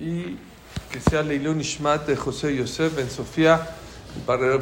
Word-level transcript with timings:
y 0.00 0.36
que 0.90 1.00
sea 1.00 1.22
Leilun 1.22 1.60
Ishmat 1.60 2.06
de 2.06 2.16
José 2.16 2.56
Yosef 2.56 2.96
Ben 2.96 3.10
Sofía, 3.10 3.76
para 4.26 4.46
el 4.46 4.60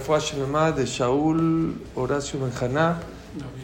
de 0.73 0.85
Shaul 0.85 1.81
Horacio 1.95 2.41
Benjaná 2.41 3.01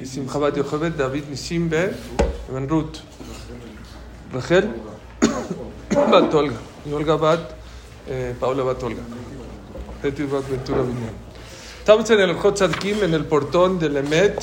y 0.01 0.07
Simchabat 0.07 0.57
Yochebet 0.57 0.97
David 0.97 1.25
Nisim 1.29 1.69
Ben 1.69 2.69
Ruth. 2.69 2.99
Rachel 4.33 4.71
Bat 6.11 6.35
Olga 6.35 6.57
y 6.87 6.93
Olga 6.93 7.17
Bat 7.17 7.51
eh, 8.09 8.35
Paula 8.39 8.63
Bat 8.63 8.83
Olga. 8.83 9.03
Estamos 11.79 12.11
en 12.11 12.21
el 12.21 12.35
Hot 12.35 12.61
en 12.61 13.15
el 13.15 13.25
portón 13.25 13.79
del 13.79 13.97
Emet. 13.97 14.43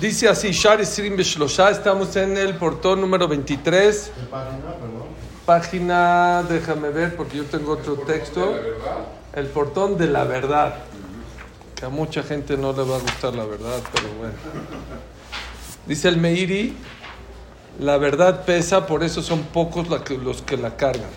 Dice 0.00 0.28
así, 0.28 0.52
Shar 0.52 0.80
Isrim 0.80 1.14
Beshlosha, 1.14 1.68
estamos 1.70 2.16
en 2.16 2.38
el 2.38 2.56
portón 2.56 3.02
número 3.02 3.28
23. 3.28 4.10
Página, 5.44 6.42
déjame 6.48 6.88
ver 6.88 7.16
porque 7.16 7.36
yo 7.36 7.44
tengo 7.44 7.72
otro 7.72 7.96
texto. 7.96 8.58
El 9.34 9.46
portón 9.48 9.98
de 9.98 10.06
la 10.06 10.24
verdad. 10.24 10.76
Que 11.74 11.84
a 11.84 11.90
mucha 11.90 12.22
gente 12.22 12.56
no 12.56 12.72
le 12.72 12.82
va 12.82 12.96
a 12.96 13.00
gustar 13.00 13.34
la 13.34 13.44
verdad, 13.44 13.78
pero 13.92 14.06
bueno. 14.18 14.34
Dice 15.84 16.08
el 16.08 16.16
Meiri, 16.16 16.74
la 17.78 17.98
verdad 17.98 18.46
pesa, 18.46 18.86
por 18.86 19.04
eso 19.04 19.20
son 19.20 19.42
pocos 19.42 19.86
los 19.88 20.40
que 20.40 20.56
la 20.56 20.76
cargan. 20.76 21.10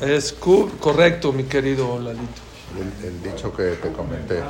Es 0.00 0.32
correcto, 0.32 1.30
mi 1.32 1.44
querido 1.44 1.98
Lalito. 1.98 2.53
El, 2.76 3.22
dicho 3.22 3.54
que 3.54 3.76
te 3.82 3.92
comenté, 3.92 4.42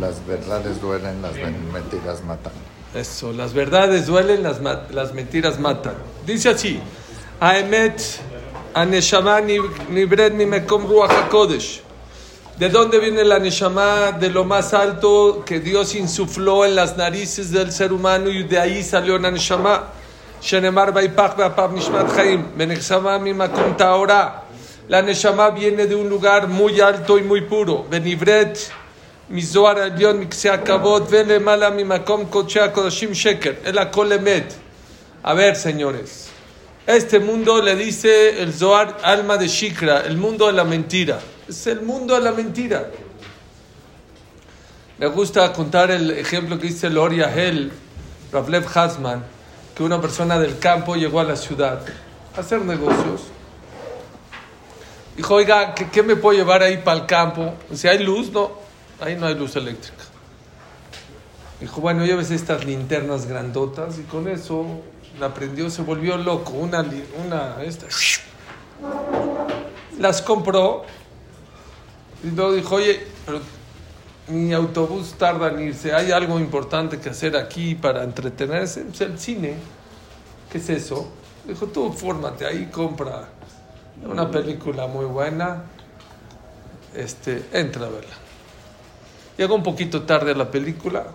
las 0.00 0.26
verdades 0.26 0.80
duelen, 0.80 1.20
las 1.20 1.34
mentiras 1.34 2.24
matan. 2.24 2.52
Eso, 2.94 3.32
las 3.32 3.52
verdades 3.52 4.06
duelen, 4.06 4.42
las, 4.42 4.60
las 4.90 5.12
mentiras 5.12 5.58
matan. 5.58 5.94
Dice 6.26 6.50
así, 6.50 6.80
Aemet, 7.40 8.00
Aneshama, 8.74 9.40
Nibred, 9.40 10.32
Nimekom, 10.32 10.86
Ruach 10.86 11.10
HaKodesh. 11.10 11.82
¿De 12.58 12.68
dónde 12.68 12.98
viene 12.98 13.24
la 13.24 13.38
Neshama? 13.38 14.12
De 14.12 14.30
lo 14.30 14.44
más 14.44 14.74
alto 14.74 15.42
que 15.44 15.58
Dios 15.58 15.94
insufló 15.94 16.64
en 16.64 16.74
las 16.74 16.96
narices 16.96 17.50
del 17.50 17.72
ser 17.72 17.92
humano 17.92 18.28
y 18.28 18.44
de 18.44 18.58
ahí 18.58 18.82
salió 18.82 19.18
la 19.18 19.30
Neshama. 19.30 19.88
Shenemar 20.40 20.92
Baipach 20.92 21.36
Beapab 21.36 21.72
Nishmat 21.72 22.14
Chaim, 22.14 22.46
Benechsama 22.56 23.18
Mimakom 23.18 23.76
Taorah. 23.76 24.42
La 24.88 25.00
Neshama 25.00 25.50
viene 25.50 25.86
de 25.86 25.94
un 25.94 26.08
lugar 26.08 26.48
muy 26.48 26.80
alto 26.80 27.18
y 27.18 27.22
muy 27.22 27.42
puro. 27.42 27.86
Benivret, 27.88 28.58
Mizoar 29.28 29.78
Alion, 29.78 30.18
Mixiakabot, 30.18 31.08
Vele 31.08 31.38
Mala, 31.38 31.70
Mimakom, 31.70 32.26
Kochea, 32.26 32.72
Kodashim 32.72 33.12
Sheker, 33.12 33.62
El 33.64 33.78
Akolemet. 33.78 34.52
A 35.22 35.34
ver, 35.34 35.54
señores. 35.54 36.30
Este 36.84 37.20
mundo 37.20 37.62
le 37.62 37.76
dice 37.76 38.42
el 38.42 38.52
Zohar 38.52 38.98
alma 39.04 39.36
de 39.36 39.46
Shikra, 39.46 40.00
el 40.00 40.16
mundo 40.16 40.48
de 40.48 40.52
la 40.52 40.64
mentira. 40.64 41.20
Es 41.48 41.68
el 41.68 41.82
mundo 41.82 42.14
de 42.14 42.20
la 42.20 42.32
mentira. 42.32 42.90
Me 44.98 45.06
gusta 45.06 45.52
contar 45.52 45.92
el 45.92 46.10
ejemplo 46.10 46.58
que 46.58 46.66
dice 46.66 46.90
Loria 46.90 47.32
Hel, 47.32 47.70
Ravlev 48.32 48.66
Hasman, 48.74 49.24
que 49.76 49.84
una 49.84 50.00
persona 50.00 50.40
del 50.40 50.58
campo 50.58 50.96
llegó 50.96 51.20
a 51.20 51.24
la 51.24 51.36
ciudad 51.36 51.80
a 52.36 52.40
hacer 52.40 52.60
negocios 52.62 53.22
Dijo, 55.16 55.34
oiga, 55.34 55.74
¿qué, 55.74 56.02
me 56.02 56.16
puedo 56.16 56.38
llevar 56.38 56.62
ahí 56.62 56.78
para 56.78 57.00
el 57.00 57.06
campo? 57.06 57.52
Si 57.74 57.86
hay 57.86 58.02
luz, 58.02 58.32
no, 58.32 58.50
ahí 59.00 59.14
no 59.14 59.26
hay 59.26 59.34
luz 59.34 59.56
eléctrica. 59.56 60.04
Dijo, 61.60 61.80
bueno, 61.80 62.04
lleves 62.04 62.30
estas 62.30 62.64
linternas 62.64 63.26
grandotas 63.26 63.98
y 63.98 64.02
con 64.02 64.26
eso 64.26 64.64
la 65.20 65.26
aprendió, 65.26 65.68
se 65.68 65.82
volvió 65.82 66.16
loco. 66.16 66.52
Una, 66.52 66.84
una, 67.24 67.62
esta. 67.62 67.86
Las 69.98 70.22
compró 70.22 70.84
y 72.24 72.30
luego 72.30 72.54
dijo, 72.54 72.76
oye, 72.76 73.06
pero 73.26 73.40
mi 74.28 74.54
autobús 74.54 75.14
tarda 75.18 75.50
en 75.50 75.60
irse, 75.68 75.92
hay 75.92 76.10
algo 76.10 76.40
importante 76.40 76.98
que 76.98 77.10
hacer 77.10 77.36
aquí 77.36 77.74
para 77.74 78.02
entretenerse. 78.02 78.82
Pues 78.84 79.00
el 79.02 79.18
cine, 79.18 79.56
¿qué 80.50 80.56
es 80.56 80.70
eso? 80.70 81.06
Dijo, 81.46 81.66
tú 81.66 81.92
fórmate 81.92 82.46
ahí, 82.46 82.70
compra 82.72 83.28
una 84.04 84.30
película 84.30 84.86
muy 84.86 85.04
buena. 85.06 85.64
Este, 86.94 87.42
entra 87.52 87.86
a 87.86 87.88
verla. 87.88 88.14
Llegó 89.38 89.54
un 89.54 89.62
poquito 89.62 90.02
tarde 90.02 90.32
a 90.32 90.34
la 90.34 90.50
película 90.50 91.06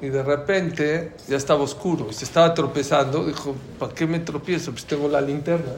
y 0.00 0.08
de 0.08 0.22
repente 0.22 1.12
ya 1.28 1.36
estaba 1.36 1.62
oscuro 1.62 2.08
y 2.10 2.12
se 2.12 2.24
estaba 2.24 2.52
tropezando. 2.52 3.24
Dijo, 3.24 3.54
¿para 3.78 3.94
qué 3.94 4.06
me 4.06 4.18
tropiezo? 4.18 4.72
Pues 4.72 4.84
tengo 4.84 5.08
la 5.08 5.20
linterna. 5.20 5.74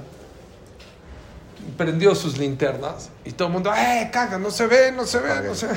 prendió 1.76 2.14
sus 2.14 2.38
linternas 2.38 3.10
y 3.24 3.32
todo 3.32 3.48
el 3.48 3.54
mundo, 3.54 3.70
¡eh, 3.74 4.08
caga! 4.12 4.38
No 4.38 4.50
se 4.50 4.66
ve, 4.66 4.92
no 4.92 5.04
se 5.04 5.18
ve, 5.18 5.42
no 5.46 5.54
se 5.54 5.66
ve. 5.66 5.74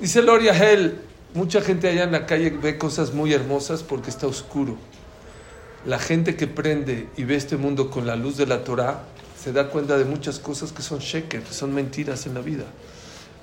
Dice 0.00 0.22
Loria 0.22 0.52
Hell, 0.52 1.00
mucha 1.32 1.62
gente 1.62 1.88
allá 1.88 2.04
en 2.04 2.12
la 2.12 2.26
calle 2.26 2.50
ve 2.50 2.76
cosas 2.76 3.14
muy 3.14 3.32
hermosas 3.32 3.82
porque 3.82 4.10
está 4.10 4.26
oscuro 4.26 4.76
la 5.86 5.98
gente 5.98 6.34
que 6.34 6.46
prende 6.46 7.08
y 7.16 7.24
ve 7.24 7.36
este 7.36 7.56
mundo 7.56 7.90
con 7.90 8.06
la 8.06 8.16
luz 8.16 8.36
de 8.36 8.46
la 8.46 8.64
Torah 8.64 9.02
se 9.38 9.52
da 9.52 9.68
cuenta 9.68 9.98
de 9.98 10.06
muchas 10.06 10.38
cosas 10.38 10.72
que 10.72 10.80
son 10.80 11.00
sheker, 11.00 11.42
que 11.42 11.52
son 11.52 11.74
mentiras 11.74 12.24
en 12.26 12.34
la 12.34 12.40
vida. 12.40 12.64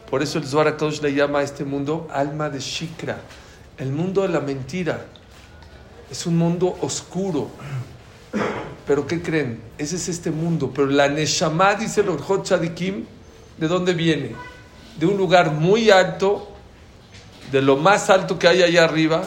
Por 0.09 0.23
eso 0.23 0.39
el 0.39 0.45
Zohar 0.45 0.75
Kodesh 0.75 1.01
le 1.01 1.13
llama 1.13 1.39
a 1.39 1.43
este 1.43 1.63
mundo 1.63 2.07
alma 2.11 2.49
de 2.49 2.59
shikra, 2.59 3.19
el 3.77 3.91
mundo 3.91 4.23
de 4.23 4.29
la 4.29 4.39
mentira. 4.39 5.05
Es 6.09 6.25
un 6.25 6.37
mundo 6.37 6.77
oscuro. 6.81 7.49
Pero 8.87 9.05
¿qué 9.05 9.21
creen? 9.21 9.61
Ese 9.77 9.95
es 9.97 10.09
este 10.09 10.31
mundo. 10.31 10.71
Pero 10.73 10.87
la 10.87 11.07
Neshama, 11.07 11.75
dice 11.75 12.01
el 12.01 12.09
Orjot 12.09 12.43
Chadikim, 12.43 13.05
¿de 13.57 13.67
dónde 13.67 13.93
viene? 13.93 14.35
De 14.99 15.05
un 15.05 15.15
lugar 15.15 15.51
muy 15.51 15.91
alto, 15.91 16.51
de 17.51 17.61
lo 17.61 17.77
más 17.77 18.09
alto 18.09 18.39
que 18.39 18.47
hay 18.47 18.63
allá 18.63 18.83
arriba, 18.83 19.23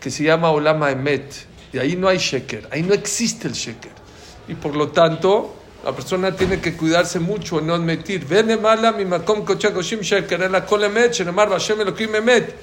que 0.00 0.10
se 0.10 0.22
llama 0.22 0.52
Olama 0.52 0.92
Emet 0.92 1.53
y 1.73 1.77
ahí 1.77 1.95
no 1.95 2.07
hay 2.07 2.17
sheker, 2.17 2.67
ahí 2.71 2.83
no 2.83 2.93
existe 2.93 3.47
el 3.47 3.53
sheker. 3.53 3.91
Y 4.47 4.55
por 4.55 4.75
lo 4.75 4.89
tanto, 4.89 5.55
la 5.85 5.91
persona 5.91 6.35
tiene 6.35 6.59
que 6.59 6.75
cuidarse 6.75 7.19
mucho 7.19 7.59
en 7.59 7.67
no 7.67 7.75
admitir. 7.75 8.25
Vene 8.25 8.57
mala 8.57 8.91
mi 8.91 9.05
makom 9.05 9.45
kochakoshim 9.45 10.01
sheker, 10.01 10.43
en 10.43 10.51
la 10.51 10.65
kolemet, 10.65 11.13
shenemar 11.13 11.49
vashem 11.49 11.79
elokim 11.81 12.15
emet. 12.15 12.53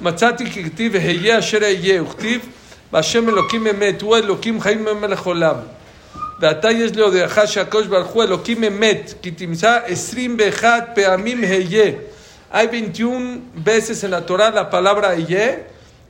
מצאתי 0.00 0.50
ככתיב 0.50 0.96
היה 0.96 1.38
אשר 1.38 1.62
אהיה, 1.62 2.02
וכתיב 2.02 2.40
והשם 2.92 3.28
אלוקים 3.28 3.66
אמת, 3.66 4.02
הוא 4.02 4.16
אלוקים 4.16 4.60
חיים 4.60 4.84
מלך 5.00 5.22
עולם. 5.22 5.56
ועתה 6.40 6.70
יש 6.70 6.96
להודיעך 6.96 7.38
שהקדוש 7.46 7.86
ברוך 7.86 8.08
הוא 8.08 8.22
אלוקים 8.22 8.64
אמת, 8.64 9.14
כי 9.22 9.30
תמצא 9.30 9.78
21 9.86 10.88
פעמים 10.94 11.40
היה. 11.44 11.92
Hay 12.52 12.66
21 12.66 13.40
veces 13.54 14.04
en 14.04 14.10
la 14.10 14.26
Torah 14.26 14.50
la 14.50 14.68
palabra 14.68 15.14
Eye, 15.14 15.64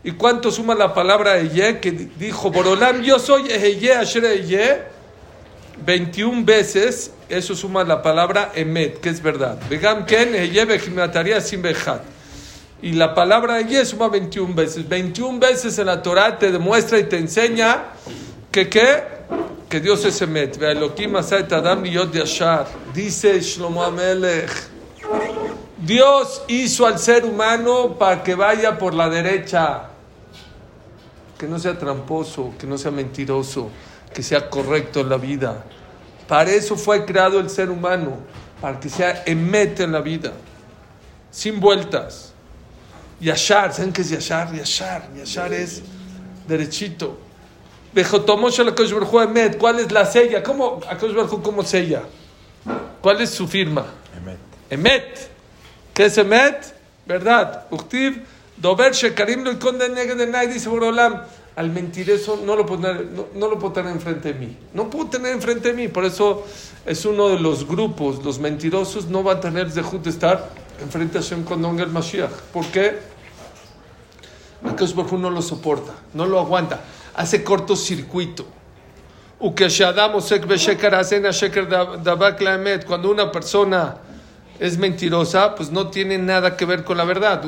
¿Y 0.08 0.14
cuánto 0.14 0.52
suma 0.52 0.74
la 0.74 0.94
palabra 0.94 1.38
Eye 1.38 1.82
que 1.82 1.92
dijo 1.92 2.50
Borolam, 2.50 3.02
yo 3.02 3.20
soy 3.20 3.52
Eye 3.52 3.94
Asher 3.94 4.24
Eye? 4.24 4.84
21 5.86 6.46
veces, 6.46 7.12
eso 7.28 7.54
suma 7.54 7.84
la 7.84 8.02
palabra 8.02 8.54
Emet, 8.56 9.02
que 9.02 9.10
es 9.10 9.22
verdad. 9.22 9.60
Vegam 9.70 10.06
Ken 10.06 10.34
Eye 10.34 11.42
sin 11.42 11.62
Y 12.82 12.94
la 12.94 13.14
palabra 13.14 13.60
Eye 13.60 13.84
suma 13.84 14.08
21 14.08 14.56
veces. 14.56 14.88
21 14.88 15.40
veces 15.40 15.78
en 15.78 15.88
la 15.88 16.02
Torah 16.02 16.40
te 16.40 16.54
demuestra 16.54 16.98
y 17.00 17.04
te 17.04 17.18
enseña 17.18 17.88
que 18.50 18.70
qué? 18.70 19.04
Que 19.68 19.82
Dios 19.82 20.06
es 20.06 20.22
Emet. 20.22 20.58
Yashar. 22.14 22.66
Dice 22.94 23.42
Shlomo 23.42 23.84
Amelech. 23.84 24.52
Dios 25.80 26.44
hizo 26.48 26.86
al 26.86 26.98
ser 26.98 27.26
humano 27.26 27.98
para 28.00 28.24
que 28.24 28.36
vaya 28.36 28.78
por 28.78 28.94
la 28.94 29.10
derecha, 29.10 29.97
que 31.38 31.48
no 31.48 31.60
sea 31.60 31.78
tramposo, 31.78 32.54
que 32.58 32.66
no 32.66 32.78
sea 32.78 32.92
mentiroso, 32.92 33.70
que 34.14 34.24
sea 34.24 34.50
correcto 34.50 35.02
en 35.02 35.10
la 35.10 35.18
vida. 35.18 35.64
Para 36.28 36.52
eso 36.52 36.76
fue 36.76 37.06
creado 37.06 37.40
el 37.40 37.50
ser 37.50 37.70
humano, 37.70 38.18
para 38.60 38.80
que 38.80 38.90
sea 38.90 39.24
emete 39.26 39.84
en 39.84 39.92
la 39.92 40.02
vida, 40.02 40.34
sin 41.32 41.60
vueltas. 41.60 42.34
Yashar, 43.20 43.74
¿saben 43.74 43.94
qué 43.94 44.02
es 44.02 44.10
Yashar? 44.10 44.54
Yashar, 44.54 45.14
Yashar 45.16 45.54
es 45.54 45.82
derechito. 46.48 47.18
¿Cuál 49.58 49.80
es 49.80 49.92
la 49.92 50.06
sella? 50.06 50.44
¿Cómo, 50.44 50.82
cómo 51.44 51.64
sella? 51.64 52.04
¿Cuál 53.02 53.22
es 53.22 53.32
su 53.32 53.48
firma? 53.48 53.86
Emet. 54.16 54.38
Emet. 54.70 55.30
¿Qué 55.94 56.06
es 56.06 56.18
Emet? 56.18 56.76
¿Verdad? 57.06 57.66
Uktiv, 57.72 58.24
Dober 58.58 58.94
Shekarim 58.94 59.44
lo 59.44 59.52
de 60.16 60.28
nadie 60.28 60.54
dice 60.54 60.70
Borolam. 60.70 61.24
Al 61.56 61.72
mentiroso 61.72 62.40
no 62.46 62.56
lo, 62.56 62.68
puedo 62.68 62.82
tener, 62.82 63.08
no, 63.34 63.48
lo 63.48 63.58
puedo 63.58 63.74
tener 63.74 63.92
enfrente 63.92 64.32
de 64.34 64.40
mí. 64.40 64.58
No 64.74 64.92
puedo 64.92 65.08
tener 65.08 65.32
enfrente 65.34 65.70
de 65.70 65.74
mí. 65.74 65.88
Por 65.88 66.06
eso 66.06 66.46
es 66.86 67.04
uno 67.06 67.30
de 67.30 67.40
los 67.40 67.68
grupos. 67.68 68.24
Los 68.24 68.38
mentirosos 68.38 69.08
no 69.08 69.24
van 69.24 69.38
a 69.38 69.42
tener 69.42 69.72
de 70.04 70.10
estar 70.10 70.50
enfrente 70.82 71.18
a 71.18 71.22
Shem 71.22 71.44
venga 71.46 71.84
el 71.84 71.90
Mashiach. 71.90 72.32
¿Por 72.54 72.66
qué? 72.68 73.18
Baruj 74.62 75.14
no 75.14 75.30
lo 75.30 75.42
soporta, 75.42 75.94
no 76.14 76.26
lo 76.26 76.40
aguanta, 76.40 76.82
hace 77.16 77.44
cortocircuito. 77.44 78.46
Cuando 82.88 83.12
una 83.12 83.32
persona 83.32 83.98
es 84.60 84.78
mentirosa, 84.78 85.56
pues 85.56 85.72
no 85.72 85.90
tiene 85.90 86.18
nada 86.18 86.58
que 86.58 86.66
ver 86.66 86.84
con 86.84 86.98
la 86.98 87.06
verdad. 87.06 87.44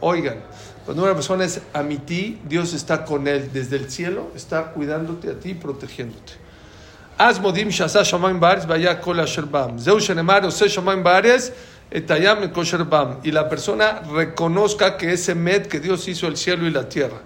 Oigan, 0.00 0.36
cuando 0.84 1.02
una 1.02 1.14
persona 1.14 1.44
es 1.44 1.60
amití, 1.72 2.40
Dios 2.44 2.74
está 2.74 3.04
con 3.04 3.26
él 3.26 3.50
desde 3.52 3.76
el 3.76 3.90
cielo, 3.90 4.30
está 4.36 4.72
cuidándote 4.72 5.30
a 5.30 5.34
ti, 5.34 5.54
protegiéndote. 5.54 6.44
Bam. 9.46 9.78
Zeu 9.78 10.00
shenemar 10.00 10.44
ose 10.44 10.68
shamayim 10.68 11.02
bares 11.02 11.52
etayam 11.90 12.50
kosher 12.52 12.84
bam. 12.84 13.18
Y 13.22 13.30
la 13.30 13.48
persona 13.48 14.02
reconozca 14.12 14.96
que 14.96 15.12
ese 15.12 15.34
med 15.34 15.66
que 15.66 15.78
Dios 15.78 16.08
hizo 16.08 16.26
el 16.26 16.36
cielo 16.36 16.66
y 16.66 16.70
la 16.70 16.88
tierra. 16.88 17.20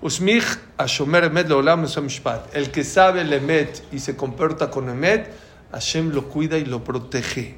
Usmich 0.00 0.58
ashomer 0.76 1.24
emet 1.24 1.48
leolam 1.48 1.82
mishpat. 1.82 2.54
El 2.54 2.70
que 2.70 2.84
sabe 2.84 3.22
el 3.22 3.32
emet 3.32 3.82
y 3.92 3.98
se 3.98 4.16
comporta 4.16 4.70
con 4.70 4.88
emet, 4.88 5.30
Hashem 5.72 6.12
lo 6.12 6.28
cuida 6.28 6.56
y 6.56 6.64
lo 6.64 6.84
protege. 6.84 7.56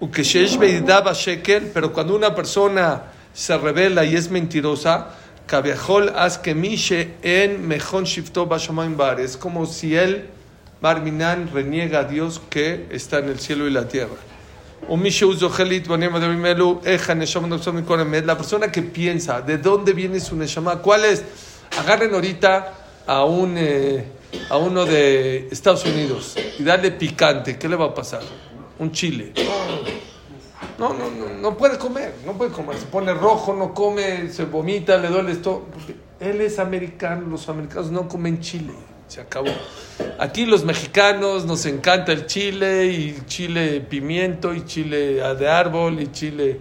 Ukeshesh 0.00 0.58
beidaba 0.58 1.12
shekel, 1.12 1.70
pero 1.72 1.92
cuando 1.92 2.14
una 2.14 2.34
persona 2.34 3.04
se 3.32 3.56
revela 3.56 4.04
y 4.04 4.16
es 4.16 4.30
mentirosa, 4.30 5.14
kaviahol 5.46 6.10
az 6.14 6.38
kemishe 6.38 7.14
en 7.22 7.66
mejón 7.66 8.04
shifto 8.04 8.46
bashamayim 8.46 8.96
bar. 8.96 9.20
Es 9.20 9.36
como 9.36 9.66
si 9.66 9.94
él 9.96 10.28
Barminan 10.80 11.50
reniega 11.52 12.00
a 12.00 12.04
Dios 12.04 12.40
que 12.48 12.86
está 12.90 13.18
en 13.18 13.28
el 13.28 13.38
cielo 13.38 13.66
y 13.68 13.70
la 13.70 13.86
tierra. 13.86 14.16
La 18.24 18.36
persona 18.36 18.72
que 18.72 18.82
piensa, 18.82 19.40
¿de 19.42 19.58
dónde 19.58 19.92
viene 19.92 20.20
su 20.20 20.36
neshama? 20.36 20.76
¿Cuál 20.76 21.04
es? 21.04 21.22
Agarren 21.78 22.14
ahorita 22.14 22.72
a, 23.06 23.24
un, 23.24 23.54
eh, 23.56 24.04
a 24.48 24.56
uno 24.56 24.84
de 24.84 25.48
Estados 25.50 25.84
Unidos 25.84 26.36
y 26.58 26.64
darle 26.64 26.90
picante. 26.92 27.58
¿Qué 27.58 27.68
le 27.68 27.76
va 27.76 27.86
a 27.86 27.94
pasar? 27.94 28.22
Un 28.78 28.90
chile. 28.92 29.32
No, 30.78 30.94
no, 30.94 31.10
no, 31.10 31.28
no 31.40 31.56
puede 31.56 31.76
comer, 31.76 32.14
no 32.24 32.32
puede 32.32 32.50
comer. 32.50 32.78
Se 32.78 32.86
pone 32.86 33.12
rojo, 33.12 33.54
no 33.54 33.74
come, 33.74 34.30
se 34.30 34.46
vomita, 34.46 34.96
le 34.96 35.08
duele 35.08 35.32
esto. 35.32 35.66
Él 36.18 36.40
es 36.40 36.58
americano, 36.58 37.26
los 37.28 37.48
americanos 37.48 37.90
no 37.90 38.08
comen 38.08 38.40
chile. 38.40 38.72
Se 39.10 39.20
acabó. 39.20 39.50
Aquí 40.20 40.46
los 40.46 40.64
mexicanos 40.64 41.44
nos 41.44 41.66
encanta 41.66 42.12
el 42.12 42.26
chile 42.26 42.86
y 42.86 43.20
chile 43.26 43.80
pimiento 43.80 44.54
y 44.54 44.64
chile 44.64 45.14
de 45.34 45.48
árbol 45.48 46.00
y 46.00 46.12
chile 46.12 46.60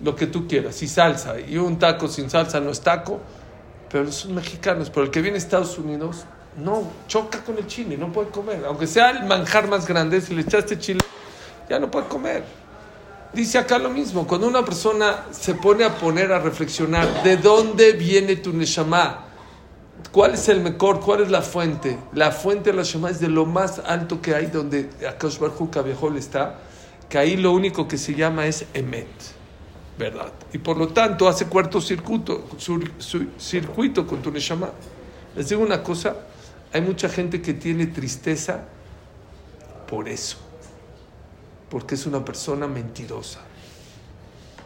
lo 0.00 0.14
que 0.14 0.28
tú 0.28 0.46
quieras 0.46 0.80
y 0.82 0.86
salsa. 0.86 1.34
Y 1.40 1.56
un 1.56 1.80
taco 1.80 2.06
sin 2.06 2.30
salsa 2.30 2.60
no 2.60 2.70
es 2.70 2.80
taco, 2.80 3.18
pero 3.90 4.12
son 4.12 4.36
mexicanos. 4.36 4.88
Pero 4.88 5.06
el 5.06 5.10
que 5.10 5.20
viene 5.20 5.34
a 5.34 5.38
Estados 5.38 5.76
Unidos 5.76 6.26
no 6.62 6.88
choca 7.08 7.42
con 7.42 7.58
el 7.58 7.66
chile, 7.66 7.96
no 7.96 8.12
puede 8.12 8.28
comer. 8.28 8.62
Aunque 8.68 8.86
sea 8.86 9.10
el 9.10 9.24
manjar 9.24 9.66
más 9.66 9.84
grande, 9.84 10.20
si 10.20 10.32
le 10.32 10.42
echaste 10.42 10.78
chile, 10.78 11.00
ya 11.68 11.80
no 11.80 11.90
puede 11.90 12.06
comer. 12.06 12.44
Dice 13.32 13.58
acá 13.58 13.80
lo 13.80 13.90
mismo, 13.90 14.28
cuando 14.28 14.46
una 14.46 14.64
persona 14.64 15.24
se 15.32 15.54
pone 15.54 15.82
a 15.82 15.92
poner 15.96 16.30
a 16.30 16.38
reflexionar 16.38 17.24
de 17.24 17.36
dónde 17.36 17.94
viene 17.94 18.36
tu 18.36 18.52
neshama, 18.52 19.23
¿Cuál 20.12 20.34
es 20.34 20.48
el 20.48 20.60
mejor? 20.60 21.00
¿Cuál 21.00 21.22
es 21.22 21.30
la 21.30 21.42
fuente? 21.42 21.98
La 22.12 22.30
fuente 22.30 22.70
de 22.70 22.76
la 22.76 22.82
Shema 22.82 23.10
es 23.10 23.20
de 23.20 23.28
lo 23.28 23.46
más 23.46 23.80
alto 23.80 24.20
que 24.20 24.34
hay 24.34 24.46
donde 24.46 24.90
Akash 25.08 25.38
Barhu 25.38 25.70
Kaviahol 25.70 26.16
está, 26.16 26.58
que 27.08 27.18
ahí 27.18 27.36
lo 27.36 27.52
único 27.52 27.88
que 27.88 27.98
se 27.98 28.14
llama 28.14 28.46
es 28.46 28.66
Emet, 28.74 29.08
¿verdad? 29.98 30.32
Y 30.52 30.58
por 30.58 30.76
lo 30.76 30.88
tanto 30.88 31.28
hace 31.28 31.46
cuarto 31.46 31.80
circuito, 31.80 32.44
circuito 33.38 34.06
con 34.06 34.22
tu 34.22 34.30
Neshama. 34.30 34.70
Les 35.36 35.48
digo 35.48 35.62
una 35.62 35.82
cosa, 35.82 36.16
hay 36.72 36.80
mucha 36.80 37.08
gente 37.08 37.40
que 37.42 37.54
tiene 37.54 37.86
tristeza 37.86 38.64
por 39.88 40.08
eso, 40.08 40.36
porque 41.70 41.94
es 41.94 42.06
una 42.06 42.24
persona 42.24 42.66
mentirosa. 42.66 43.40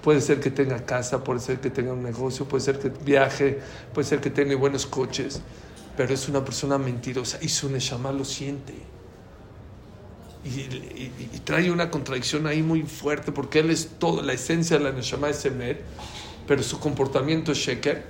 Puede 0.08 0.22
ser 0.22 0.40
que 0.40 0.50
tenga 0.50 0.86
casa, 0.86 1.22
puede 1.22 1.38
ser 1.38 1.60
que 1.60 1.68
tenga 1.68 1.92
un 1.92 2.02
negocio, 2.02 2.46
puede 2.48 2.64
ser 2.64 2.78
que 2.78 2.88
viaje, 2.88 3.60
puede 3.92 4.08
ser 4.08 4.22
que 4.22 4.30
tenga 4.30 4.56
buenos 4.56 4.86
coches, 4.86 5.42
pero 5.98 6.14
es 6.14 6.30
una 6.30 6.42
persona 6.42 6.78
mentirosa 6.78 7.36
y 7.42 7.50
su 7.50 7.68
Neshama 7.68 8.10
lo 8.10 8.24
siente. 8.24 8.72
Y, 10.46 11.38
trae 11.40 11.70
una 11.70 11.90
contradicción 11.90 12.46
ahí 12.46 12.62
muy 12.62 12.84
fuerte 12.84 13.32
porque 13.32 13.58
él 13.58 13.68
es 13.68 13.98
todo, 13.98 14.22
la 14.22 14.32
esencia 14.32 14.78
de 14.78 14.84
la 14.84 14.92
Neshama 14.92 15.28
es 15.28 15.44
Emet, 15.44 15.82
pero 16.46 16.62
su 16.62 16.80
comportamiento 16.80 17.52
es 17.52 17.58
Sheker. 17.58 18.06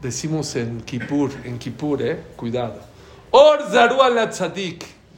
Decimos 0.00 0.56
en 0.56 0.80
Kippur, 0.80 1.32
en 1.44 1.58
Kippur, 1.58 2.00
eh, 2.00 2.18
cuidado. 2.36 2.80
Or 3.30 3.58
Zaru 3.70 4.00
al 4.00 4.16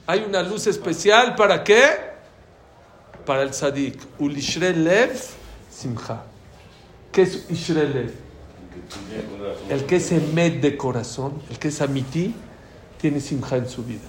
Hay 0.09 0.25
una 0.29 0.43
luz 0.43 0.67
especial 0.67 1.37
para 1.37 1.63
qué? 1.63 2.12
Para 3.25 3.43
el 3.43 3.51
tzadik. 3.51 3.99
Ulishre 4.19 4.73
lev 4.73 5.19
simcha. 5.71 6.23
¿Qué 7.11 7.23
es 7.23 7.51
ishre 7.51 7.89
lev? 7.89 8.13
El 9.69 9.85
que 9.85 9.97
es 9.97 10.13
emet 10.13 10.61
de 10.61 10.77
corazón, 10.77 11.41
el 11.51 11.59
que 11.59 11.69
es 11.69 11.81
amití, 11.81 12.35
tiene 13.01 13.21
simcha 13.21 13.57
en 13.57 13.69
su 13.69 13.85
vida. 13.85 14.09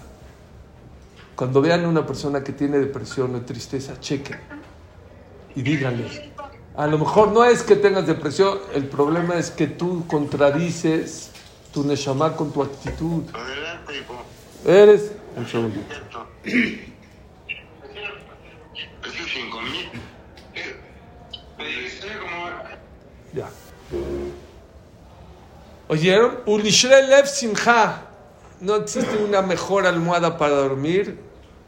Cuando 1.36 1.62
vean 1.62 1.84
a 1.86 1.88
una 1.88 2.06
persona 2.06 2.44
que 2.44 2.54
tiene 2.54 2.78
depresión 2.78 3.36
o 3.36 3.42
tristeza, 3.42 4.00
chequen 4.00 4.40
y 5.56 5.62
díganle. 5.62 6.32
A 6.76 6.88
lo 6.88 6.98
mejor 6.98 7.32
no 7.32 7.44
es 7.44 7.64
que 7.64 7.76
tengas 7.76 8.08
depresión, 8.08 8.60
el 8.74 8.86
problema 8.86 9.36
es 9.36 9.52
que 9.52 9.68
tú 9.68 10.06
contradices 10.08 11.32
tu 11.72 11.84
neshama 11.84 12.36
con 12.36 12.52
tu 12.52 12.64
actitud. 12.64 13.24
Eres. 14.66 15.12
Un 15.36 15.48
segundo. 15.48 15.80
Ya. 23.35 23.49
¿Oyeron? 25.89 26.39
Lev 26.47 27.27
Simcha. 27.27 28.03
No 28.61 28.77
existe 28.77 29.17
una 29.19 29.43
mejor 29.43 29.87
almohada 29.87 30.37
para 30.37 30.55
dormir 30.57 31.19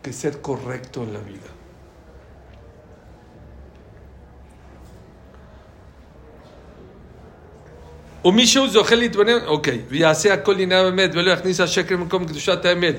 que 0.02 0.12
ser 0.12 0.40
correcto 0.40 1.02
en 1.02 1.12
la 1.12 1.20
vida. 1.20 1.50
ומישהו 8.24 8.68
זוכה 8.68 8.94
להתבונן, 8.94 9.44
אוקיי, 9.46 9.82
ויעשה 9.88 10.34
הכל 10.34 10.58
עניין 10.58 10.84
באמת, 10.84 11.10
ולא 11.14 11.30
יכניס 11.30 11.60
השקר 11.60 11.96
במקום 11.96 12.24
קדושת 12.24 12.64
האמת. 12.64 12.96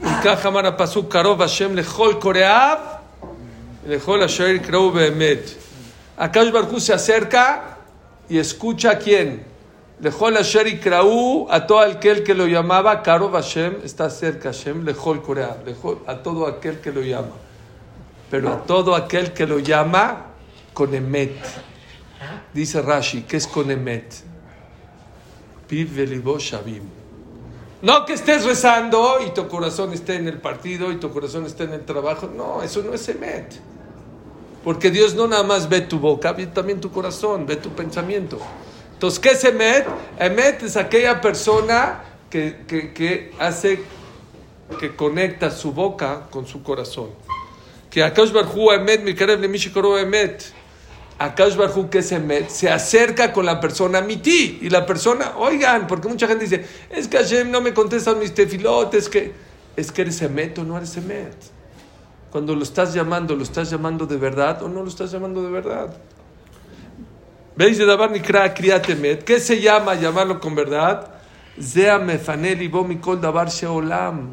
וכך 0.00 0.46
אמר 0.46 0.66
הפסוק, 0.66 1.12
קרוב 1.12 1.42
השם 1.42 1.76
לכל 1.76 2.14
קוראיו, 2.20 2.78
Akash 6.17 6.51
Barhu 6.51 6.79
se 6.79 6.93
acerca 6.93 7.77
y 8.29 8.37
escucha 8.37 8.91
a 8.91 8.97
quién. 8.97 9.43
Lejol 10.01 10.35
Asher 10.37 10.67
y 10.67 10.79
Krau, 10.79 11.47
a 11.51 11.67
todo 11.67 11.79
aquel 11.79 12.23
que 12.23 12.33
lo 12.33 12.47
llamaba, 12.47 13.03
Karo 13.03 13.29
Hashem, 13.31 13.77
está 13.83 14.09
cerca 14.09 14.51
Hashem, 14.51 14.83
Lejol 14.83 15.21
Corea, 15.21 15.57
a 16.07 16.15
todo 16.15 16.47
aquel 16.47 16.79
que 16.79 16.91
lo 16.91 17.01
llama. 17.01 17.35
Pero 18.31 18.51
a 18.51 18.63
todo 18.63 18.95
aquel 18.95 19.31
que 19.31 19.45
lo 19.45 19.59
llama, 19.59 20.25
con 20.73 20.93
Emet. 20.95 21.35
Dice 22.53 22.81
Rashi, 22.81 23.23
¿qué 23.23 23.37
es 23.37 23.45
con 23.45 23.69
Emet? 23.69 24.11
No 27.81 28.05
que 28.05 28.13
estés 28.13 28.43
rezando 28.45 29.19
y 29.25 29.31
tu 29.31 29.47
corazón 29.47 29.93
esté 29.93 30.15
en 30.15 30.27
el 30.27 30.39
partido 30.39 30.91
y 30.91 30.97
tu 30.97 31.11
corazón 31.11 31.45
esté 31.45 31.63
en 31.65 31.73
el 31.73 31.85
trabajo. 31.85 32.27
No, 32.27 32.61
eso 32.61 32.81
no 32.83 32.93
es 32.93 33.07
Emet. 33.09 33.59
Porque 34.63 34.91
Dios 34.91 35.15
no 35.15 35.27
nada 35.27 35.43
más 35.43 35.69
ve 35.69 35.81
tu 35.81 35.99
boca, 35.99 36.33
ve 36.33 36.47
también 36.47 36.79
tu 36.79 36.91
corazón, 36.91 37.45
ve 37.45 37.55
tu 37.55 37.69
pensamiento. 37.69 38.39
Entonces, 38.93 39.19
¿qué 39.19 39.29
es 39.29 39.43
Emet? 39.43 39.87
Emet 40.19 40.61
es 40.61 40.77
aquella 40.77 41.19
persona 41.19 42.03
que, 42.29 42.57
que, 42.67 43.31
hace, 43.39 43.81
que 44.79 44.95
conecta 44.95 45.49
su 45.49 45.71
boca 45.71 46.27
con 46.29 46.45
su 46.45 46.61
corazón. 46.61 47.09
Que 47.89 48.03
Akash 48.03 48.31
Barhu 48.31 48.71
Emet, 48.71 49.03
mi 49.03 49.15
querido 49.15 49.39
Mishikoro 49.49 49.97
Emet. 49.97 50.53
Akash 51.17 51.55
Barhu, 51.55 51.89
que 51.89 51.99
es 51.99 52.11
Emet, 52.11 52.49
se 52.49 52.69
acerca 52.69 53.33
con 53.33 53.45
la 53.45 53.59
persona 53.59 54.01
miti. 54.01 54.59
Y 54.61 54.69
la 54.69 54.85
persona, 54.85 55.33
oigan, 55.37 55.87
porque 55.87 56.07
mucha 56.07 56.27
gente 56.27 56.45
dice, 56.45 56.63
es 56.91 57.07
que 57.07 57.17
Hashem 57.17 57.49
no 57.49 57.59
me 57.61 57.73
contesta 57.73 58.13
mis 58.13 58.33
tefilotes, 58.33 59.09
que 59.09 59.33
es 59.75 59.91
que 59.91 60.01
eres 60.03 60.21
Emet 60.21 60.59
o 60.59 60.63
no 60.63 60.77
eres 60.77 60.95
Emet. 60.97 61.60
Cuando 62.31 62.55
lo 62.55 62.63
estás 62.63 62.93
llamando, 62.93 63.35
¿lo 63.35 63.43
estás 63.43 63.69
llamando 63.69 64.05
de 64.05 64.15
verdad 64.15 64.63
o 64.63 64.69
no 64.69 64.81
lo 64.81 64.87
estás 64.87 65.11
llamando 65.11 65.43
de 65.43 65.51
verdad? 65.51 65.93
¿Veis 67.57 67.77
de 67.77 67.85
Dabar 67.85 68.09
Nikra 68.09 68.53
Kriatemet? 68.53 69.25
¿Qué 69.25 69.41
se 69.41 69.59
llama 69.59 69.95
llamarlo 69.95 70.39
con 70.39 70.55
verdad? 70.55 71.09
Zea 71.61 71.99
mefanel 71.99 72.61
y 72.61 72.69
bomikol 72.69 73.19
dabar 73.19 73.49
sheolam. 73.49 74.29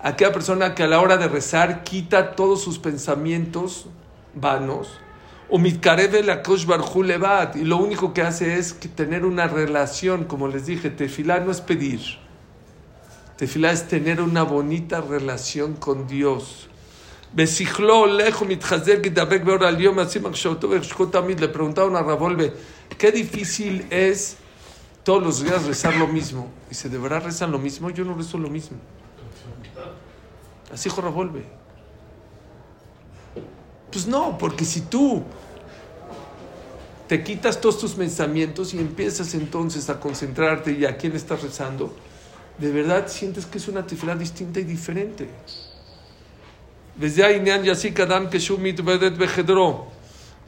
Aquella 0.00 0.32
persona 0.32 0.74
que 0.74 0.82
a 0.82 0.88
la 0.88 1.00
hora 1.00 1.16
de 1.16 1.28
rezar 1.28 1.84
quita 1.84 2.32
todos 2.32 2.62
sus 2.62 2.80
pensamientos 2.80 3.86
vanos. 4.34 4.88
Y 5.48 7.64
lo 7.64 7.76
único 7.76 8.12
que 8.12 8.22
hace 8.22 8.58
es 8.58 8.76
tener 8.96 9.24
una 9.24 9.46
relación, 9.46 10.24
como 10.24 10.48
les 10.48 10.66
dije, 10.66 10.90
tefilá 10.90 11.38
no 11.38 11.52
es 11.52 11.60
pedir. 11.60 12.00
Tefilá 13.36 13.70
es 13.70 13.86
tener 13.86 14.20
una 14.20 14.42
bonita 14.42 15.00
relación 15.00 15.74
con 15.74 16.08
Dios. 16.08 16.68
Le 17.34 17.46
preguntaron 21.48 21.96
a 21.96 22.02
Ravolve, 22.02 22.52
qué 22.96 23.12
difícil 23.12 23.86
es 23.90 24.36
todos 25.04 25.22
los 25.22 25.44
días 25.44 25.66
rezar 25.66 25.94
lo 25.96 26.08
mismo. 26.08 26.48
Dice, 26.68 26.88
¿de 26.88 26.98
verdad 26.98 27.22
rezan 27.24 27.52
lo 27.52 27.58
mismo? 27.58 27.90
Yo 27.90 28.04
no 28.04 28.14
rezo 28.14 28.38
lo 28.38 28.48
mismo. 28.48 28.78
Así 30.72 30.88
dijo 30.88 31.00
Ravolve. 31.00 31.44
Pues 33.92 34.06
no, 34.06 34.36
porque 34.36 34.64
si 34.64 34.82
tú 34.82 35.22
te 37.06 37.22
quitas 37.22 37.60
todos 37.60 37.78
tus 37.78 37.92
pensamientos 37.92 38.74
y 38.74 38.78
empiezas 38.78 39.34
entonces 39.34 39.88
a 39.88 40.00
concentrarte 40.00 40.72
y 40.72 40.84
a 40.84 40.96
quién 40.96 41.14
estás 41.14 41.42
rezando, 41.42 41.94
de 42.58 42.72
verdad 42.72 43.06
sientes 43.06 43.46
que 43.46 43.58
es 43.58 43.68
una 43.68 43.86
tefilá 43.86 44.16
distinta 44.16 44.60
y 44.60 44.64
diferente. 44.64 45.28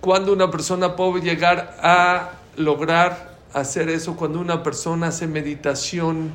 Cuando 0.00 0.32
una 0.32 0.50
persona 0.50 0.96
puede 0.96 1.20
llegar 1.20 1.76
a 1.82 2.30
lograr 2.56 3.36
hacer 3.52 3.88
eso, 3.88 4.16
cuando 4.16 4.40
una 4.40 4.62
persona 4.62 5.08
hace 5.08 5.26
meditación, 5.26 6.32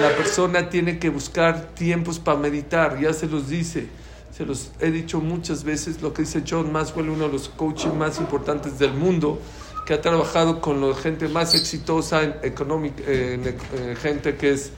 la 0.00 0.08
persona 0.16 0.68
tiene 0.68 0.98
que 0.98 1.10
buscar 1.10 1.74
tiempos 1.74 2.18
para 2.18 2.38
meditar, 2.38 2.98
ya 3.00 3.12
se 3.12 3.26
los 3.26 3.48
dice, 3.48 3.88
se 4.36 4.44
los 4.44 4.70
he 4.80 4.90
dicho 4.90 5.20
muchas 5.20 5.64
veces, 5.64 6.02
lo 6.02 6.12
que 6.12 6.22
dice 6.22 6.42
John 6.48 6.72
Maxwell, 6.72 7.10
uno 7.10 7.26
de 7.26 7.32
los 7.32 7.48
coaches 7.48 7.92
más 7.94 8.18
importantes 8.18 8.78
del 8.78 8.92
mundo, 8.92 9.40
que 9.86 9.94
ha 9.94 10.00
trabajado 10.00 10.60
con 10.60 10.86
la 10.86 10.94
gente 10.96 11.28
más 11.28 11.54
exitosa 11.54 12.22
en, 12.22 12.34
en, 12.42 13.96
gente 13.96 14.36
que 14.36 14.52
es 14.52 14.72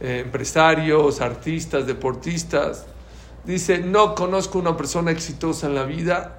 eh, 0.00 0.22
empresarios, 0.24 1.20
artistas, 1.20 1.86
deportistas. 1.86 2.86
Dice, 3.44 3.78
no 3.78 4.14
conozco 4.14 4.58
una 4.58 4.76
persona 4.76 5.10
exitosa 5.10 5.66
en 5.66 5.74
la 5.74 5.84
vida 5.84 6.38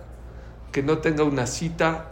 que 0.72 0.84
no 0.84 1.00
tenga 1.00 1.24
una 1.24 1.48
cita 1.48 2.12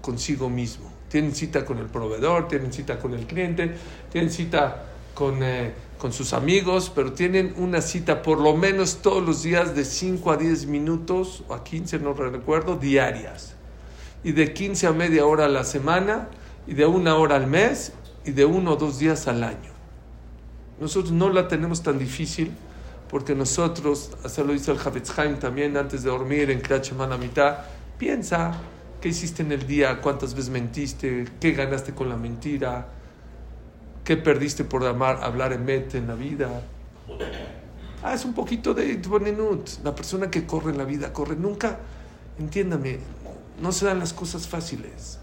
consigo 0.00 0.48
mismo. 0.48 0.90
Tienen 1.08 1.34
cita 1.34 1.64
con 1.66 1.78
el 1.78 1.86
proveedor, 1.86 2.48
tienen 2.48 2.72
cita 2.72 2.98
con 2.98 3.12
el 3.12 3.26
cliente, 3.26 3.74
tienen 4.10 4.30
cita 4.30 4.84
con, 5.14 5.42
eh, 5.42 5.74
con 5.98 6.12
sus 6.12 6.32
amigos, 6.32 6.90
pero 6.94 7.12
tienen 7.12 7.54
una 7.58 7.82
cita 7.82 8.22
por 8.22 8.40
lo 8.40 8.56
menos 8.56 9.02
todos 9.02 9.22
los 9.22 9.42
días 9.42 9.74
de 9.74 9.84
5 9.84 10.30
a 10.32 10.36
10 10.38 10.66
minutos, 10.66 11.44
o 11.48 11.54
a 11.54 11.62
15, 11.62 11.98
no 11.98 12.14
recuerdo, 12.14 12.76
diarias. 12.76 13.54
Y 14.24 14.32
de 14.32 14.54
15 14.54 14.86
a 14.86 14.92
media 14.92 15.26
hora 15.26 15.44
a 15.44 15.48
la 15.48 15.64
semana, 15.64 16.28
y 16.66 16.72
de 16.72 16.86
una 16.86 17.16
hora 17.16 17.36
al 17.36 17.46
mes, 17.46 17.92
y 18.24 18.30
de 18.30 18.46
uno 18.46 18.72
o 18.72 18.76
dos 18.76 18.98
días 18.98 19.28
al 19.28 19.44
año. 19.44 19.72
Nosotros 20.80 21.12
no 21.12 21.28
la 21.28 21.48
tenemos 21.48 21.82
tan 21.82 21.98
difícil 21.98 22.52
porque 23.12 23.34
nosotros, 23.34 24.12
así 24.24 24.42
lo 24.42 24.54
dice 24.54 24.72
el 24.72 24.78
Havetz 24.78 25.12
también 25.38 25.76
antes 25.76 26.02
de 26.02 26.08
dormir 26.08 26.50
en 26.50 26.62
Krachman 26.62 27.10
la 27.10 27.18
mitad, 27.18 27.58
piensa 27.98 28.58
qué 29.02 29.10
hiciste 29.10 29.42
en 29.42 29.52
el 29.52 29.66
día, 29.66 30.00
cuántas 30.00 30.32
veces 30.32 30.48
mentiste, 30.48 31.26
qué 31.38 31.52
ganaste 31.52 31.92
con 31.92 32.08
la 32.08 32.16
mentira, 32.16 32.88
qué 34.02 34.16
perdiste 34.16 34.64
por 34.64 34.86
amar, 34.86 35.22
hablar 35.22 35.52
en 35.52 35.62
mente 35.62 35.98
en 35.98 36.08
la 36.08 36.14
vida. 36.14 36.62
Ah, 38.02 38.14
es 38.14 38.24
un 38.24 38.32
poquito 38.32 38.72
de 38.72 38.96
Bonenut. 38.96 39.68
La 39.84 39.94
persona 39.94 40.30
que 40.30 40.46
corre 40.46 40.70
en 40.70 40.78
la 40.78 40.84
vida 40.84 41.12
corre. 41.12 41.36
Nunca, 41.36 41.80
entiéndame, 42.38 42.98
no 43.60 43.72
se 43.72 43.84
dan 43.84 43.98
las 43.98 44.14
cosas 44.14 44.48
fáciles. 44.48 45.18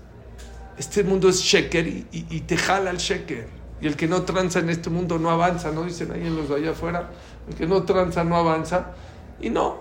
Este 0.77 1.03
mundo 1.03 1.27
es 1.27 1.39
sheker 1.39 1.87
y, 1.87 2.05
y 2.11 2.41
te 2.41 2.55
jala 2.55 2.91
el 2.91 2.97
sheker. 2.97 3.58
Y 3.81 3.87
el 3.87 3.95
que 3.95 4.07
no 4.07 4.23
tranza 4.23 4.59
en 4.59 4.69
este 4.69 4.89
mundo 4.89 5.19
no 5.19 5.29
avanza, 5.29 5.71
¿no? 5.71 5.83
Dicen 5.83 6.11
ahí 6.11 6.27
en 6.27 6.35
los 6.35 6.49
de 6.49 6.55
allá 6.55 6.71
afuera 6.71 7.09
el 7.49 7.55
que 7.55 7.65
no 7.65 7.83
tranza 7.83 8.23
no 8.23 8.35
avanza. 8.35 8.91
Y 9.41 9.49
no. 9.49 9.77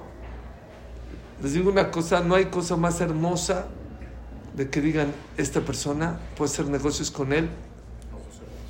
Les 1.43 1.53
digo 1.53 1.71
una 1.71 1.91
cosa, 1.91 2.21
no 2.21 2.35
hay 2.35 2.47
cosa 2.47 2.77
más 2.77 3.01
hermosa 3.01 3.67
de 4.57 4.71
que 4.71 4.81
digan, 4.81 5.13
esta 5.37 5.61
persona 5.61 6.19
puede 6.37 6.51
hacer 6.51 6.67
negocios 6.67 7.11
con 7.11 7.33
él. 7.33 7.49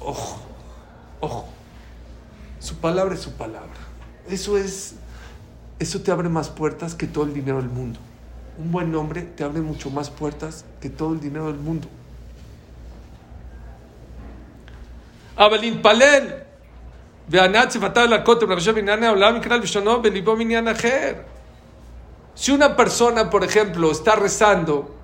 Ojo, 0.00 0.40
ojo. 1.20 1.48
Su 2.58 2.76
palabra 2.76 3.14
es 3.14 3.20
su 3.20 3.32
palabra. 3.32 3.70
Eso 4.28 4.58
es, 4.58 4.96
eso 5.78 6.02
te 6.02 6.10
abre 6.10 6.28
más 6.28 6.50
puertas 6.50 6.94
que 6.94 7.06
todo 7.06 7.24
el 7.24 7.32
dinero 7.32 7.58
del 7.58 7.70
mundo. 7.70 8.00
Un 8.58 8.72
buen 8.72 8.90
nombre 8.90 9.22
te 9.22 9.44
abre 9.44 9.60
mucho 9.60 9.90
más 9.90 10.10
puertas 10.10 10.64
que 10.80 10.90
todo 10.90 11.12
el 11.12 11.20
dinero 11.20 11.46
del 11.46 11.60
mundo. 11.60 11.88
Abelín 15.38 15.80
Palel. 15.80 16.44
Si 22.34 22.52
una 22.52 22.76
persona, 22.76 23.30
por 23.30 23.44
ejemplo, 23.44 23.90
está 23.90 24.16
rezando, 24.16 24.94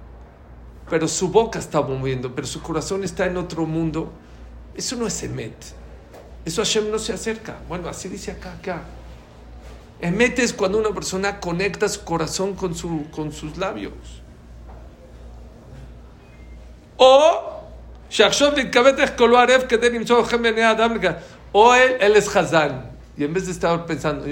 pero 0.90 1.06
su 1.06 1.28
boca 1.28 1.58
está 1.58 1.80
moviendo, 1.82 2.34
pero 2.34 2.46
su 2.46 2.60
corazón 2.62 3.04
está 3.04 3.26
en 3.26 3.36
otro 3.36 3.64
mundo, 3.64 4.10
eso 4.74 4.96
no 4.96 5.06
es 5.06 5.22
Emet. 5.22 5.54
Eso 6.44 6.62
Hashem 6.62 6.90
no 6.90 6.98
se 6.98 7.12
acerca. 7.12 7.58
Bueno, 7.68 7.88
así 7.88 8.08
dice 8.08 8.32
acá, 8.32 8.54
acá. 8.54 8.82
Emet 10.00 10.38
es 10.40 10.52
cuando 10.52 10.78
una 10.78 10.90
persona 10.90 11.38
conecta 11.38 11.88
su 11.88 12.04
corazón 12.04 12.54
con, 12.54 12.74
su, 12.74 13.06
con 13.10 13.32
sus 13.32 13.56
labios. 13.56 13.92
O 16.96 17.53
o 21.50 21.74
él, 21.74 21.96
él 22.00 22.14
es 22.14 22.34
Hazán. 22.36 22.92
Y 23.16 23.24
en 23.24 23.34
vez 23.34 23.46
de 23.46 23.52
estar 23.52 23.86
pensando, 23.86 24.24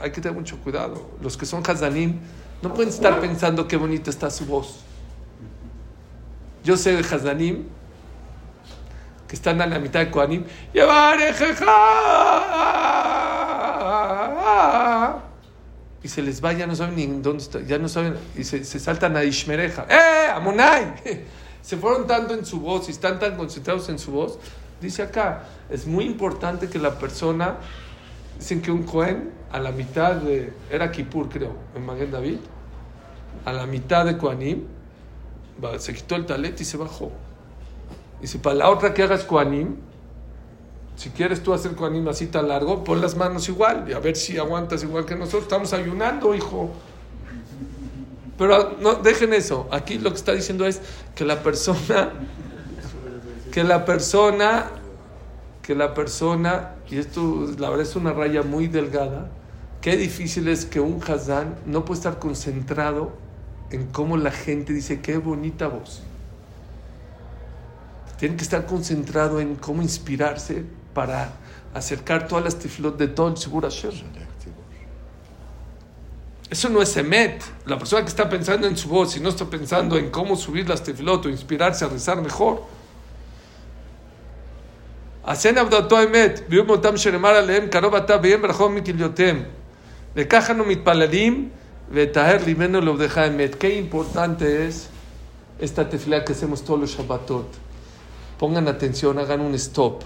hay 0.00 0.10
que 0.10 0.22
tener 0.22 0.34
mucho 0.34 0.58
cuidado. 0.58 1.10
Los 1.20 1.36
que 1.36 1.44
son 1.44 1.62
Hazanim 1.68 2.18
no 2.62 2.72
pueden 2.72 2.88
estar 2.88 3.20
pensando 3.20 3.68
qué 3.68 3.76
bonita 3.76 4.08
está 4.08 4.30
su 4.30 4.46
voz. 4.46 4.80
Yo 6.64 6.78
sé 6.78 6.96
de 6.96 7.00
Hazanim 7.00 7.64
que 9.28 9.36
están 9.36 9.60
a 9.60 9.66
la 9.66 9.78
mitad 9.78 10.00
de 10.00 10.10
Koanim. 10.10 10.44
Y 16.02 16.08
se 16.08 16.22
les 16.22 16.42
va, 16.42 16.54
ya 16.54 16.66
no 16.66 16.74
saben 16.74 16.96
ni 16.96 17.06
dónde 17.20 17.42
está, 17.42 17.60
ya 17.60 17.78
no 17.78 17.88
saben, 17.88 18.16
y 18.34 18.44
se, 18.44 18.64
se 18.64 18.78
saltan 18.78 19.14
a 19.16 19.24
Ishmereja. 19.24 19.86
¡Eh, 19.90 20.30
Amonai! 20.32 20.94
Se 21.66 21.76
fueron 21.76 22.06
tanto 22.06 22.32
en 22.32 22.46
su 22.46 22.60
voz 22.60 22.86
y 22.86 22.92
están 22.92 23.18
tan 23.18 23.36
concentrados 23.36 23.88
en 23.88 23.98
su 23.98 24.12
voz 24.12 24.38
Dice 24.80 25.02
acá, 25.02 25.44
es 25.70 25.86
muy 25.86 26.04
importante 26.04 26.68
que 26.68 26.78
la 26.78 26.98
persona, 26.98 27.56
dicen 28.38 28.60
que 28.60 28.70
un 28.70 28.82
Cohen 28.82 29.32
a 29.50 29.58
la 29.58 29.72
mitad 29.72 30.16
de, 30.16 30.52
era 30.70 30.90
Kippur 30.90 31.28
creo, 31.30 31.56
en 31.74 31.86
Maguen 31.86 32.10
David, 32.10 32.38
a 33.44 33.52
la 33.52 33.66
mitad 33.66 34.04
de 34.04 34.18
Koanim, 34.18 34.64
se 35.78 35.94
quitó 35.94 36.16
el 36.16 36.26
talet 36.26 36.60
y 36.60 36.64
se 36.64 36.76
bajó. 36.76 37.10
Si 38.22 38.38
para 38.38 38.56
la 38.56 38.70
otra 38.70 38.92
que 38.92 39.02
hagas 39.02 39.24
Koanim, 39.24 39.76
si 40.94 41.10
quieres 41.10 41.42
tú 41.42 41.54
hacer 41.54 41.74
Koanim 41.74 42.06
así 42.08 42.26
tan 42.26 42.48
largo, 42.48 42.84
pon 42.84 43.00
las 43.00 43.16
manos 43.16 43.48
igual 43.48 43.86
y 43.88 43.94
a 43.94 43.98
ver 43.98 44.16
si 44.16 44.36
aguantas 44.36 44.82
igual 44.82 45.06
que 45.06 45.14
nosotros. 45.14 45.44
Estamos 45.44 45.72
ayunando, 45.72 46.34
hijo. 46.34 46.70
Pero 48.38 48.76
no, 48.80 48.94
dejen 48.96 49.32
eso. 49.32 49.68
Aquí 49.70 49.98
lo 49.98 50.10
que 50.10 50.16
está 50.16 50.32
diciendo 50.32 50.66
es 50.66 50.80
que 51.14 51.24
la 51.24 51.42
persona 51.42 52.12
que 53.56 53.64
la 53.64 53.86
persona, 53.86 54.66
que 55.62 55.74
la 55.74 55.94
persona, 55.94 56.74
y 56.90 56.98
esto 56.98 57.46
la 57.58 57.70
verdad 57.70 57.86
es 57.86 57.96
una 57.96 58.12
raya 58.12 58.42
muy 58.42 58.68
delgada, 58.68 59.30
qué 59.80 59.96
difícil 59.96 60.48
es 60.48 60.66
que 60.66 60.78
un 60.78 61.02
Hazán 61.02 61.54
no 61.64 61.82
puede 61.86 62.00
estar 62.00 62.18
concentrado 62.18 63.12
en 63.70 63.86
cómo 63.86 64.18
la 64.18 64.30
gente 64.30 64.74
dice, 64.74 65.00
qué 65.00 65.16
bonita 65.16 65.68
voz. 65.68 66.02
Tiene 68.18 68.36
que 68.36 68.42
estar 68.42 68.66
concentrado 68.66 69.40
en 69.40 69.56
cómo 69.56 69.80
inspirarse 69.80 70.62
para 70.92 71.32
acercar 71.72 72.28
todas 72.28 72.44
las 72.44 72.58
tiflot 72.58 72.98
de 72.98 73.08
todo 73.08 73.28
el 73.28 73.38
Sibur 73.38 73.66
Eso 76.49 76.67
no 76.69 76.81
es 76.81 76.97
emet. 76.97 77.43
La 77.65 77.77
persona 77.77 78.01
que 78.01 78.09
está 78.09 78.29
pensando 78.29 78.67
en 78.67 78.75
su 78.75 78.89
voz 78.89 79.15
y 79.15 79.19
no 79.21 79.29
está 79.29 79.45
pensando 79.45 79.97
en 79.97 80.09
cómo 80.09 80.35
subir 80.35 80.67
las 80.67 80.83
tiflot 80.83 81.25
o 81.25 81.29
inspirarse 81.29 81.85
a 81.85 81.87
rezar 81.87 82.21
mejor, 82.21 82.67
hacen 85.23 85.57
עבודתו 85.57 86.03
אמת, 86.03 86.41
ויהיו 86.49 86.65
מותם 86.65 86.97
שנאמר 86.97 87.29
עליהם, 87.29 87.67
קרוב 87.67 87.95
אתה 87.95 88.15
והם 88.23 88.45
רחוב 88.45 88.71
מכליותיהם. 88.71 89.43
וכך 90.15 90.51
אנו 90.51 90.65
מתפללים, 90.65 91.49
וטהר 91.91 92.37
ליבנו 92.45 92.81
לעובדך 92.81 93.17
אמת. 93.17 93.55
Qué 93.55 93.75
importante 93.77 94.67
es 94.67 94.89
esta 95.61 95.89
tefila 95.89 96.25
que 96.25 96.33
hacemos 96.33 96.63
todos 96.63 96.79
los 96.79 96.97
Shabbatot. 96.97 97.47
Pongan 98.39 98.67
atención, 98.67 99.19
hagan 99.19 99.41
un 99.41 99.55
stop. 99.55 100.03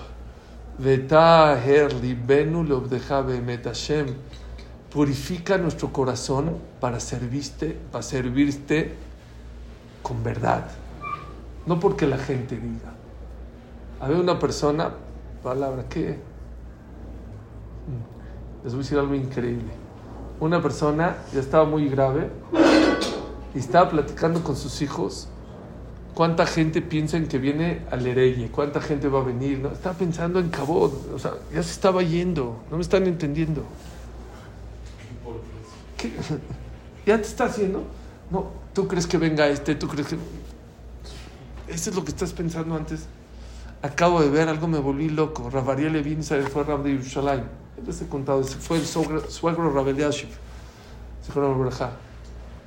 ותהר 0.80 1.88
ליבנו 2.02 2.64
לעובדך 2.64 3.16
באמת. 3.28 3.68
Hashem, 3.68 4.06
purifica 4.93 5.57
nuestro 5.57 5.93
corazón 5.93 6.57
para 6.81 7.01
servirte, 7.01 7.77
para 7.93 8.03
servirte 8.03 8.95
con 10.03 10.23
verdad, 10.25 10.67
no 11.67 11.79
porque 11.79 12.07
la 12.07 12.19
gente 12.19 12.57
diga. 12.57 12.93
Había 14.01 14.19
una 14.19 14.39
persona, 14.39 14.91
palabra, 15.43 15.85
¿qué? 15.89 16.19
Mm, 17.87 18.65
les 18.65 18.73
voy 18.73 18.81
a 18.81 18.83
decir 18.83 18.99
algo 18.99 19.15
increíble. 19.15 19.71
Una 20.41 20.63
persona 20.63 21.19
ya 21.33 21.41
estaba 21.41 21.65
muy 21.65 21.89
grave 21.89 22.31
y 23.55 23.59
estaba 23.59 23.91
platicando 23.91 24.43
con 24.43 24.57
sus 24.57 24.81
hijos 24.81 25.29
cuánta 26.15 26.47
gente 26.47 26.83
piensa 26.83 27.17
en 27.17 27.29
que 27.29 27.39
viene 27.39 27.83
al 27.91 28.07
Ereye, 28.07 28.51
cuánta 28.51 28.81
gente 28.81 29.09
va 29.09 29.21
a 29.21 29.25
venir, 29.25 29.59
¿no? 29.59 29.69
Estaba 29.69 29.95
pensando 29.97 30.41
en 30.41 30.49
Cabot, 30.49 30.93
o 31.15 31.19
sea, 31.19 31.33
ya 31.55 31.63
se 31.63 31.73
estaba 31.73 32.03
yendo, 32.03 32.57
no 32.71 32.77
me 32.77 32.83
están 32.83 33.07
entendiendo. 33.07 33.65
¿Qué? 36.01 36.13
¿Ya 37.07 37.17
te 37.17 37.29
está 37.29 37.45
haciendo? 37.45 37.85
No, 38.31 38.51
tú 38.73 38.87
crees 38.87 39.07
que 39.07 39.19
venga 39.19 39.49
este, 39.49 39.75
tú 39.75 39.89
crees 39.89 40.09
que... 40.09 40.17
Eso 41.69 41.91
es 41.91 41.97
lo 41.97 42.05
que 42.05 42.11
estás 42.11 42.33
pensando 42.33 42.75
antes. 42.75 43.07
Acabo 43.83 44.21
de 44.21 44.29
ver 44.29 44.49
algo, 44.49 44.67
me 44.67 44.79
volví 44.79 45.09
loco. 45.09 45.49
Rabariel 45.51 45.93
Levin 45.93 46.23
fue 46.23 46.65
Rab 46.65 46.83
de 46.83 46.91
Yerushalayim. 46.93 47.45
Les 47.87 48.03
he 48.03 48.07
contado, 48.07 48.43
fue 48.45 48.79
el 48.79 48.87
suegro, 48.87 49.31
suegro 49.31 49.73
Rabel 49.73 49.97
Yashiv. 49.97 50.29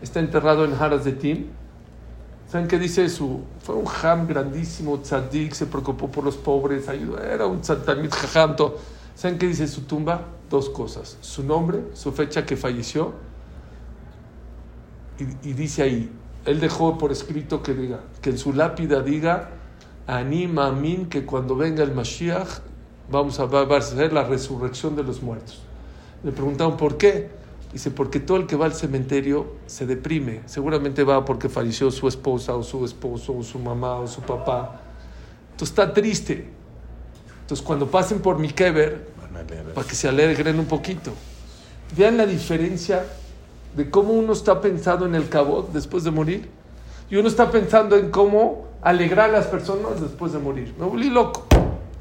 Está 0.01 0.19
enterrado 0.19 0.65
en 0.65 0.73
Haras 0.73 1.03
de 1.03 1.11
Tim 1.13 1.47
¿Saben 2.53 2.67
qué 2.67 2.77
dice 2.77 3.09
su? 3.09 3.41
Fue 3.63 3.73
un 3.73 3.87
ham 4.03 4.27
grandísimo, 4.27 4.99
tzadik, 4.99 5.53
se 5.53 5.65
preocupó 5.65 6.07
por 6.07 6.23
los 6.23 6.37
pobres, 6.37 6.87
ayudó, 6.87 7.17
era 7.17 7.47
un 7.47 7.61
tzadamit 7.61 8.13
jajam. 8.13 8.55
¿Saben 9.15 9.39
qué 9.39 9.47
dice 9.47 9.67
su 9.67 9.81
tumba? 9.81 10.21
Dos 10.53 10.69
cosas: 10.69 11.17
su 11.21 11.43
nombre, 11.43 11.79
su 11.93 12.11
fecha 12.11 12.45
que 12.45 12.55
falleció, 12.55 13.13
y, 15.17 15.53
dice 15.53 15.81
ahí, 15.81 16.11
él 16.45 16.59
dejó 16.59 16.99
por 16.99 17.11
escrito 17.11 17.63
que 17.63 17.73
diga, 17.73 18.01
que 18.21 18.29
en 18.29 18.37
su 18.37 18.53
lápida 18.53 19.01
diga, 19.01 19.49
anima 20.05 20.67
a 20.67 20.71
mí 20.71 21.07
que 21.09 21.25
cuando 21.25 21.55
venga 21.55 21.83
el 21.83 21.95
Mashiach 21.95 22.59
vamos 23.09 23.39
a 23.39 23.47
ver 23.47 24.13
la 24.13 24.25
resurrección 24.25 24.95
de 24.95 25.01
los 25.01 25.23
muertos. 25.23 25.63
Le 26.23 26.31
preguntaron 26.31 26.77
por 26.77 26.97
qué. 26.97 27.31
Dice, 27.71 27.89
porque 27.89 28.19
todo 28.19 28.37
el 28.37 28.45
que 28.45 28.55
va 28.55 28.65
al 28.65 28.75
cementerio 28.75 29.55
se 29.65 29.87
deprime. 29.87 30.41
Seguramente 30.45 31.03
va 31.03 31.25
porque 31.25 31.49
falleció 31.49 31.89
su 31.89 32.07
esposa 32.07 32.53
o 32.53 32.61
su 32.61 32.85
esposo 32.85 33.35
o 33.35 33.41
su 33.41 33.57
mamá 33.57 33.95
o 33.95 34.05
su 34.05 34.21
papá. 34.21 34.81
Entonces 35.53 35.69
está 35.69 35.91
triste. 35.91 36.51
Entonces 37.41 37.65
cuando 37.65 37.87
pasen 37.89 38.19
por 38.19 38.37
mi 38.37 38.49
kever, 38.49 39.12
para 39.73 39.87
que 39.87 39.95
se 39.95 40.07
alegren 40.07 40.59
un 40.59 40.65
poquito. 40.65 41.11
Vean 41.95 42.17
la 42.17 42.25
diferencia 42.25 43.05
de 43.75 43.89
cómo 43.89 44.13
uno 44.13 44.33
está 44.33 44.61
pensando 44.61 45.05
en 45.05 45.15
el 45.15 45.29
cabot 45.29 45.71
después 45.71 46.03
de 46.03 46.11
morir 46.11 46.49
y 47.09 47.15
uno 47.15 47.27
está 47.27 47.51
pensando 47.51 47.97
en 47.97 48.11
cómo 48.11 48.67
alegrar 48.81 49.29
a 49.29 49.33
las 49.33 49.47
personas 49.47 50.01
después 50.01 50.33
de 50.33 50.39
morir. 50.39 50.73
Me 50.77 50.85
volví 50.85 51.09
loco. 51.09 51.47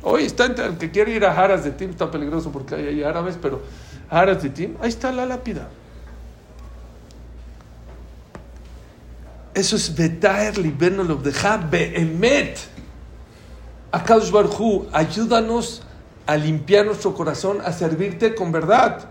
Hoy 0.02 0.24
está 0.24 0.46
el 0.46 0.78
que 0.78 0.90
quiere 0.90 1.12
ir 1.12 1.24
a 1.24 1.32
Haras 1.32 1.64
de 1.64 1.70
Tim, 1.70 1.90
está 1.90 2.10
peligroso 2.10 2.50
porque 2.50 2.74
hay 2.74 3.02
árabes, 3.02 3.38
pero 3.40 3.62
ahí 4.10 4.88
está 4.88 5.12
la 5.12 5.26
lápida. 5.26 5.68
Eso 9.54 9.76
es 9.76 9.94
Betaer 9.94 10.58
Libenolov 10.58 11.22
de 11.22 11.32
Behemet. 11.70 12.58
Akadosh 13.92 14.30
Barhu, 14.30 14.86
ayúdanos 14.92 15.82
a 16.26 16.36
limpiar 16.36 16.86
nuestro 16.86 17.14
corazón, 17.14 17.60
a 17.64 17.72
servirte 17.72 18.34
con 18.34 18.52
verdad. 18.52 19.08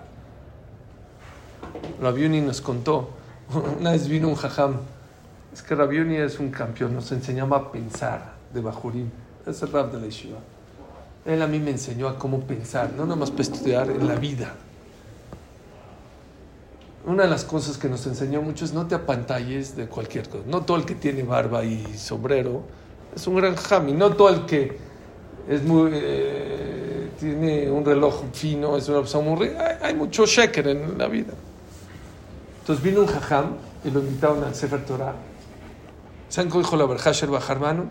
Rabiuni 2.02 2.42
nos 2.42 2.62
contó, 2.62 3.10
una 3.80 3.92
vez 3.92 4.08
vino 4.08 4.28
un 4.28 4.36
jajam, 4.36 4.78
es 5.54 5.62
que 5.62 5.76
Rabiuni 5.76 6.18
es 6.18 6.40
un 6.40 6.52
campeón, 6.52 6.94
nos 6.94 7.12
enseñaba 7.12 7.58
a 7.58 7.72
pensar 7.72 8.34
de 8.54 8.62
Bajurim, 8.62 9.10
es 9.46 9.62
el 9.62 9.72
rab 9.72 9.92
de 9.92 10.00
la 10.00 10.06
Yeshiva. 10.06 10.40
Él 11.26 11.42
a 11.42 11.48
mí 11.48 11.60
me 11.60 11.72
enseñó 11.72 12.08
a 12.08 12.18
cómo 12.18 12.42
pensar, 12.42 12.92
no 12.98 13.04
nada 13.04 13.16
más 13.16 13.30
para 13.30 13.44
estudiar 13.44 13.90
en 13.90 14.08
la 14.08 14.16
vida 14.16 14.54
una 17.06 17.24
de 17.24 17.30
las 17.30 17.44
cosas 17.44 17.78
que 17.78 17.90
nos 17.90 18.06
enseñó 18.06 18.42
mucho 18.42 18.66
es 18.66 18.74
no 18.74 18.88
te 18.88 18.96
apantalles 18.96 19.76
de 19.76 19.88
cualquier 19.88 20.30
cosa. 20.30 20.44
No 20.48 20.62
todo 20.62 20.78
el 20.78 20.86
que 20.86 20.96
tiene 20.96 21.24
barba 21.24 21.64
y 21.64 21.98
sombrero 21.98 22.62
es 23.16 23.26
un 23.28 23.36
gran 23.36 23.56
jami. 23.56 23.94
No 23.94 24.12
todo 24.12 24.30
el 24.30 24.46
que 24.46 24.78
es 25.50 25.64
muy, 25.64 25.92
eh, 25.94 26.71
tiene 27.22 27.70
un 27.70 27.86
reloj 27.86 28.24
fino 28.34 28.76
es 28.78 28.90
una 28.90 29.02
persona 29.02 29.30
muy 29.30 29.48
rica. 29.48 29.78
Hay, 29.82 29.94
mucho 29.94 30.26
sheker 30.26 30.68
en 30.68 30.98
la 30.98 31.08
vida. 31.08 31.34
Entonces 32.62 32.84
vino 32.84 33.02
un 33.02 33.08
jajam 33.08 33.58
y 33.84 33.92
lo 33.92 34.00
invitaron 34.00 34.44
al 34.44 34.56
Sefer 34.56 34.84
Torah. 34.86 35.14
¿Saben 36.30 36.50
cómo 36.50 36.64
dijo 36.64 36.76
la 36.76 36.86
Berhasher 36.86 37.30
Bajarmanu? 37.30 37.86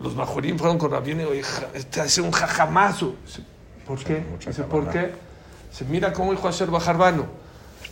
los 0.00 0.16
majorín 0.16 0.58
fueron 0.58 0.76
con 0.76 0.90
Rabino 0.90 1.32
y 1.34 1.42
este 1.74 2.00
hace 2.00 2.20
un 2.20 2.32
jajamazo. 2.32 3.14
¿Por 3.86 4.02
qué? 4.02 4.24
Dice, 4.44 4.64
¿por 4.64 4.88
qué? 4.90 5.29
Se 5.70 5.84
mira 5.84 6.12
cómo 6.12 6.32
dijo 6.32 6.48
Asher 6.48 6.70
Bajarbano. 6.70 7.26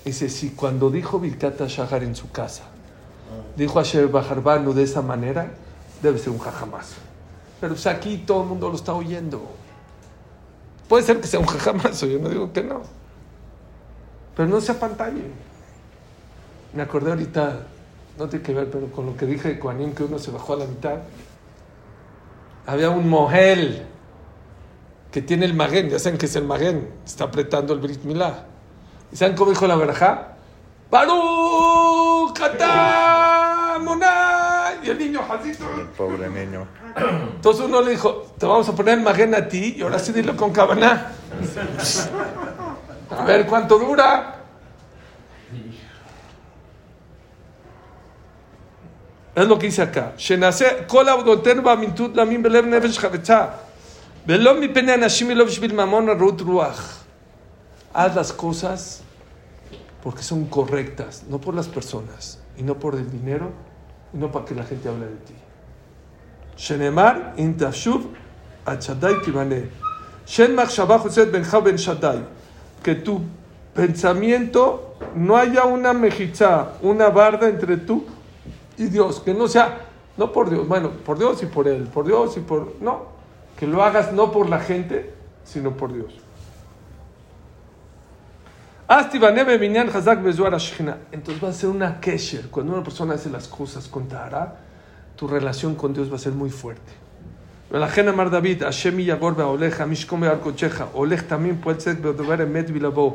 Dice, 0.05 0.29
si 0.29 0.51
cuando 0.51 0.91
dijo 0.91 1.19
Vilkata 1.19 1.67
Shahar 1.69 2.03
en 2.03 2.15
su 2.15 2.31
casa, 2.31 2.65
dijo 3.57 3.79
Asher 3.79 4.09
Bajarbano 4.09 4.73
de 4.73 4.83
esa 4.83 5.03
manera, 5.03 5.51
debe 6.03 6.19
ser 6.19 6.31
un 6.31 6.39
jajamazo. 6.39 6.97
Pero 7.61 7.75
pues 7.75 7.87
aquí 7.87 8.19
todo 8.27 8.43
el 8.43 8.49
mundo 8.49 8.69
lo 8.69 8.77
está 8.77 8.95
oyendo. 8.95 9.43
Puede 10.89 11.05
ser 11.05 11.21
que 11.21 11.27
sea 11.27 11.41
un 11.41 11.47
jajamazo, 11.47 12.07
yo 12.07 12.19
no 12.19 12.29
digo 12.29 12.53
que 12.53 12.63
no. 12.63 12.83
Pero 14.37 14.49
no 14.49 14.61
se 14.61 14.73
apantalle. 14.73 15.25
Me 16.73 16.83
acordé 16.83 17.11
ahorita, 17.11 17.67
no 18.19 18.29
tiene 18.29 18.45
que 18.45 18.55
ver, 18.55 18.71
pero 18.71 18.91
con 18.91 19.07
lo 19.07 19.17
que 19.17 19.27
dije 19.27 19.49
de 19.49 19.59
Kuanim, 19.59 19.93
que 19.93 20.05
uno 20.05 20.19
se 20.19 20.31
bajó 20.31 20.55
a 20.55 20.57
la 20.57 20.67
mitad. 20.67 20.99
Había 22.67 22.91
un 22.91 23.09
mohel 23.09 23.87
que 25.19 25.23
tiene 25.23 25.47
el 25.47 25.55
magén, 25.55 25.91
ya 25.91 25.99
saben 25.99 26.17
que 26.17 26.27
es 26.27 26.37
el 26.37 26.45
magén, 26.45 26.91
está 27.05 27.25
apretando 27.25 27.75
el 27.75 27.81
Brit 27.81 28.05
Milá. 28.05 28.45
¿Y 29.11 29.17
saben 29.17 29.35
cómo 29.35 29.51
dijo 29.51 29.67
la 29.67 29.75
verja? 29.75 30.37
¡Baruch! 30.89 32.39
¡Katá! 32.39 33.79
¡Moná! 33.81 34.75
Y 34.81 34.91
el 34.91 34.97
niño, 34.97 35.21
Jacito. 35.27 35.65
El 35.77 35.89
pobre 35.89 36.29
niño. 36.31 36.69
Entonces 37.35 37.65
uno 37.65 37.83
le 37.83 37.91
dijo, 37.91 38.33
te 38.39 38.47
vamos 38.47 38.69
a 38.69 38.77
poner 38.77 38.99
el 38.99 39.03
magén 39.03 39.35
a 39.35 39.49
ti 39.49 39.75
y 39.77 39.83
ahora 39.83 39.99
sí 39.99 40.13
dilo 40.13 40.37
con 40.37 40.53
cabana. 40.53 41.11
A 43.11 43.25
ver 43.25 43.45
cuánto 43.47 43.77
dura. 43.77 44.37
Es 49.35 49.49
lo 49.49 49.59
que 49.59 49.67
dice 49.67 49.83
acá. 49.83 50.13
Haz 57.95 58.15
las 58.15 58.31
cosas 58.31 59.03
porque 60.03 60.23
son 60.23 60.45
correctas, 60.45 61.25
no 61.31 61.41
por 61.41 61.55
las 61.55 61.67
personas, 61.67 62.39
y 62.59 62.63
no 62.63 62.79
por 62.79 62.95
el 62.95 63.11
dinero, 63.11 63.51
y 64.13 64.19
no 64.19 64.31
para 64.31 64.45
que 64.45 64.55
la 64.55 64.65
gente 64.65 64.87
hable 64.91 65.07
de 65.07 65.17
ti. 65.17 65.35
Shenemar 66.59 67.33
intashuv 67.39 68.03
achadai 68.67 69.23
kibane. 69.23 69.71
Shen 70.27 70.55
machshavah 70.55 71.03
ben 71.33 71.77
shadai 71.77 72.23
que 72.83 72.97
tu 72.97 73.23
pensamiento 73.75 74.95
no 75.15 75.39
haya 75.39 75.65
una 75.65 75.95
mejizá, 75.95 76.75
una 76.83 77.09
barda 77.09 77.49
entre 77.49 77.79
tú 77.79 78.05
y 78.77 78.89
Dios, 78.89 79.21
que 79.21 79.33
no 79.33 79.49
sea, 79.49 79.87
no 80.19 80.31
por 80.33 80.51
Dios, 80.51 80.69
bueno, 80.69 80.91
por 80.91 81.19
Dios 81.19 81.43
y 81.43 81.47
por 81.47 81.67
Él, 81.67 81.85
por 81.85 82.07
Dios 82.07 82.37
y 82.37 82.41
por, 82.41 82.75
no, 82.83 83.18
que 83.58 83.68
lo 83.68 83.84
hagas 83.84 84.14
no 84.14 84.32
por 84.32 84.50
la 84.50 84.60
gente, 84.60 85.14
sino 85.44 85.78
por 85.78 85.94
Dios. 85.94 86.14
Entonces 91.12 91.44
va 91.44 91.50
a 91.50 91.54
ser 91.54 91.70
una 91.70 92.00
kesher. 92.00 92.50
Cuando 92.50 92.74
una 92.74 92.84
persona 92.84 93.14
hace 93.16 93.30
las 93.30 93.48
cosas 93.48 93.88
con 93.88 94.08
Tahara, 94.08 94.58
tu 95.16 95.28
relación 95.28 95.76
con 95.76 95.94
Dios 95.94 96.12
va 96.12 96.16
a 96.16 96.20
ser 96.20 96.34
muy 96.34 96.50
fuerte. 96.50 97.04
ולכן 97.72 98.08
אמר 98.08 98.30
דוד, 98.30 98.64
השם 98.64 99.00
יגור 99.00 99.32
בעולך, 99.32 99.82
משכום 99.82 100.22
בעל 100.22 100.38
קודשך, 100.44 100.82
הולך 100.92 101.22
תמים 101.22 101.58
פועל 101.62 101.76
צדק 101.76 102.06
ודובר 102.06 102.44
אמת 102.44 102.66
ולבוא. 102.74 103.12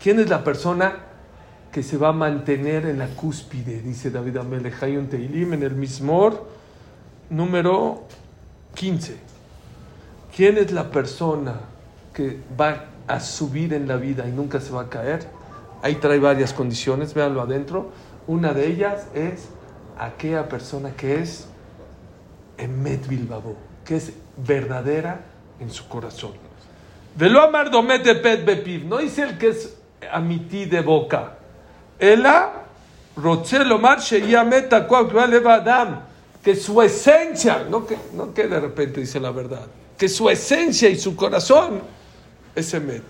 ¿Quién 0.00 0.20
es 0.20 0.28
la 0.28 0.44
persona 0.44 0.92
que 1.72 1.82
se 1.82 1.96
va 1.96 2.08
a 2.08 2.12
mantener 2.12 2.86
en 2.86 2.98
la 2.98 3.08
cúspide? 3.08 3.82
Dice 3.82 4.10
David 4.10 4.36
Amelech, 4.36 4.80
hay 4.82 4.96
un 4.96 5.08
Teilim 5.08 5.54
en 5.54 5.62
el 5.64 5.74
Mismor 5.74 6.46
número 7.30 8.04
15. 8.74 9.16
¿Quién 10.35 10.57
es 10.57 10.71
la 10.71 10.91
persona 10.91 11.55
que 12.13 12.39
va 12.59 12.85
a 13.07 13.19
subir 13.19 13.73
en 13.73 13.87
la 13.87 13.97
vida 13.97 14.27
y 14.27 14.31
nunca 14.31 14.61
se 14.61 14.71
va 14.71 14.83
a 14.83 14.89
caer? 14.89 15.27
Ahí 15.81 15.95
trae 15.95 16.19
varias 16.19 16.53
condiciones, 16.53 17.13
véanlo 17.13 17.41
adentro. 17.41 17.89
Una 18.27 18.53
de 18.53 18.67
ellas 18.67 19.07
es 19.13 19.49
aquella 19.97 20.47
persona 20.47 20.91
que 20.91 21.19
es 21.19 21.47
Emet 22.57 23.07
Bilbabo, 23.07 23.55
que 23.83 23.97
es 23.97 24.13
verdadera 24.37 25.21
en 25.59 25.69
su 25.69 25.87
corazón. 25.87 26.31
Velo 27.15 27.41
amar 27.41 27.69
domet 27.69 28.03
de 28.03 28.15
pet 28.15 28.45
bepiv, 28.45 28.85
no 28.85 28.97
dice 28.97 29.23
el 29.23 29.37
que 29.37 29.49
es 29.49 29.75
amití 30.11 30.65
de 30.65 30.81
boca. 30.81 31.37
Ela 31.99 32.53
rochelo 33.17 33.77
marche 33.77 34.19
y 34.19 34.33
ameta 34.33 34.87
adam, 34.87 36.01
que 36.41 36.55
su 36.55 36.81
esencia, 36.81 37.65
no 37.69 37.85
que, 37.85 37.97
no 38.13 38.33
que 38.33 38.47
de 38.47 38.59
repente 38.59 39.01
dice 39.01 39.19
la 39.19 39.31
verdad, 39.31 39.67
que 40.01 40.09
su 40.09 40.27
esencia 40.31 40.89
y 40.89 40.97
su 40.97 41.15
corazón 41.15 41.79
es 42.55 42.73
Emet. 42.73 43.03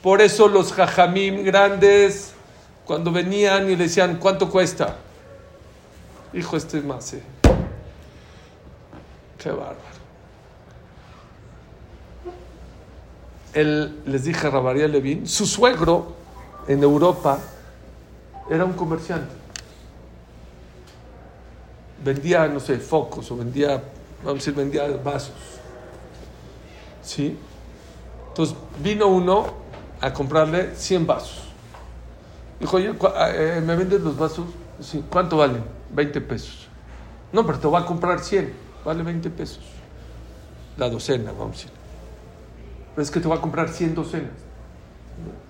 Por 0.00 0.22
eso 0.22 0.46
los 0.46 0.72
jajamim 0.72 1.42
grandes, 1.42 2.34
cuando 2.84 3.10
venían 3.10 3.68
y 3.68 3.74
le 3.74 3.82
decían, 3.82 4.18
¿cuánto 4.18 4.48
cuesta? 4.48 4.96
Hijo, 6.34 6.56
este 6.56 6.78
es 6.78 6.84
más, 6.84 7.14
eh. 7.14 7.22
Qué 9.36 9.50
bárbaro. 9.50 9.78
Él, 13.54 14.02
les 14.06 14.22
dije 14.22 14.46
a 14.46 14.50
Rabaría 14.50 14.86
Levin, 14.86 15.26
su 15.26 15.46
suegro 15.46 16.14
en 16.68 16.80
Europa 16.80 17.40
era 18.48 18.64
un 18.64 18.74
comerciante. 18.74 19.43
Vendía, 22.04 22.46
no 22.48 22.60
sé, 22.60 22.78
focos 22.78 23.30
o 23.30 23.36
vendía, 23.36 23.82
vamos 24.18 24.32
a 24.32 24.34
decir, 24.34 24.54
vendía 24.54 24.86
vasos. 25.02 25.34
¿Sí? 27.02 27.38
Entonces 28.28 28.56
vino 28.82 29.06
uno 29.06 29.46
a 30.00 30.12
comprarle 30.12 30.74
100 30.74 31.06
vasos. 31.06 31.44
Dijo, 32.60 32.76
oye, 32.76 32.92
eh, 33.32 33.62
¿me 33.64 33.76
vendes 33.76 34.00
los 34.00 34.16
vasos? 34.16 34.46
Sí, 34.80 35.04
¿cuánto 35.10 35.36
valen? 35.36 35.64
20 35.92 36.20
pesos. 36.20 36.68
No, 37.32 37.46
pero 37.46 37.58
te 37.58 37.66
voy 37.66 37.80
a 37.80 37.86
comprar 37.86 38.20
100, 38.20 38.52
vale 38.84 39.02
20 39.02 39.30
pesos. 39.30 39.64
La 40.76 40.90
docena, 40.90 41.32
vamos 41.32 41.48
a 41.48 41.52
decir. 41.52 41.70
Pero 42.94 43.02
es 43.02 43.10
que 43.10 43.20
te 43.20 43.28
voy 43.28 43.38
a 43.38 43.40
comprar 43.40 43.68
100 43.68 43.94
docenas. 43.94 44.30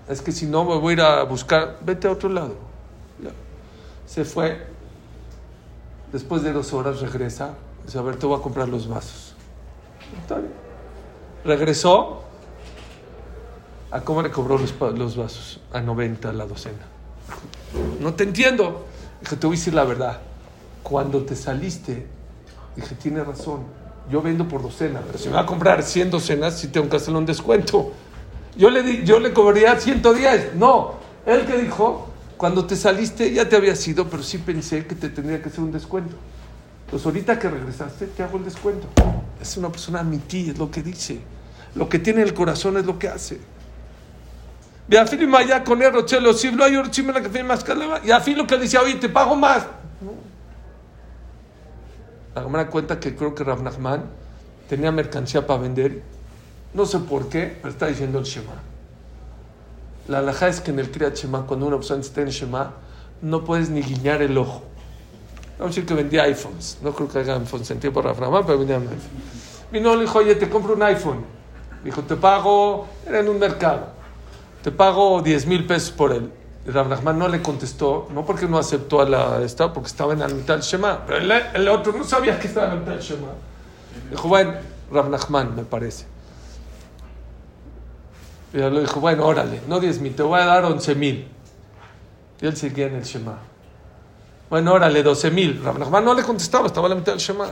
Es 0.08 0.20
que 0.20 0.32
si 0.32 0.46
no 0.46 0.64
me 0.64 0.76
voy 0.76 0.90
a 0.90 0.92
ir 0.92 1.00
a 1.00 1.22
buscar, 1.24 1.78
vete 1.80 2.06
a 2.06 2.12
otro 2.12 2.28
lado. 2.28 2.54
Se 4.06 4.24
fue. 4.24 4.73
Después 6.14 6.44
de 6.44 6.52
dos 6.52 6.72
horas 6.72 7.00
regresa. 7.00 7.54
Dice, 7.84 7.98
a 7.98 8.02
ver, 8.02 8.14
te 8.14 8.24
voy 8.24 8.38
a 8.38 8.40
comprar 8.40 8.68
los 8.68 8.86
vasos. 8.86 9.34
Regresó, 11.44 12.22
¿A 13.90 14.00
cómo 14.00 14.22
le 14.22 14.30
cobró 14.30 14.56
los, 14.56 14.72
los 14.96 15.16
vasos? 15.16 15.58
A 15.72 15.80
90 15.80 16.32
la 16.32 16.46
docena. 16.46 16.86
No 17.98 18.14
te 18.14 18.22
entiendo. 18.22 18.86
Dije, 19.20 19.34
te 19.34 19.44
voy 19.48 19.56
a 19.56 19.58
decir 19.58 19.74
la 19.74 19.82
verdad. 19.82 20.20
Cuando 20.84 21.24
te 21.24 21.34
saliste, 21.34 22.06
dije, 22.76 22.94
tiene 22.94 23.24
razón. 23.24 23.64
Yo 24.08 24.22
vendo 24.22 24.46
por 24.46 24.62
docena, 24.62 25.00
pero 25.04 25.18
si 25.18 25.26
me 25.26 25.34
va 25.34 25.40
a 25.40 25.46
comprar 25.46 25.82
100 25.82 26.12
docenas, 26.12 26.56
si 26.56 26.68
tengo 26.68 26.88
que 26.88 26.94
hacerle 26.94 27.18
un 27.18 27.26
descuento. 27.26 27.90
Yo 28.56 28.70
le, 28.70 28.84
di, 28.84 29.02
yo 29.04 29.18
le 29.18 29.32
cobraría 29.32 29.80
110. 29.80 30.54
No. 30.54 30.94
Él 31.26 31.44
que 31.44 31.58
dijo, 31.58 32.13
cuando 32.36 32.66
te 32.66 32.76
saliste 32.76 33.32
ya 33.32 33.48
te 33.48 33.56
había 33.56 33.76
sido, 33.76 34.08
pero 34.08 34.22
sí 34.22 34.38
pensé 34.38 34.86
que 34.86 34.94
te 34.94 35.08
tendría 35.08 35.40
que 35.40 35.48
hacer 35.48 35.60
un 35.60 35.72
descuento. 35.72 36.16
Pues 36.90 37.04
ahorita 37.06 37.38
que 37.38 37.48
regresaste, 37.48 38.06
te 38.08 38.22
hago 38.22 38.38
el 38.38 38.44
descuento. 38.44 38.86
Es 39.40 39.56
una 39.56 39.70
persona 39.70 40.00
amití, 40.00 40.50
es 40.50 40.58
lo 40.58 40.70
que 40.70 40.82
dice. 40.82 41.20
Lo 41.74 41.88
que 41.88 41.98
tiene 41.98 42.22
en 42.22 42.28
el 42.28 42.34
corazón 42.34 42.76
es 42.76 42.86
lo 42.86 42.98
que 42.98 43.08
hace. 43.08 43.40
Y 44.88 44.96
a 44.96 45.64
con 45.64 45.82
el 45.82 45.92
rochelo, 45.92 46.34
si 46.34 46.50
lo 46.50 46.64
hay 46.64 46.74
la 46.74 47.22
que 47.22 47.28
tiene 47.30 47.48
más 47.48 47.64
Y 48.04 48.10
a 48.10 48.18
lo 48.18 48.46
que 48.46 48.58
decía, 48.58 48.82
oye, 48.82 48.96
te 48.96 49.08
pago 49.08 49.34
más. 49.34 49.66
La 52.34 52.42
cámara 52.42 52.66
cuenta 52.68 53.00
que 53.00 53.14
creo 53.14 53.34
que 53.34 53.44
Rav 53.44 53.62
Nachman 53.62 54.04
tenía 54.68 54.92
mercancía 54.92 55.46
para 55.46 55.62
vender. 55.62 56.02
No 56.74 56.84
sé 56.84 56.98
por 56.98 57.28
qué, 57.28 57.56
pero 57.62 57.72
está 57.72 57.86
diciendo 57.86 58.18
el 58.18 58.24
Shema. 58.24 58.73
La 60.08 60.18
alhaja 60.18 60.48
es 60.48 60.60
que 60.60 60.70
en 60.70 60.78
el 60.78 60.90
Kriyat 60.90 61.16
Shema, 61.16 61.46
cuando 61.46 61.66
una 61.66 61.76
persona 61.76 62.00
está 62.00 62.20
en 62.20 62.28
Shema, 62.28 62.72
no 63.22 63.44
puedes 63.44 63.70
ni 63.70 63.82
guiñar 63.82 64.22
el 64.22 64.36
ojo. 64.36 64.62
Vamos 65.58 65.66
a 65.66 65.74
decir 65.74 65.86
que 65.86 65.94
vendía 65.94 66.24
iPhones. 66.24 66.78
No 66.82 66.92
creo 66.92 67.08
que 67.08 67.18
haya 67.20 67.36
iPhones 67.36 67.70
en 67.70 67.80
tiempo 67.80 68.02
Rav 68.02 68.20
Nachman, 68.20 68.44
pero 68.44 68.58
vendía 68.58 68.76
un 68.76 68.84
iPhone. 68.84 68.98
Vino, 69.72 69.94
le 69.94 70.02
dijo, 70.02 70.18
oye, 70.18 70.34
te 70.34 70.48
compro 70.48 70.74
un 70.74 70.82
iPhone. 70.82 71.24
Dijo, 71.82 72.02
te 72.02 72.16
pago, 72.16 72.86
era 73.06 73.20
en 73.20 73.28
un 73.28 73.38
mercado 73.38 73.94
te 74.64 74.72
pago 74.72 75.20
10 75.20 75.46
mil 75.46 75.66
pesos 75.66 75.90
por 75.90 76.10
él. 76.10 76.30
Nachman 76.64 77.18
no 77.18 77.28
le 77.28 77.42
contestó, 77.42 78.08
no 78.14 78.24
porque 78.24 78.48
no 78.48 78.56
aceptó 78.56 79.02
a 79.02 79.04
la 79.04 79.42
esta, 79.42 79.70
porque 79.74 79.88
estaba 79.88 80.14
en 80.14 80.20
la 80.20 80.28
mitad 80.28 80.54
del 80.54 80.62
Shema, 80.62 81.04
pero 81.06 81.18
el, 81.18 81.68
otro 81.68 81.92
no 81.92 82.02
sabía 82.02 82.40
que 82.40 82.46
estaba 82.46 82.68
en 82.68 82.72
la 82.72 82.80
mitad 82.80 82.92
del 82.92 83.02
Shema. 83.02 83.28
Dijo, 84.10 84.26
bueno, 84.26 84.54
Rav 84.90 85.10
Nachman, 85.10 85.54
me 85.54 85.64
parece. 85.64 86.06
Y 88.54 88.60
él 88.60 88.72
le 88.72 88.80
dijo, 88.82 89.00
bueno, 89.00 89.26
órale, 89.26 89.60
no 89.66 89.80
10 89.80 90.00
mil, 90.00 90.14
te 90.14 90.22
voy 90.22 90.40
a 90.40 90.44
dar 90.44 90.64
11 90.64 90.94
mil. 90.94 91.26
Y 92.40 92.46
él 92.46 92.56
seguía 92.56 92.86
en 92.86 92.94
el 92.94 93.02
Shema. 93.02 93.36
Bueno, 94.48 94.72
órale, 94.72 95.02
12 95.02 95.30
mil. 95.32 95.60
Rav 95.62 95.76
Nachman 95.76 96.04
no 96.04 96.14
le 96.14 96.22
contestaba, 96.22 96.68
estaba 96.68 96.86
en 96.86 96.90
la 96.90 96.96
mitad 96.96 97.12
del 97.12 97.20
Shema. 97.20 97.48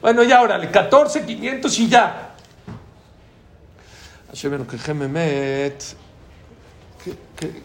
Bueno, 0.00 0.22
ya, 0.22 0.40
órale, 0.40 0.70
14, 0.70 1.26
500 1.26 1.78
y 1.80 1.88
ya. 1.88 2.30
Que 4.40 4.94
met 4.94 5.82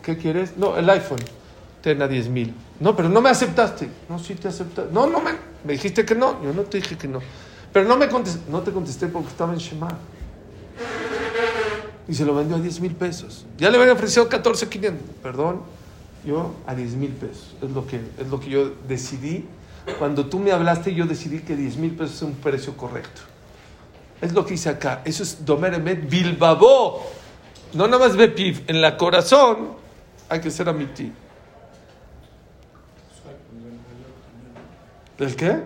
¿Qué, 0.01 0.17
quieres? 0.17 0.57
No, 0.57 0.75
el 0.75 0.89
iPhone. 0.89 1.19
Ten 1.81 2.01
a 2.01 2.07
10 2.07 2.29
mil. 2.29 2.55
No, 2.79 2.95
pero 2.95 3.09
no 3.09 3.21
me 3.21 3.29
aceptaste. 3.29 3.89
No, 4.09 4.17
sí 4.17 4.33
te 4.33 4.47
aceptaste. 4.47 4.91
No, 4.91 5.05
no 5.05 5.21
me, 5.21 5.31
me 5.63 5.73
dijiste 5.73 6.03
que 6.03 6.15
no. 6.15 6.43
Yo 6.43 6.51
no 6.51 6.63
te 6.63 6.77
dije 6.77 6.97
que 6.97 7.07
no. 7.07 7.19
Pero 7.71 7.87
no 7.87 7.95
me 7.95 8.09
contesté. 8.09 8.49
No 8.49 8.61
te 8.61 8.71
contesté 8.71 9.07
porque 9.07 9.29
estaba 9.29 9.53
en 9.53 9.59
Shema. 9.59 9.87
Y 12.09 12.15
se 12.15 12.25
lo 12.25 12.35
vendió 12.35 12.57
a 12.57 12.59
10 12.59 12.81
mil 12.81 12.95
pesos. 12.95 13.45
Ya 13.57 13.69
le 13.69 13.77
habían 13.77 13.95
ofrecido 13.95 14.27
14, 14.27 14.67
500. 14.67 15.01
Perdón, 15.21 15.61
yo 16.25 16.55
a 16.65 16.73
10 16.73 16.93
mil 16.95 17.11
pesos. 17.11 17.55
Es 17.61 17.69
lo, 17.69 17.85
que, 17.85 18.01
es 18.17 18.27
lo 18.29 18.39
que 18.39 18.49
yo 18.49 18.71
decidí. 18.87 19.45
Cuando 19.99 20.25
tú 20.25 20.39
me 20.39 20.51
hablaste, 20.51 20.93
yo 20.93 21.05
decidí 21.05 21.39
que 21.39 21.55
10 21.55 21.77
mil 21.77 21.91
pesos 21.91 22.15
es 22.15 22.21
un 22.23 22.33
precio 22.33 22.75
correcto. 22.75 23.21
Es 24.21 24.33
lo 24.33 24.45
que 24.45 24.55
hice 24.55 24.69
acá. 24.69 25.01
Eso 25.05 25.21
es 25.21 25.45
Domeremet 25.45 26.09
Bilbabo. 26.09 27.03
No 27.73 27.87
nada 27.87 28.07
más 28.07 28.17
piv, 28.31 28.63
en 28.65 28.81
la 28.81 28.97
corazón 28.97 29.69
hay 30.27 30.41
que 30.41 30.49
ser 30.49 30.67
amití. 30.67 31.11
¿El 35.19 35.35
qué? 35.35 35.61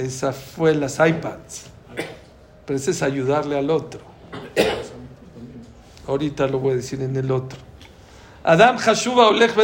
Esa 0.00 0.32
fue 0.32 0.74
las 0.74 0.94
iPads. 0.94 1.64
Pero 2.64 2.76
ese 2.78 2.92
es 2.92 3.02
ayudarle 3.02 3.58
al 3.58 3.68
otro. 3.70 4.00
Ahorita 6.06 6.46
lo 6.46 6.58
voy 6.58 6.72
a 6.72 6.76
decir 6.76 7.02
en 7.02 7.14
el 7.16 7.30
otro. 7.30 7.58
Adam 8.42 8.78
Hashuba 8.78 9.28
Olech 9.28 9.54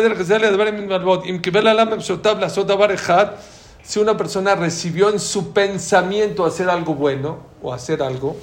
si 3.82 4.00
una 4.00 4.16
persona 4.16 4.54
recibió 4.56 5.10
en 5.10 5.20
su 5.20 5.52
pensamiento 5.52 6.44
hacer 6.44 6.68
algo 6.68 6.94
bueno 6.94 7.38
o 7.62 7.72
hacer 7.72 8.02
algo, 8.02 8.36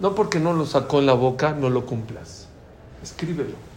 no 0.00 0.14
porque 0.14 0.38
no 0.38 0.52
lo 0.52 0.66
sacó 0.66 0.98
en 1.00 1.06
la 1.06 1.14
boca, 1.14 1.52
no 1.52 1.70
lo 1.70 1.84
cumplas. 1.84 2.46
Escríbelo. 3.02 3.67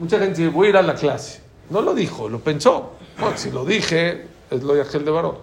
Mucha 0.00 0.18
gente 0.18 0.40
dice, 0.40 0.50
voy 0.50 0.68
a 0.68 0.70
ir 0.70 0.76
a 0.78 0.82
la 0.82 0.94
clase. 0.94 1.42
No 1.68 1.82
lo 1.82 1.94
dijo, 1.94 2.28
lo 2.30 2.40
pensó. 2.40 2.94
si 3.36 3.50
lo 3.50 3.66
dije, 3.66 4.26
es 4.50 4.62
lo 4.62 4.72
de 4.74 4.82
de 4.82 5.10
varón. 5.10 5.36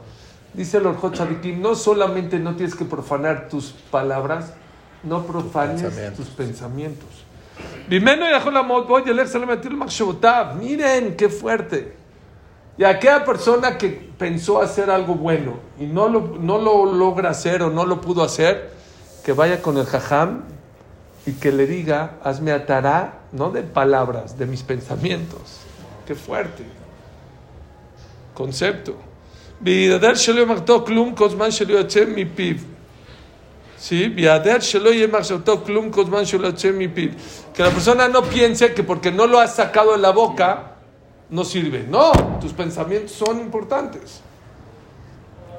Dice 0.53 0.77
el 0.77 0.87
Orjot 0.87 1.15
no 1.57 1.75
solamente 1.75 2.39
no 2.39 2.55
tienes 2.55 2.73
que 2.73 2.83
profanar 2.83 3.49
tus 3.49 3.75
palabras, 3.91 4.53
no 5.03 5.27
profanes 5.27 5.83
tus 6.15 6.27
pensamientos. 6.29 7.07
Miren 10.59 11.15
qué 11.15 11.29
fuerte. 11.29 11.95
Y 12.79 12.83
aquella 12.83 13.23
persona 13.25 13.77
que 13.77 13.89
pensó 13.89 14.59
hacer 14.59 14.89
algo 14.89 15.13
bueno 15.13 15.59
y 15.79 15.85
no 15.85 16.09
lo, 16.09 16.35
no 16.39 16.57
lo 16.57 16.91
logra 16.93 17.29
hacer 17.29 17.61
o 17.61 17.69
no 17.69 17.85
lo 17.85 18.01
pudo 18.01 18.23
hacer, 18.23 18.71
que 19.23 19.33
vaya 19.33 19.61
con 19.61 19.77
el 19.77 19.85
jajam 19.85 20.43
y 21.27 21.33
que 21.33 21.51
le 21.51 21.67
diga, 21.67 22.19
hazme 22.23 22.53
atará, 22.53 23.19
no 23.33 23.51
de 23.51 23.61
palabras, 23.61 24.37
de 24.39 24.45
mis 24.45 24.63
pensamientos. 24.63 25.59
Qué 26.07 26.15
fuerte. 26.15 26.63
Concepto. 28.33 28.95
¿Sí? 33.77 34.13
Que 37.53 37.61
la 37.63 37.71
persona 37.71 38.07
no 38.07 38.23
piense 38.23 38.73
que 38.73 38.83
porque 38.83 39.11
no 39.11 39.27
lo 39.27 39.39
has 39.39 39.53
sacado 39.53 39.95
en 39.95 40.01
la 40.01 40.11
boca, 40.11 40.77
no 41.29 41.43
sirve. 41.43 41.85
No, 41.89 42.13
tus 42.39 42.53
pensamientos 42.53 43.11
son 43.11 43.41
importantes. 43.41 44.21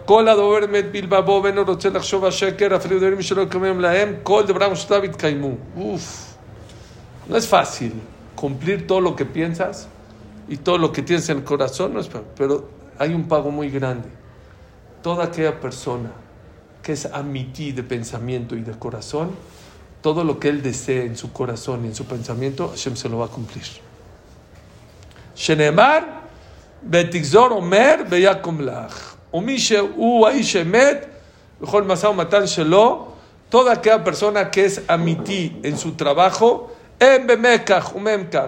כל 0.07 0.27
הדובר 0.27 0.67
מת 0.71 0.91
בלבבו 0.91 1.41
ואינו 1.43 1.61
רוצה 1.67 1.89
לחשוב 1.89 2.25
השקר, 2.25 2.75
אפילו 2.75 2.97
דברים 2.99 3.21
שלא 3.21 3.45
קיימים 3.45 3.79
להם, 3.79 4.15
כל 4.23 4.43
דבריו 4.47 4.69
ושתיו 4.71 5.05
יתקיימו. 5.05 5.51
Uf, 5.77 6.35
no 7.29 7.37
es 7.37 7.47
fácil 7.47 7.93
cumplir 8.35 8.85
todo 8.85 8.99
lo 8.99 9.15
que 9.15 9.25
piensas 9.25 9.87
y 10.49 10.57
todo 10.57 10.77
lo 10.77 10.91
que 10.91 11.01
tienes 11.01 11.29
en 11.29 11.37
el 11.37 11.43
corazón, 11.45 11.93
no 11.93 11.99
es, 12.01 12.09
fa- 12.09 12.21
pero 12.35 12.69
hay 12.99 13.13
un 13.13 13.27
pago 13.29 13.49
muy 13.51 13.69
grande. 13.69 14.09
Toda 15.01 15.23
aquella 15.25 15.59
persona 15.61 16.11
que 16.81 16.91
es 16.91 17.05
amití 17.05 17.71
de 17.71 17.83
pensamiento 17.83 18.57
y 18.57 18.61
de 18.61 18.73
corazón, 18.73 19.31
todo 20.01 20.25
lo 20.25 20.37
que 20.37 20.49
él 20.49 20.61
desee 20.61 21.05
en 21.05 21.15
su 21.15 21.31
corazón 21.31 21.85
y 21.85 21.87
en 21.87 21.95
su 21.95 22.05
pensamiento, 22.05 22.67
Hashem 22.67 22.95
se 22.97 23.07
lo 23.07 23.19
va 23.19 23.25
a 23.25 23.29
cumplir. 23.29 23.63
שנאמר, 25.35 25.99
ותגזור 26.91 27.47
אומר 27.51 27.95
ויקום 28.09 28.61
לך. 28.61 29.15
ומי 29.33 29.59
שהוא 29.59 30.27
האיש 30.27 30.55
אמת, 30.55 31.05
בכל 31.61 31.83
משא 31.83 32.07
ומתן 32.07 32.47
שלו, 32.47 33.07
toda 33.49 33.73
aquella 33.73 34.03
persona 34.03 34.49
que 34.51 34.65
es 34.65 34.81
amití 34.87 35.59
en 35.63 35.77
su 35.77 35.91
trabajo, 35.91 36.71
en 36.99 37.27
במקח 37.27 37.95
וממכר, 37.95 38.47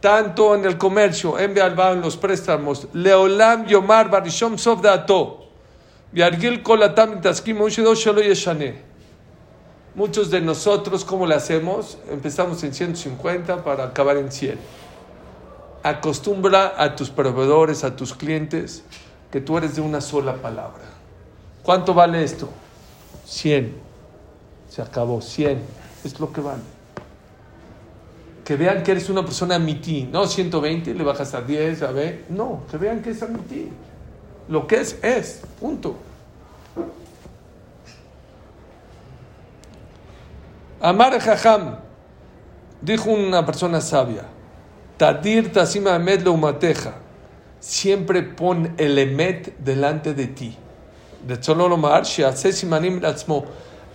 tanto 0.00 0.54
en 0.54 0.64
el 0.64 0.76
comercio, 0.78 1.38
en 1.38 1.54
בהלוואה, 1.54 1.92
en 1.92 2.00
los 2.00 2.16
préstamos, 2.16 2.86
לעולם 2.94 3.62
יאמר 3.66 4.02
בראשון 4.10 4.56
סוף 4.56 4.80
דעתו, 4.80 5.40
וירגיל 6.14 6.58
כל 6.62 6.82
אדם 6.82 7.12
מתעסקים 7.12 7.62
עם 7.62 7.70
שלו 7.70 7.96
שלא 7.96 8.20
ישנה. 8.20 8.92
Muchos 9.94 10.30
de 10.30 10.40
nosotros, 10.40 11.04
¿cómo 11.04 11.26
le 11.26 11.34
hacemos? 11.34 11.98
Empezamos 12.10 12.64
en 12.64 12.72
150 12.72 13.62
para 13.62 13.84
acabar 13.84 14.16
en 14.16 14.32
100 14.32 14.56
acostumbra 15.82 16.74
a 16.76 16.94
tus 16.94 17.10
proveedores, 17.10 17.84
a 17.84 17.96
tus 17.96 18.14
clientes, 18.14 18.84
que 19.31 19.41
tú 19.41 19.57
eres 19.57 19.75
de 19.75 19.81
una 19.81 20.01
sola 20.01 20.35
palabra. 20.35 20.83
¿Cuánto 21.63 21.93
vale 21.93 22.23
esto? 22.23 22.49
100. 23.25 23.75
Se 24.69 24.81
acabó, 24.81 25.21
100. 25.21 25.61
Es 26.03 26.19
lo 26.19 26.31
que 26.31 26.41
vale. 26.41 26.61
Que 28.45 28.55
vean 28.55 28.83
que 28.83 28.91
eres 28.91 29.09
una 29.09 29.23
persona 29.25 29.55
amití. 29.55 30.07
No 30.09 30.25
120, 30.25 30.93
le 30.93 31.03
bajas 31.03 31.33
a 31.33 31.41
10, 31.41 31.81
a 31.83 31.91
ver. 31.91 32.25
No, 32.29 32.61
que 32.71 32.77
vean 32.77 33.01
que 33.01 33.09
es 33.09 33.21
amití. 33.21 33.69
Lo 34.47 34.65
que 34.65 34.77
es, 34.77 34.97
es. 35.03 35.41
Punto. 35.59 35.97
Amar 40.79 41.19
Jajam, 41.19 41.75
dijo 42.81 43.09
una 43.09 43.45
persona 43.45 43.81
sabia. 43.81 44.23
Tadir 44.97 45.51
tasima 45.51 45.95
emet 45.95 46.23
leumateja. 46.23 46.93
Siempre 47.59 48.21
pon 48.23 48.73
el 48.77 48.97
emet 48.97 49.57
delante 49.59 50.13
de 50.13 50.27
ti. 50.27 50.55
De. 51.25 51.37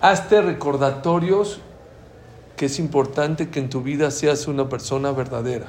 Hazte 0.02 0.42
recordatorios 0.42 1.60
que 2.56 2.66
es 2.66 2.78
importante 2.80 3.50
que 3.50 3.60
en 3.60 3.68
tu 3.70 3.82
vida 3.82 4.10
seas 4.10 4.48
una 4.48 4.68
persona 4.68 5.12
verdadera. 5.12 5.66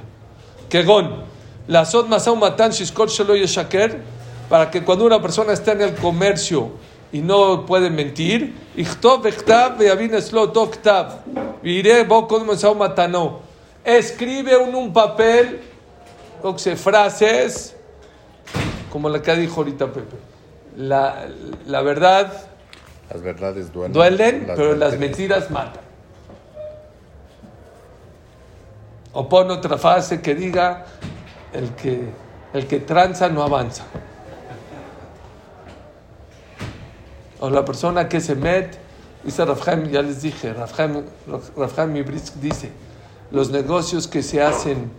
Kegon, 0.69 1.23
la 1.67 1.86
sot 1.86 2.08
masau 2.08 2.36
matan 2.36 2.71
shishkot 2.71 3.10
shelo 3.10 3.36
yeshaker, 3.36 4.01
para 4.49 4.71
que 4.71 4.84
cuando 4.84 5.06
una 5.06 5.21
persona 5.21 5.53
está 5.53 5.73
en 5.73 5.82
el 5.82 5.95
comercio 5.95 6.71
y 7.12 7.19
no 7.19 7.65
puede 7.65 7.89
mentir, 7.89 8.56
ichtov 8.75 9.21
vechtav 9.21 9.77
ve'avin 9.77 10.15
eslo 10.15 10.49
tov 10.51 10.71
vire 11.62 12.03
bo 12.03 12.27
kod 12.27 12.43
masau 12.45 12.75
matano. 12.75 13.39
Escribe 13.86 14.53
en 14.53 14.73
un 14.73 14.91
papel, 14.91 15.62
o 16.41 16.58
frases, 16.58 17.75
como 18.93 19.10
la 19.10 19.23
que 19.23 19.36
dijo 19.36 19.62
ahorita 19.62 19.91
Pepe. 19.91 20.15
La, 20.77 21.25
la 21.65 21.82
verdad 21.82 22.32
Las 23.12 23.23
verdades 23.23 23.73
duelen. 23.73 23.91
duelen, 23.91 24.43
pero 24.56 24.75
las 24.75 24.99
mentiras 24.99 25.49
matan. 25.49 25.82
O 29.13 29.27
pon 29.27 29.49
otra 29.49 29.79
frase 29.79 30.21
que 30.21 30.36
diga, 30.36 30.86
el 31.53 31.71
que, 31.71 32.08
el 32.53 32.67
que 32.67 32.82
tranza 32.82 33.29
no 33.29 33.41
avanza. 33.41 33.84
O 37.39 37.49
la 37.49 37.65
persona 37.65 38.08
que 38.08 38.21
se 38.21 38.36
met, 38.36 38.77
dice 39.23 39.43
Rafhaim, 39.43 39.89
ya 39.89 40.03
les 40.03 40.21
dije, 40.21 40.53
Rafhaim, 40.53 41.95
Ibrisk 41.97 42.36
dice, 42.36 42.69
los 43.32 43.49
negocios 43.49 44.08
que 44.08 44.21
se 44.21 44.39
hacen 44.43 44.91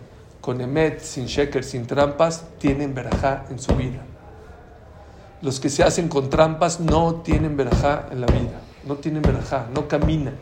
con 0.45 0.61
emet, 0.61 1.01
sin 1.01 1.25
sheker, 1.25 1.65
sin 1.65 1.87
trampas, 1.87 2.45
tienen 2.59 2.95
verajá 2.95 3.47
en 3.49 3.59
su 3.59 3.75
vida. 3.75 4.03
Los 5.41 5.59
que 5.59 5.71
se 5.71 5.83
hacen 5.83 6.09
con 6.09 6.29
trampas 6.29 6.81
no 6.81 7.23
tienen 7.23 7.57
verajá 7.57 8.09
en 8.11 8.21
la 8.21 8.27
vida, 8.27 8.61
no 8.87 8.97
tienen 8.97 9.23
verajá, 9.23 9.69
no 9.75 9.89
caminan. 9.89 10.35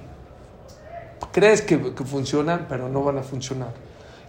Crees 1.31 1.63
que, 1.63 1.95
que 1.95 2.03
funcionan, 2.03 2.67
pero 2.69 2.89
no 2.89 3.05
van 3.05 3.19
a 3.19 3.23
funcionar. 3.23 3.69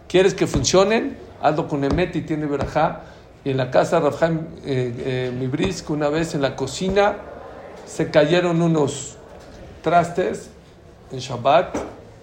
¿Quieres 0.08 0.36
que 0.36 0.46
funcionen? 0.46 1.18
Hazlo 1.42 1.68
con 1.68 1.84
emet 1.84 2.16
y 2.18 2.22
tiene 2.22 2.46
verajá. 2.46 3.02
Y 3.44 3.50
en 3.50 3.58
la 3.58 3.72
casa 3.72 4.00
de 4.00 4.12
Rafhaim 4.12 4.42
eh, 4.64 4.94
eh, 5.00 5.36
Mibrisk, 5.36 5.90
una 5.90 6.08
vez 6.08 6.36
en 6.36 6.44
la 6.44 6.56
cocina, 6.56 7.18
se 7.88 8.12
cayeron 8.12 8.62
unos 8.62 9.18
trastes 9.82 10.52
en 11.12 11.18
Shabbat 11.18 11.76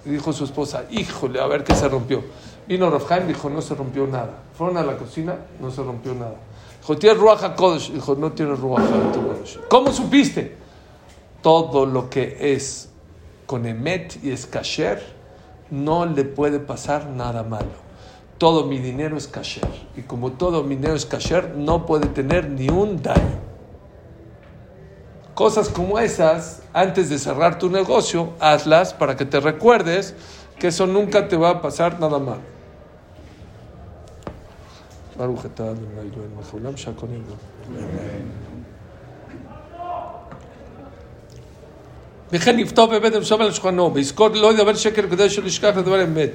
y 0.06 0.10
dijo 0.10 0.32
su 0.32 0.44
esposa, 0.44 0.84
híjole, 0.92 1.40
a 1.40 1.48
ver 1.48 1.64
qué 1.64 1.74
se 1.74 1.88
rompió. 1.88 2.22
Vino 2.66 2.90
Rafhaim, 2.90 3.26
dijo, 3.26 3.50
no 3.50 3.60
se 3.60 3.74
rompió 3.74 4.06
nada. 4.06 4.42
Fueron 4.56 4.76
a 4.76 4.82
la 4.82 4.96
cocina, 4.96 5.36
no 5.60 5.70
se 5.70 5.82
rompió 5.82 6.14
nada. 6.14 6.36
Dijo, 6.80 6.96
¿tienes 6.96 7.18
Ruach 7.18 7.42
HaKodesh? 7.42 7.92
Dijo, 7.92 8.14
no 8.14 8.32
tienes 8.32 8.58
Ruach 8.58 8.82
HaKodesh. 8.82 9.60
¿Cómo 9.68 9.92
supiste? 9.92 10.56
Todo 11.42 11.86
lo 11.86 12.08
que 12.08 12.54
es 12.54 12.90
con 13.46 13.66
Emet 13.66 14.22
y 14.22 14.30
es 14.30 14.46
kasher, 14.46 15.02
no 15.70 16.06
le 16.06 16.24
puede 16.24 16.60
pasar 16.60 17.06
nada 17.06 17.42
malo. 17.42 17.90
Todo 18.38 18.64
mi 18.64 18.78
dinero 18.78 19.16
es 19.16 19.26
kasher. 19.26 19.68
Y 19.96 20.02
como 20.02 20.32
todo 20.32 20.62
mi 20.62 20.76
dinero 20.76 20.94
es 20.94 21.04
kasher, 21.04 21.56
no 21.56 21.84
puede 21.84 22.06
tener 22.06 22.48
ni 22.48 22.68
un 22.68 23.02
daño. 23.02 23.50
Cosas 25.34 25.68
como 25.68 25.98
esas, 25.98 26.62
antes 26.72 27.08
de 27.08 27.18
cerrar 27.18 27.58
tu 27.58 27.70
negocio, 27.70 28.34
hazlas 28.40 28.94
para 28.94 29.16
que 29.16 29.24
te 29.24 29.40
recuerdes 29.40 30.14
que 30.59 30.67
eso 30.67 30.85
nunca 30.87 31.27
te 31.27 31.37
va 31.37 31.49
a 31.49 31.61
pasar 31.61 31.99
nada 31.99 32.19
mal. 32.19 32.39
ברוך 35.17 35.45
אתה 35.45 35.63
ה' 35.63 35.67
אלוהינו 35.67 36.35
מלך 36.37 36.53
העולם 36.53 36.77
שהכל 36.77 37.07
נהיה 37.07 37.21
בו. 37.27 37.35
וכן 42.31 42.59
יכתוב 42.59 42.95
בבית 42.95 43.15
המשום 43.15 43.41
על 43.41 43.51
שולחנו, 43.51 43.93
ויזכור 43.93 44.27
לא 44.27 44.53
ידבר 44.53 44.75
שקר 44.75 45.09
כדי 45.09 45.29
שלא 45.29 45.47
ישכח 45.47 45.77
לדבר 45.77 46.03
אמת. 46.03 46.29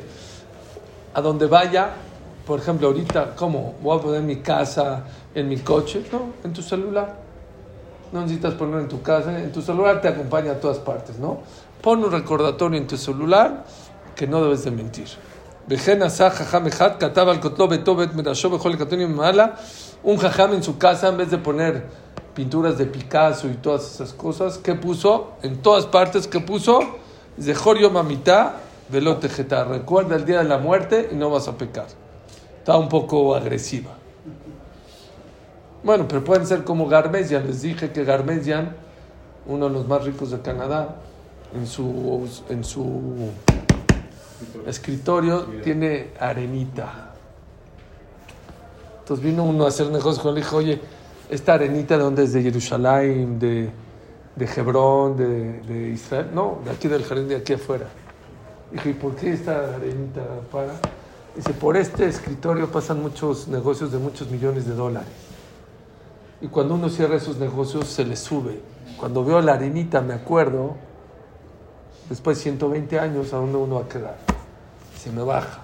A 1.15 1.21
donde 1.21 1.47
vaya, 1.47 1.91
por 2.47 2.61
ejemplo, 2.61 2.87
ahorita, 2.87 3.35
¿cómo? 3.35 3.75
Voy 3.83 3.99
a 3.99 4.01
poner 4.01 4.23
mi 4.23 4.37
casa, 4.37 5.05
en 5.35 5.49
mi 5.49 5.59
coche, 5.59 6.05
no, 6.13 6.21
en 6.45 6.53
tu 6.53 6.63
celular. 6.63 7.17
No 8.13 8.23
necesitas 8.23 8.55
ponerlo 8.55 8.81
en 8.81 8.89
tu 8.89 9.03
casa, 9.03 9.37
en 9.39 9.53
tu 9.53 9.61
celular 9.61 10.01
te 10.01 10.09
acompaña 10.09 10.53
a 10.53 10.61
todas 10.61 10.79
partes, 10.79 11.19
¿no? 11.19 11.41
Pon 11.83 12.05
un 12.05 12.13
recordatorio 12.13 12.79
en 12.79 12.87
tu 12.87 12.97
celular 12.97 13.65
que 14.16 14.28
no 14.28 14.42
debes 14.42 14.64
de 14.64 14.72
mentir. 14.72 15.08
Un 20.04 20.18
jajam 20.18 20.54
en 20.54 20.64
su 20.64 20.78
casa, 20.78 21.08
en 21.08 21.18
vez 21.18 21.32
de 21.32 21.38
poner 21.38 21.86
pinturas 22.36 22.78
de 22.78 22.86
Picasso 22.86 23.48
y 23.48 23.56
todas 23.56 23.96
esas 23.96 24.14
cosas, 24.14 24.58
que 24.60 24.76
puso? 24.76 25.32
En 25.42 25.62
todas 25.62 25.88
partes, 25.88 26.28
que 26.28 26.40
puso? 26.40 26.80
Zehorio 27.40 27.90
mamita 27.90 28.58
velote 28.90 29.28
Recuerda 29.28 30.16
el 30.16 30.26
día 30.26 30.40
de 30.40 30.46
la 30.46 30.58
muerte 30.58 31.10
y 31.12 31.16
no 31.16 31.30
vas 31.30 31.48
a 31.48 31.58
pecar. 31.58 31.88
Está 32.60 32.78
un 32.78 32.90
poco 32.90 33.36
agresiva. 33.36 33.92
Bueno, 35.84 36.08
pero 36.08 36.24
pueden 36.24 36.46
ser 36.46 36.64
como 36.64 36.88
Garmesian. 36.88 37.46
Les 37.48 37.62
dije 37.62 37.92
que 37.92 38.04
Garmesian, 38.04 38.76
uno 39.48 39.68
de 39.68 39.74
los 39.74 39.88
más 39.88 40.04
ricos 40.04 40.32
de 40.32 40.42
Canadá, 40.42 40.96
en 41.54 41.68
su, 41.68 42.28
en 42.50 42.64
su 42.64 43.32
escritorio 44.66 45.46
tiene 45.64 46.12
arenita. 46.20 47.14
Entonces 49.00 49.24
vino 49.24 49.44
uno 49.44 49.66
a 49.66 49.68
hacer 49.68 49.88
negocios 49.88 50.20
con 50.20 50.32
él 50.32 50.40
y 50.40 50.42
dijo, 50.42 50.58
oye, 50.58 50.82
esta 51.30 51.54
arenita 51.54 51.98
de 51.98 52.04
dónde 52.04 52.24
es 52.24 52.34
de 52.34 52.42
Jerusalén, 52.42 53.38
de, 53.40 53.70
de 54.36 54.46
Hebrón, 54.46 55.16
de, 55.16 55.62
de 55.62 55.90
Israel. 55.90 56.30
No, 56.34 56.60
de 56.66 56.72
aquí 56.72 56.88
del 56.88 57.04
jardín, 57.04 57.28
de 57.28 57.36
aquí 57.36 57.54
afuera. 57.54 57.86
Dijo, 58.72 58.90
¿y 58.90 58.94
por 58.94 59.16
qué 59.16 59.34
esta 59.34 59.76
arenita 59.76 60.22
para? 60.52 60.74
Dice, 61.36 61.54
por 61.54 61.78
este 61.78 62.08
escritorio 62.08 62.72
pasan 62.72 63.02
muchos 63.02 63.48
negocios 63.48 63.92
de 63.92 64.00
muchos 64.00 64.30
millones 64.32 64.66
de 64.66 64.74
dólares. 64.74 65.10
Y 66.42 66.48
cuando 66.48 66.76
uno 66.76 66.90
cierra 66.90 67.16
esos 67.16 67.38
negocios 67.38 67.88
se 67.88 68.06
le 68.06 68.16
sube. 68.16 68.60
Cuando 68.98 69.24
veo 69.24 69.42
la 69.42 69.54
arenita 69.54 70.02
me 70.02 70.14
acuerdo, 70.14 70.76
después 72.10 72.38
de 72.38 72.44
120 72.44 73.00
años, 73.00 73.34
a 73.34 73.38
dónde 73.38 73.58
uno 73.58 73.76
va 73.76 73.82
a 73.82 73.88
quedar. 73.88 74.35
Se 75.06 75.12
me 75.12 75.22
baja. 75.22 75.60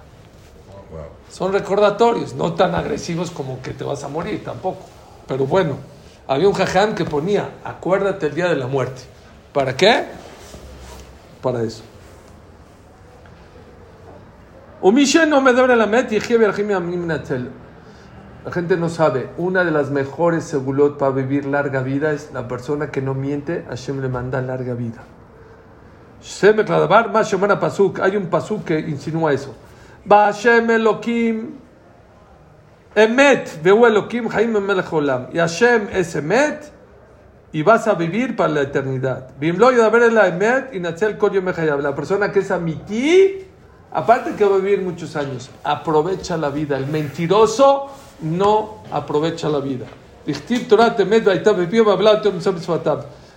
Son 1.28 1.52
recordatorios, 1.52 2.32
no 2.34 2.52
tan 2.52 2.76
agresivos 2.76 3.32
como 3.32 3.60
que 3.60 3.72
te 3.72 3.82
vas 3.82 4.04
a 4.04 4.08
morir 4.08 4.44
tampoco. 4.44 4.82
Pero 5.26 5.46
bueno, 5.46 5.78
había 6.28 6.46
un 6.46 6.54
jajam 6.54 6.94
que 6.94 7.04
ponía, 7.04 7.54
acuérdate 7.64 8.26
el 8.26 8.36
día 8.36 8.48
de 8.48 8.54
la 8.54 8.68
muerte. 8.68 9.02
¿Para 9.52 9.76
qué? 9.76 10.04
Para 11.42 11.64
eso. 11.64 11.82
no 15.26 15.40
me 15.40 15.52
la 15.74 15.86
La 18.44 18.52
gente 18.52 18.76
no 18.76 18.88
sabe. 18.88 19.30
Una 19.38 19.64
de 19.64 19.72
las 19.72 19.90
mejores 19.90 20.44
segulot 20.44 20.98
para 20.98 21.10
vivir 21.10 21.46
larga 21.46 21.82
vida 21.82 22.12
es 22.12 22.30
la 22.32 22.46
persona 22.46 22.92
que 22.92 23.02
no 23.02 23.14
miente. 23.14 23.64
Hashem 23.68 24.00
le 24.02 24.08
manda 24.08 24.40
larga 24.40 24.74
vida. 24.74 25.02
Hay 28.00 28.16
un 28.16 28.26
pasuk 28.26 28.64
que 28.64 28.78
insinúa 28.78 29.32
eso. 29.32 29.54
Hashem 30.08 30.70
Elohim 30.70 31.50
Emet, 32.94 33.62
veo 33.62 33.86
Elohim 33.86 34.28
Jaim 34.28 34.52
Melech 34.60 34.92
Olam. 34.92 35.28
Y 35.32 35.38
Hashem 35.38 35.88
es 35.92 36.14
Emet 36.14 36.72
y 37.52 37.62
vas 37.62 37.86
a 37.86 37.94
vivir 37.94 38.36
para 38.36 38.52
la 38.52 38.62
eternidad. 38.62 39.30
Bimlo 39.38 39.68
ver 39.68 40.12
la 40.12 40.28
Emet 40.28 40.74
y 40.74 40.80
Natzel 40.80 41.18
La 41.80 41.94
persona 41.94 42.32
que 42.32 42.40
es 42.40 42.50
amití, 42.50 43.46
aparte 43.92 44.32
que 44.34 44.44
va 44.44 44.56
a 44.56 44.58
vivir 44.58 44.82
muchos 44.82 45.16
años, 45.16 45.50
aprovecha 45.64 46.36
la 46.36 46.50
vida. 46.50 46.76
El 46.76 46.86
mentiroso 46.86 47.88
no 48.22 48.82
aprovecha 48.90 49.48
la 49.48 49.60
vida. 49.60 49.86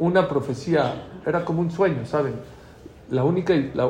una 0.00 0.28
profecía? 0.28 1.06
Era 1.24 1.44
como 1.44 1.60
un 1.60 1.70
sueño, 1.70 2.04
¿saben? 2.06 2.34
La 3.10 3.22
única... 3.22 3.54
La, 3.74 3.88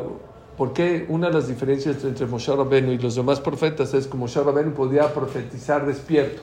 porque 0.59 1.07
una 1.09 1.29
de 1.29 1.33
las 1.33 1.49
diferencias 1.49 2.05
entre 2.05 2.27
Moshe 2.27 2.55
Rabbeinu 2.55 2.93
y 2.93 2.99
los 2.99 3.15
demás 3.15 3.41
profetas 3.41 3.95
es 3.95 4.07
que 4.07 4.19
Moshe 4.19 4.43
Rabbeinu 4.43 4.73
podía 4.73 5.15
profetizar 5.15 5.87
despierto. 5.87 6.43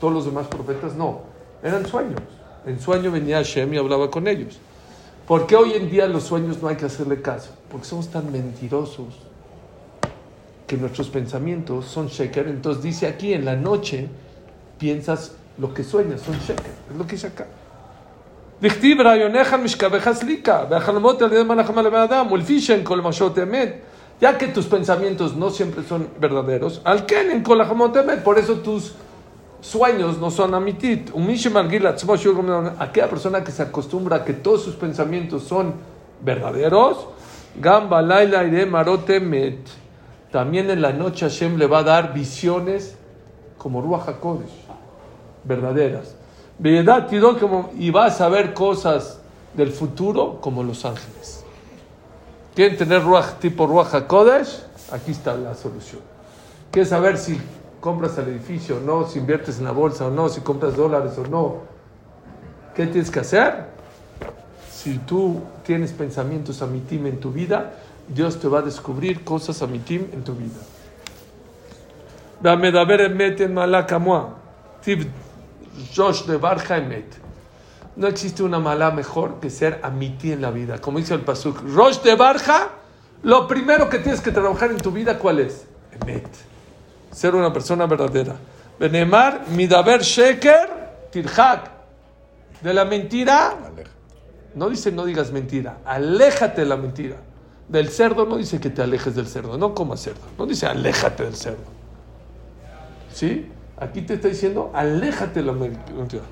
Todos 0.00 0.12
los 0.12 0.24
demás 0.24 0.48
profetas 0.48 0.96
no. 0.96 1.20
Eran 1.62 1.86
sueños. 1.86 2.20
En 2.66 2.80
sueño 2.80 3.12
venía 3.12 3.36
Hashem 3.36 3.72
y 3.72 3.78
hablaba 3.78 4.10
con 4.10 4.26
ellos. 4.26 4.58
¿Por 5.28 5.46
qué 5.46 5.54
hoy 5.54 5.74
en 5.74 5.88
día 5.88 6.08
los 6.08 6.24
sueños 6.24 6.60
no 6.60 6.66
hay 6.66 6.76
que 6.76 6.86
hacerle 6.86 7.22
caso? 7.22 7.50
Porque 7.70 7.86
somos 7.86 8.08
tan 8.08 8.32
mentirosos 8.32 9.14
que 10.66 10.76
nuestros 10.76 11.08
pensamientos 11.08 11.84
son 11.84 12.08
sheker. 12.08 12.48
Entonces 12.48 12.82
dice 12.82 13.06
aquí, 13.06 13.32
en 13.32 13.44
la 13.44 13.54
noche 13.54 14.08
piensas 14.78 15.36
lo 15.58 15.72
que 15.72 15.84
sueñas, 15.84 16.20
son 16.20 16.36
sheker. 16.38 16.72
Es 16.90 16.96
lo 16.96 17.06
que 17.06 17.12
dice 17.12 17.28
acá. 17.28 17.46
דכתיב 18.61 19.01
רעיוניך 19.01 19.53
משכבך 19.53 20.11
סליקה, 20.11 20.63
והחלומות 20.69 21.21
על 21.21 21.33
ידי 21.33 21.43
מלאכם 21.43 21.77
על 21.77 21.95
האדם, 21.95 22.31
ולפי 22.31 22.61
שאין 22.61 22.81
כל 22.83 23.01
משעות 23.01 23.39
אמת, 23.39 23.69
ya 24.21 24.37
que 24.37 24.47
tus 24.47 24.67
pensamientos 24.67 25.35
no 25.35 25.49
siempre 25.49 25.81
son 25.83 26.07
verdaderos, 26.19 26.79
al 26.85 27.07
ken 27.07 27.31
en 27.31 27.43
emet, 27.43 28.23
por 28.23 28.37
eso 28.37 28.57
tus 28.57 28.93
sueños 29.61 30.19
no 30.19 30.29
son 30.29 30.53
amitit. 30.53 31.09
Aquella 32.77 33.09
persona 33.09 33.43
que 33.43 33.51
se 33.51 33.63
acostumbra 33.63 34.17
a 34.17 34.23
que 34.23 34.33
todos 34.33 34.63
sus 34.63 34.75
pensamientos 34.75 35.43
son 35.43 35.73
verdaderos, 36.21 37.07
gamba 37.59 38.03
laila 38.03 38.43
ire 38.43 38.67
marotemet. 38.67 39.57
También 40.31 40.69
en 40.69 40.83
la 40.83 40.93
noche 40.93 41.25
Hashem 41.25 41.57
le 41.57 41.65
va 41.65 41.79
a 41.79 41.83
dar 41.83 42.13
visiones 42.13 42.95
como 43.57 43.81
Ruach 43.81 44.07
HaKodesh, 44.07 44.53
verdaderas 45.43 46.15
y 46.58 47.90
vas 47.90 48.20
a 48.20 48.28
ver 48.28 48.54
cosas 48.54 49.20
del 49.54 49.72
futuro 49.72 50.40
como 50.40 50.62
los 50.62 50.84
ángeles. 50.84 51.44
¿Quieren 52.54 52.76
tener 52.78 53.02
ruach 53.02 53.38
tipo 53.38 53.66
Ruach 53.66 53.94
HaKodesh? 53.94 54.62
Aquí 54.92 55.12
está 55.12 55.36
la 55.36 55.54
solución. 55.54 56.00
¿Quieres 56.70 56.88
saber 56.88 57.18
si 57.18 57.38
compras 57.80 58.16
el 58.18 58.28
edificio 58.28 58.78
o 58.78 58.80
no, 58.80 59.06
si 59.06 59.18
inviertes 59.18 59.58
en 59.58 59.64
la 59.64 59.72
bolsa 59.72 60.06
o 60.06 60.10
no, 60.10 60.28
si 60.28 60.40
compras 60.40 60.76
dólares 60.76 61.12
o 61.18 61.26
no? 61.26 61.56
¿Qué 62.74 62.86
tienes 62.86 63.10
que 63.10 63.20
hacer? 63.20 63.66
Si 64.70 64.98
tú 64.98 65.40
tienes 65.64 65.92
pensamientos 65.92 66.62
amitim 66.62 67.06
en 67.06 67.20
tu 67.20 67.32
vida, 67.32 67.74
Dios 68.08 68.38
te 68.38 68.48
va 68.48 68.60
a 68.60 68.62
descubrir 68.62 69.24
cosas 69.24 69.62
amitim 69.62 70.06
en 70.12 70.22
tu 70.22 70.34
vida. 70.34 70.60
Josh 75.94 76.24
de 76.24 76.36
Barja 76.36 76.82
No 77.96 78.06
existe 78.06 78.42
una 78.42 78.58
mala 78.58 78.90
mejor 78.90 79.40
que 79.40 79.50
ser 79.50 79.80
amití 79.82 80.32
en 80.32 80.42
la 80.42 80.50
vida. 80.50 80.80
Como 80.80 80.98
dice 80.98 81.14
el 81.14 81.20
Pasuk, 81.20 81.60
Rosh 81.74 82.00
de 82.00 82.14
Barja, 82.14 82.70
lo 83.22 83.46
primero 83.46 83.88
que 83.88 83.98
tienes 83.98 84.20
que 84.20 84.32
trabajar 84.32 84.70
en 84.70 84.78
tu 84.78 84.90
vida, 84.90 85.18
¿cuál 85.18 85.40
es? 85.40 85.66
Emet. 86.00 86.28
Ser 87.12 87.34
una 87.34 87.52
persona 87.52 87.86
verdadera. 87.86 88.36
Benemar, 88.78 89.46
Midaber 89.48 90.02
Sheker, 90.02 91.08
Tirhak. 91.10 91.70
De 92.62 92.74
la 92.74 92.84
mentira, 92.84 93.54
no 94.54 94.70
dice 94.70 94.90
no 94.90 95.04
digas 95.04 95.30
mentira, 95.32 95.78
aléjate 95.84 96.62
de 96.62 96.66
la 96.66 96.76
mentira. 96.76 97.16
Del 97.68 97.88
cerdo 97.90 98.26
no 98.26 98.36
dice 98.36 98.60
que 98.60 98.70
te 98.70 98.80
alejes 98.82 99.14
del 99.14 99.26
cerdo, 99.26 99.58
no 99.58 99.74
comas 99.74 100.00
cerdo. 100.00 100.20
No 100.38 100.46
dice 100.46 100.66
aléjate 100.66 101.24
del 101.24 101.36
cerdo. 101.36 101.64
¿Sí? 103.12 103.50
Aquí 103.78 104.02
te 104.02 104.14
está 104.14 104.28
diciendo, 104.28 104.70
aléjate 104.72 105.40
de 105.40 105.46
la 105.46 105.52
mentira. 105.52 106.22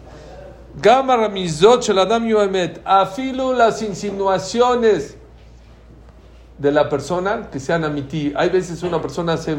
Gama 0.81 1.17
ramizot 1.17 1.89
adam 1.91 2.27
yuemet. 2.27 2.81
Afilo 2.85 3.53
las 3.53 3.83
insinuaciones 3.83 5.17
de 6.59 6.73
la 6.73 6.89
persona 6.89 7.51
que 7.51 7.61
sean 7.61 7.85
amití. 7.85 8.33
Hay 8.37 8.49
veces 8.49 8.83
una 8.83 9.01
persona 9.01 9.35
hace, 9.35 9.57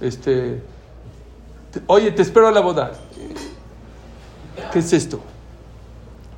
este, 0.00 0.60
oye, 1.86 2.10
te 2.10 2.22
espero 2.22 2.48
a 2.48 2.52
la 2.52 2.60
boda. 2.60 2.92
¿Qué 4.72 4.80
es 4.80 4.92
esto? 4.92 5.20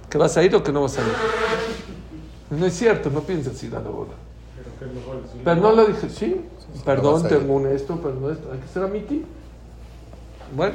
¿Que 0.09 0.19
vas 0.19 0.37
a 0.37 0.43
ir 0.43 0.55
o 0.55 0.63
que 0.63 0.73
no 0.73 0.83
vas 0.83 0.99
a 0.99 1.01
ir? 1.01 2.59
No 2.59 2.67
es 2.67 2.75
cierto, 2.75 3.11
no 3.11 3.21
piensas 3.21 3.63
ir 3.63 3.75
a 3.75 3.81
la 3.81 3.89
boda. 3.89 4.15
Pero 5.45 5.61
no 5.61 5.73
lo 5.73 5.87
dije, 5.87 6.09
sí, 6.09 6.45
perdón, 6.85 7.29
tengo 7.29 7.67
esto, 7.67 7.97
perdón 8.01 8.33
esto. 8.33 8.51
Hay 8.53 8.59
que 8.59 8.69
ser 8.69 8.83
amití. 8.83 9.25
Bueno. 10.55 10.75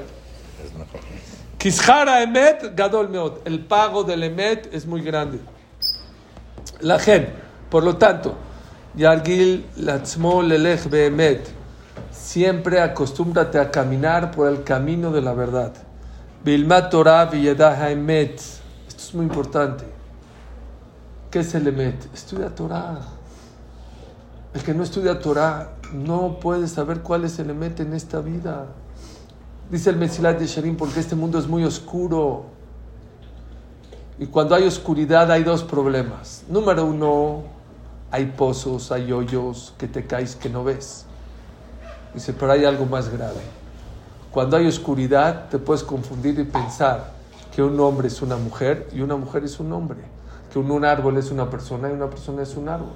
Kishara 1.58 2.22
Emet 2.22 2.76
Gadol 2.76 3.10
Meot. 3.10 3.48
El 3.48 3.66
pago 3.66 4.04
del 4.04 4.24
Emet 4.24 4.74
es 4.74 4.86
muy 4.86 5.02
grande. 5.02 5.40
La 6.80 7.00
gen. 7.00 7.28
Por 7.70 7.84
lo 7.84 7.98
tanto, 7.98 8.36
Yargil 8.96 9.66
Latzmo 9.78 10.42
Lelech 10.42 10.90
Beemet. 10.90 11.48
Siempre 12.12 12.82
acostúmbrate 12.82 13.60
a 13.60 13.72
caminar 13.72 14.32
por 14.32 14.48
el 14.48 14.64
camino 14.64 15.12
de 15.12 15.22
la 15.22 15.34
verdad. 15.34 15.74
Bilmat 16.44 16.90
Torah 16.90 17.26
Villedah 17.26 17.90
Emet. 17.90 18.40
Esto 18.88 18.98
es 18.98 19.14
muy 19.14 19.26
importante. 19.26 19.86
¿Qué 21.32 21.40
es 21.40 21.54
el 21.56 21.68
Emet? 21.68 22.14
Estudia 22.14 22.54
Torah. 22.54 23.00
El 24.54 24.62
que 24.62 24.74
no 24.74 24.84
estudia 24.84 25.20
Torah 25.20 25.72
no 25.92 26.40
puede 26.40 26.68
saber 26.68 27.02
cuál 27.02 27.26
es 27.26 27.40
el 27.40 27.50
Emet 27.50 27.80
en 27.82 27.94
esta 27.94 28.22
vida. 28.22 28.68
Dice 29.70 29.90
el 29.90 29.96
Mesilat 29.96 30.38
de 30.38 30.46
Sharim, 30.46 30.78
porque 30.78 31.00
este 31.00 31.16
mundo 31.16 31.40
es 31.40 31.48
muy 31.48 31.64
oscuro. 31.64 32.46
Y 34.20 34.28
cuando 34.28 34.54
hay 34.54 34.64
oscuridad 34.64 35.32
hay 35.32 35.44
dos 35.44 35.64
problemas. 35.64 36.44
Número 36.48 36.86
uno, 36.86 37.44
hay 38.12 38.28
pozos, 38.28 38.92
hay 38.92 39.12
hoyos 39.12 39.74
que 39.80 39.88
te 39.88 40.06
caes 40.06 40.36
que 40.36 40.50
no 40.50 40.64
ves. 40.64 41.06
Dice, 42.14 42.32
pero 42.34 42.52
hay 42.52 42.64
algo 42.64 42.86
más 42.86 43.10
grave. 43.10 43.42
Cuando 44.32 44.56
hay 44.56 44.68
oscuridad 44.68 45.50
te 45.50 45.58
puedes 45.58 45.84
confundir 45.84 46.38
y 46.40 46.44
pensar 46.44 47.14
que 47.54 47.64
un 47.64 47.80
hombre 47.80 48.08
es 48.08 48.22
una 48.22 48.38
mujer 48.38 48.88
y 48.94 49.02
una 49.02 49.16
mujer 49.16 49.44
es 49.46 49.60
un 49.60 49.74
hombre. 49.74 50.00
Que 50.54 50.60
un, 50.60 50.86
árbol 50.86 51.18
es 51.18 51.32
una 51.32 51.50
persona 51.50 51.90
y 51.90 51.94
una 51.94 52.10
persona 52.10 52.44
es 52.44 52.56
un 52.56 52.70
árbol. 52.70 52.94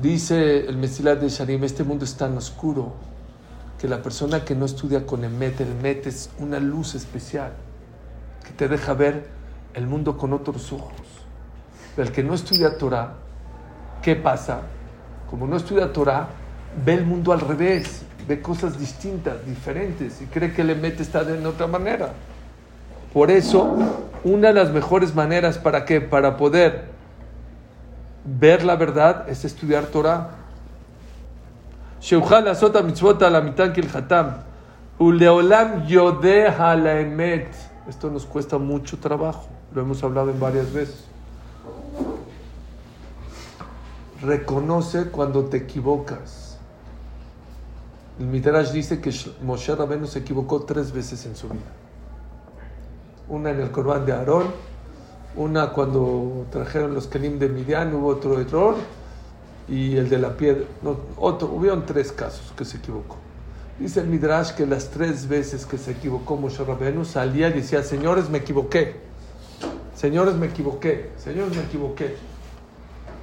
Dice 0.00 0.66
el 0.66 0.78
Mesilat 0.78 1.20
de 1.20 1.28
Sharim, 1.28 1.62
este 1.64 1.84
mundo 1.84 2.04
es 2.06 2.14
tan 2.16 2.36
oscuro 2.36 2.94
que 3.78 3.88
la 3.88 4.02
persona 4.02 4.44
que 4.44 4.54
no 4.54 4.64
estudia 4.64 5.06
con 5.06 5.24
Emet, 5.24 5.60
el 5.60 5.72
Emet 5.72 6.06
es 6.06 6.30
una 6.38 6.58
luz 6.60 6.94
especial 6.94 7.52
que 8.44 8.52
te 8.52 8.68
deja 8.68 8.94
ver 8.94 9.26
el 9.74 9.86
mundo 9.86 10.16
con 10.16 10.32
otros 10.32 10.72
ojos. 10.72 10.92
El 11.96 12.12
que 12.12 12.22
no 12.22 12.34
estudia 12.34 12.78
Torah, 12.78 13.14
¿qué 14.02 14.16
pasa? 14.16 14.62
Como 15.30 15.46
no 15.46 15.56
estudia 15.56 15.92
Torah, 15.92 16.28
ve 16.84 16.94
el 16.94 17.06
mundo 17.06 17.32
al 17.32 17.40
revés, 17.40 18.02
ve 18.26 18.40
cosas 18.40 18.78
distintas, 18.78 19.44
diferentes, 19.46 20.20
y 20.20 20.26
cree 20.26 20.52
que 20.52 20.62
el 20.62 20.70
Emet 20.70 21.00
está 21.00 21.24
de 21.24 21.44
otra 21.46 21.66
manera. 21.66 22.12
Por 23.12 23.30
eso, 23.30 23.76
una 24.24 24.48
de 24.48 24.54
las 24.54 24.70
mejores 24.70 25.14
maneras 25.14 25.58
para 25.58 25.84
qué? 25.84 26.00
Para 26.00 26.36
poder 26.36 26.86
ver 28.24 28.64
la 28.64 28.76
verdad 28.76 29.28
es 29.28 29.44
estudiar 29.44 29.86
Torah. 29.86 30.30
La 32.10 32.54
sota 32.54 32.82
mitzvot 32.82 33.20
la 33.22 33.40
mitad 33.40 33.76
el 33.78 33.88
hatam. 33.94 34.42
Uleolam 34.98 35.86
yodeha 35.86 36.76
la 36.76 37.00
emet. 37.00 37.54
Esto 37.88 38.10
nos 38.10 38.26
cuesta 38.26 38.58
mucho 38.58 38.98
trabajo. 38.98 39.48
Lo 39.74 39.82
hemos 39.82 40.02
hablado 40.02 40.30
en 40.30 40.38
varias 40.38 40.72
veces. 40.72 41.04
Reconoce 44.22 45.10
cuando 45.10 45.44
te 45.46 45.58
equivocas. 45.58 46.58
El 48.18 48.26
Midrash 48.26 48.70
dice 48.70 49.00
que 49.00 49.12
Moshe 49.42 49.74
Rabbeinu 49.74 50.06
se 50.06 50.20
equivocó 50.20 50.62
tres 50.62 50.92
veces 50.92 51.26
en 51.26 51.34
su 51.34 51.48
vida. 51.48 51.60
Una 53.28 53.50
en 53.50 53.60
el 53.60 53.70
Corban 53.70 54.06
de 54.06 54.12
Aarón, 54.12 54.46
una 55.36 55.70
cuando 55.70 56.46
trajeron 56.50 56.94
los 56.94 57.08
Kelim 57.08 57.38
de 57.38 57.48
Midian, 57.48 57.92
hubo 57.92 58.08
otro 58.08 58.40
error, 58.40 58.76
y 59.68 59.96
el 59.96 60.08
de 60.08 60.18
la 60.18 60.36
piedra, 60.36 60.64
no, 60.82 60.98
otro, 61.16 61.48
hubieron 61.48 61.86
tres 61.86 62.12
casos 62.12 62.52
que 62.56 62.64
se 62.64 62.78
equivocó. 62.78 63.16
Dice 63.78 64.00
el 64.00 64.06
Midrash 64.06 64.52
que 64.52 64.66
las 64.66 64.90
tres 64.90 65.26
veces 65.26 65.66
que 65.66 65.78
se 65.78 65.92
equivocó 65.92 66.36
Moshe 66.36 66.62
Rabbeinu 66.64 67.04
salía 67.04 67.48
y 67.48 67.54
decía, 67.54 67.82
señores, 67.82 68.30
me 68.30 68.38
equivoqué, 68.38 68.96
señores, 69.96 70.34
me 70.34 70.46
equivoqué, 70.46 71.10
señores, 71.16 71.56
me 71.56 71.62
equivoqué. 71.62 72.16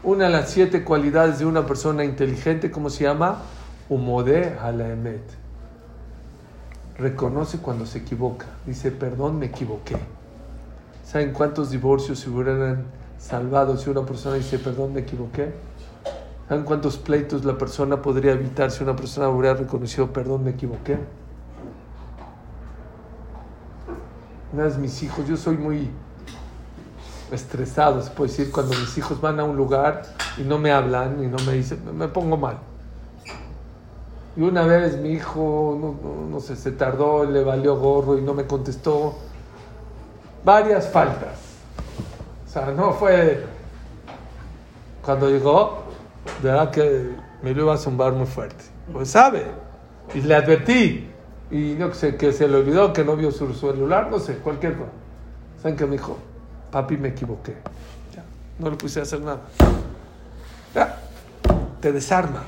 Una 0.04 0.26
de 0.26 0.32
las 0.32 0.50
siete 0.50 0.84
cualidades 0.84 1.40
de 1.40 1.46
una 1.46 1.66
persona 1.66 2.04
inteligente, 2.04 2.72
¿cómo 2.72 2.90
se 2.90 3.04
llama? 3.04 3.44
Umode 3.88 4.58
emet. 4.64 5.22
Reconoce 6.98 7.60
cuando 7.60 7.86
se 7.86 8.00
equivoca. 8.00 8.48
Dice, 8.66 8.92
perdón, 8.92 9.38
me 9.38 9.46
equivoqué. 9.46 9.96
¿Saben 11.06 11.34
cuántos 11.34 11.72
divorcios 11.72 12.20
se 12.20 12.30
hubieran 12.30 12.86
salvado 13.20 13.78
si 13.78 13.90
una 13.90 14.06
persona 14.06 14.36
dice, 14.36 14.58
perdón, 14.60 14.94
me 14.94 15.02
equivoqué? 15.02 15.52
¿Saben 16.52 16.66
cuántos 16.66 16.98
pleitos 16.98 17.46
la 17.46 17.58
persona 17.58 18.02
podría 18.02 18.34
evitar 18.34 18.72
si 18.72 18.84
una 18.84 18.94
persona 18.94 19.30
hubiera 19.30 19.54
reconocido, 19.54 20.12
perdón, 20.12 20.44
me 20.44 20.52
equivoqué? 20.52 20.98
Una 24.52 24.64
vez 24.64 24.78
mis 24.78 25.02
hijos, 25.02 25.26
yo 25.26 25.38
soy 25.38 25.56
muy 25.56 25.90
estresado, 27.32 28.02
se 28.02 28.12
puede 28.12 28.32
decir, 28.32 28.52
cuando 28.52 28.78
mis 28.78 28.98
hijos 28.98 29.22
van 29.22 29.40
a 29.40 29.46
un 29.46 29.56
lugar 29.56 30.02
y 30.38 30.42
no 30.42 30.58
me 30.58 30.74
hablan 30.74 31.24
y 31.24 31.28
no 31.28 31.38
me 31.46 31.54
dicen, 31.54 31.80
me 31.98 32.10
pongo 32.10 32.36
mal. 32.36 32.58
Y 34.36 34.42
una 34.42 34.64
vez 34.66 34.98
mi 34.98 35.12
hijo, 35.12 35.78
no, 35.80 36.28
no, 36.30 36.40
sé, 36.42 36.58
se 36.58 36.74
tardó, 36.74 37.24
le 37.24 37.46
valió 37.46 37.78
gorro 37.78 38.18
y 38.18 38.22
no 38.22 38.34
me 38.34 38.46
contestó. 38.46 39.16
Varias 40.44 40.90
faltas. 40.90 41.40
O 42.46 42.52
sea, 42.52 42.72
no 42.72 42.92
fue... 42.92 43.46
Cuando 45.02 45.30
llegó, 45.30 45.81
de 46.42 46.50
verdad 46.50 46.72
que 46.72 47.10
me 47.42 47.54
lo 47.54 47.64
iba 47.64 47.74
a 47.74 47.78
zumbar 47.78 48.14
muy 48.14 48.28
fuerte. 48.28 48.64
Pues 48.92 49.10
sabe. 49.10 49.46
Y 50.14 50.22
le 50.22 50.36
advertí. 50.36 51.08
Y 51.50 51.76
no 51.78 51.94
sé, 51.94 52.16
que 52.16 52.32
se 52.32 52.48
le 52.48 52.58
olvidó, 52.58 52.94
que 52.94 53.04
no 53.04 53.16
vio 53.16 53.32
su 53.32 53.54
celular, 53.54 54.10
no 54.10 54.20
sé, 54.20 54.38
cualquier 54.38 54.78
cosa. 54.78 54.92
¿Saben 55.62 55.76
qué 55.76 55.86
me 55.86 55.94
dijo? 55.94 56.18
Papi, 56.72 56.98
me 56.98 57.10
equivoqué. 57.10 57.56
Ya, 58.16 58.24
no 58.58 58.70
le 58.70 58.78
puse 58.78 59.00
a 59.00 59.04
hacer 59.04 59.20
nada. 59.20 59.42
Ya, 60.74 60.98
te 61.82 61.92
desarma. 61.92 62.44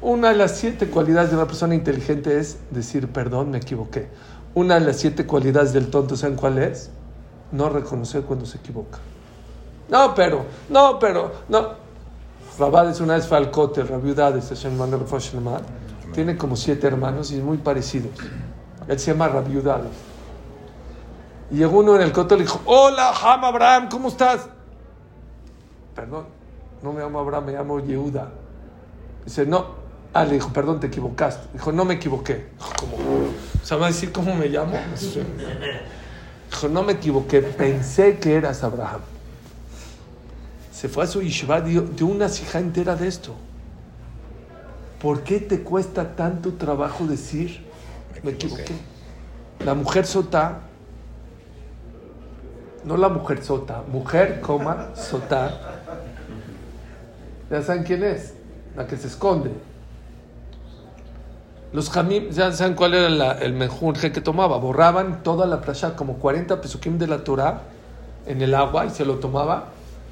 Una 0.00 0.30
de 0.30 0.36
las 0.36 0.56
siete 0.56 0.86
cualidades 0.86 1.28
de 1.28 1.36
una 1.36 1.46
persona 1.46 1.74
inteligente 1.74 2.38
es 2.38 2.58
decir, 2.70 3.08
perdón, 3.08 3.50
me 3.50 3.58
equivoqué. 3.58 4.08
Una 4.54 4.76
de 4.76 4.80
las 4.80 4.96
siete 4.96 5.26
cualidades 5.26 5.74
del 5.74 5.90
tonto, 5.90 6.16
¿saben 6.16 6.36
cuál 6.36 6.58
es? 6.58 6.90
No 7.52 7.68
reconocer 7.68 8.22
cuando 8.22 8.46
se 8.46 8.56
equivoca. 8.56 8.98
No, 9.90 10.14
pero, 10.14 10.44
no, 10.68 10.98
pero, 10.98 11.32
no. 11.48 11.80
Rabades 12.58 13.00
una 13.00 13.14
vez 13.14 13.26
fue 13.26 13.38
al 13.38 13.50
Kotel, 13.50 13.88
Rabiudades, 13.88 14.52
tiene 16.12 16.36
como 16.36 16.56
siete 16.56 16.86
hermanos 16.86 17.30
y 17.32 17.36
es 17.36 17.42
muy 17.42 17.58
parecidos. 17.58 18.12
Él 18.86 18.98
se 18.98 19.12
llama 19.12 19.28
Rabiudades. 19.28 19.90
Y 21.50 21.56
llegó 21.56 21.80
uno 21.80 21.96
en 21.96 22.02
el 22.02 22.12
Kotel 22.12 22.38
y 22.40 22.42
dijo, 22.42 22.60
hola, 22.66 23.12
Ham 23.22 23.44
Abraham, 23.44 23.88
¿cómo 23.90 24.08
estás? 24.08 24.48
Perdón, 25.94 26.26
no 26.82 26.92
me 26.92 27.00
llamo 27.00 27.18
Abraham, 27.18 27.46
me 27.46 27.52
llamo 27.52 27.80
Yehuda. 27.80 28.28
Dice, 29.24 29.46
no. 29.46 29.80
Ah, 30.12 30.24
le 30.24 30.34
dijo, 30.34 30.52
perdón, 30.52 30.80
te 30.80 30.88
equivocaste. 30.88 31.48
Dijo, 31.52 31.70
no 31.72 31.84
me 31.84 31.94
equivoqué. 31.94 32.48
¿Cómo? 32.78 32.96
¿Sabe 33.62 33.86
decir 33.86 34.12
cómo 34.12 34.34
me 34.34 34.48
llamo? 34.48 34.76
Dijo, 36.50 36.68
no 36.68 36.82
me 36.82 36.94
equivoqué, 36.94 37.42
pensé 37.42 38.18
que 38.18 38.34
eras 38.34 38.64
Abraham. 38.64 39.00
Se 40.80 40.88
fue 40.88 41.04
a 41.04 41.06
su 41.06 41.20
yeshiva, 41.20 41.60
dio, 41.60 41.82
dio 41.82 42.06
una 42.06 42.26
hija 42.26 42.58
entera 42.58 42.96
de 42.96 43.06
esto. 43.06 43.34
¿Por 44.98 45.22
qué 45.22 45.38
te 45.38 45.60
cuesta 45.60 46.16
tanto 46.16 46.54
trabajo 46.54 47.06
decir, 47.06 47.66
me 48.22 48.30
equivoqué? 48.30 48.74
La 49.64 49.74
mujer 49.74 50.06
sota 50.06 50.60
no 52.84 52.96
la 52.96 53.10
mujer 53.10 53.44
sota, 53.44 53.82
mujer, 53.92 54.40
coma, 54.40 54.88
sota. 54.94 55.60
¿Ya 57.50 57.62
saben 57.62 57.82
quién 57.82 58.02
es? 58.02 58.32
La 58.74 58.86
que 58.86 58.96
se 58.96 59.08
esconde. 59.08 59.50
Los 61.74 61.90
jamim, 61.90 62.30
¿ya 62.30 62.52
saben 62.52 62.74
cuál 62.74 62.94
era 62.94 63.32
el 63.32 63.52
menjunje 63.52 64.12
que 64.12 64.22
tomaba? 64.22 64.56
Borraban 64.56 65.22
toda 65.22 65.46
la 65.46 65.60
playa, 65.60 65.94
como 65.94 66.14
40 66.14 66.58
pesukim 66.62 66.96
de 66.96 67.06
la 67.06 67.22
Torah, 67.22 67.64
en 68.24 68.40
el 68.40 68.54
agua 68.54 68.86
y 68.86 68.90
se 68.90 69.04
lo 69.04 69.16
tomaba. 69.16 69.66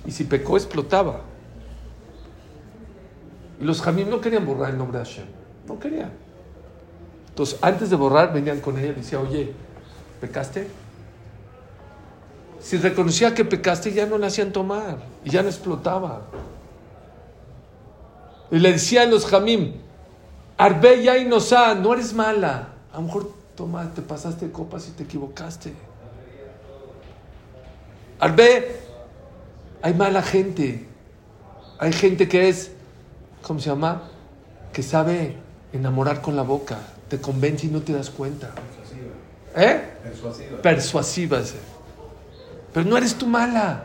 Y 0.06 0.10
si 0.10 0.24
pecó, 0.24 0.56
explotaba. 0.56 1.20
los 3.60 3.82
jamim 3.82 4.08
no 4.08 4.20
querían 4.20 4.46
borrar 4.46 4.70
el 4.70 4.78
nombre 4.78 4.98
de 4.98 5.04
Hashem. 5.04 5.26
No 5.66 5.78
querían. 5.78 6.12
Entonces, 7.30 7.58
antes 7.60 7.90
de 7.90 7.96
borrar, 7.96 8.32
venían 8.32 8.60
con 8.60 8.78
ella 8.78 8.88
y 8.88 8.94
decían, 8.94 9.22
oye, 9.22 9.52
¿pecaste? 10.20 10.68
Si 12.60 12.76
reconocía 12.76 13.34
que 13.34 13.44
pecaste, 13.44 13.92
ya 13.92 14.06
no 14.06 14.18
le 14.18 14.26
hacían 14.26 14.52
tomar 14.52 14.98
y 15.24 15.30
ya 15.30 15.42
no 15.42 15.48
explotaba. 15.48 16.22
Y 18.50 18.58
le 18.58 18.72
decían 18.72 19.10
los 19.10 19.26
jamim, 19.26 19.74
Arbe 20.58 21.04
ya 21.04 21.16
inosa, 21.16 21.74
no 21.76 21.94
eres 21.94 22.12
mala. 22.12 22.70
A 22.92 22.96
lo 22.96 23.02
mejor 23.02 23.30
toma, 23.54 23.94
te 23.94 24.02
pasaste 24.02 24.50
copas 24.50 24.88
y 24.88 24.90
te 24.90 25.04
equivocaste. 25.04 25.72
Arbe, 28.18 28.76
hay 29.82 29.94
mala 29.94 30.22
gente. 30.22 30.86
Hay 31.78 31.92
gente 31.92 32.28
que 32.28 32.48
es, 32.48 32.72
¿cómo 33.42 33.60
se 33.60 33.70
llama? 33.70 34.02
Que 34.72 34.82
sabe 34.82 35.36
enamorar 35.72 36.20
con 36.20 36.36
la 36.36 36.42
boca. 36.42 36.78
Te 37.08 37.20
convence 37.20 37.66
y 37.66 37.70
no 37.70 37.80
te 37.80 37.92
das 37.92 38.10
cuenta. 38.10 38.50
¿Eh? 39.56 39.82
Persuasiva. 40.02 40.62
Persuasiva. 40.62 41.40
Pero 42.72 42.86
no 42.88 42.96
eres 42.96 43.14
tú 43.14 43.26
mala. 43.26 43.84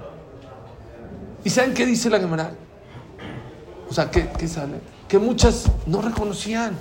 ¿Y 1.43 1.49
saben 1.49 1.73
qué 1.73 1.85
dice 1.85 2.09
la 2.09 2.19
Gemara? 2.19 2.51
O 3.89 3.93
sea, 3.93 4.09
¿qué, 4.09 4.29
¿qué, 4.37 4.47
sale? 4.47 4.79
Que 5.07 5.19
muchas 5.19 5.65
no 5.85 6.01
reconocían. 6.01 6.77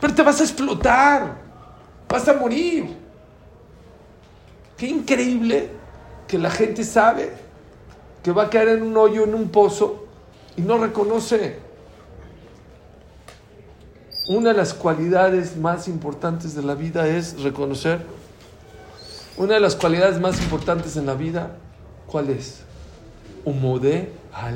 Pero 0.00 0.14
te 0.14 0.22
vas 0.22 0.40
a 0.40 0.44
explotar. 0.44 1.36
Vas 2.08 2.26
a 2.28 2.32
morir. 2.32 2.96
Qué 4.76 4.86
increíble 4.86 5.77
que 6.28 6.38
la 6.38 6.50
gente 6.50 6.84
sabe 6.84 7.32
que 8.22 8.30
va 8.30 8.44
a 8.44 8.50
caer 8.50 8.68
en 8.68 8.82
un 8.82 8.96
hoyo, 8.96 9.24
en 9.24 9.34
un 9.34 9.48
pozo, 9.48 10.04
y 10.56 10.62
no 10.62 10.78
reconoce. 10.78 11.58
Una 14.28 14.50
de 14.50 14.56
las 14.56 14.74
cualidades 14.74 15.56
más 15.56 15.88
importantes 15.88 16.54
de 16.54 16.62
la 16.62 16.74
vida 16.74 17.08
es 17.08 17.42
reconocer 17.42 18.04
una 19.38 19.54
de 19.54 19.60
las 19.60 19.76
cualidades 19.76 20.18
más 20.18 20.42
importantes 20.42 20.96
en 20.96 21.06
la 21.06 21.14
vida, 21.14 21.52
¿cuál 22.08 22.28
es? 22.28 22.62
Umode 23.44 24.10
a. 24.32 24.50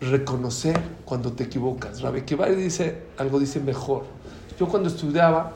Reconocer 0.00 0.80
cuando 1.04 1.30
te 1.32 1.44
equivocas. 1.44 2.00
Rabbi 2.00 2.22
dice 2.56 3.02
algo 3.18 3.38
dice 3.38 3.60
mejor. 3.60 4.04
Yo 4.58 4.66
cuando 4.68 4.88
estudiaba, 4.88 5.52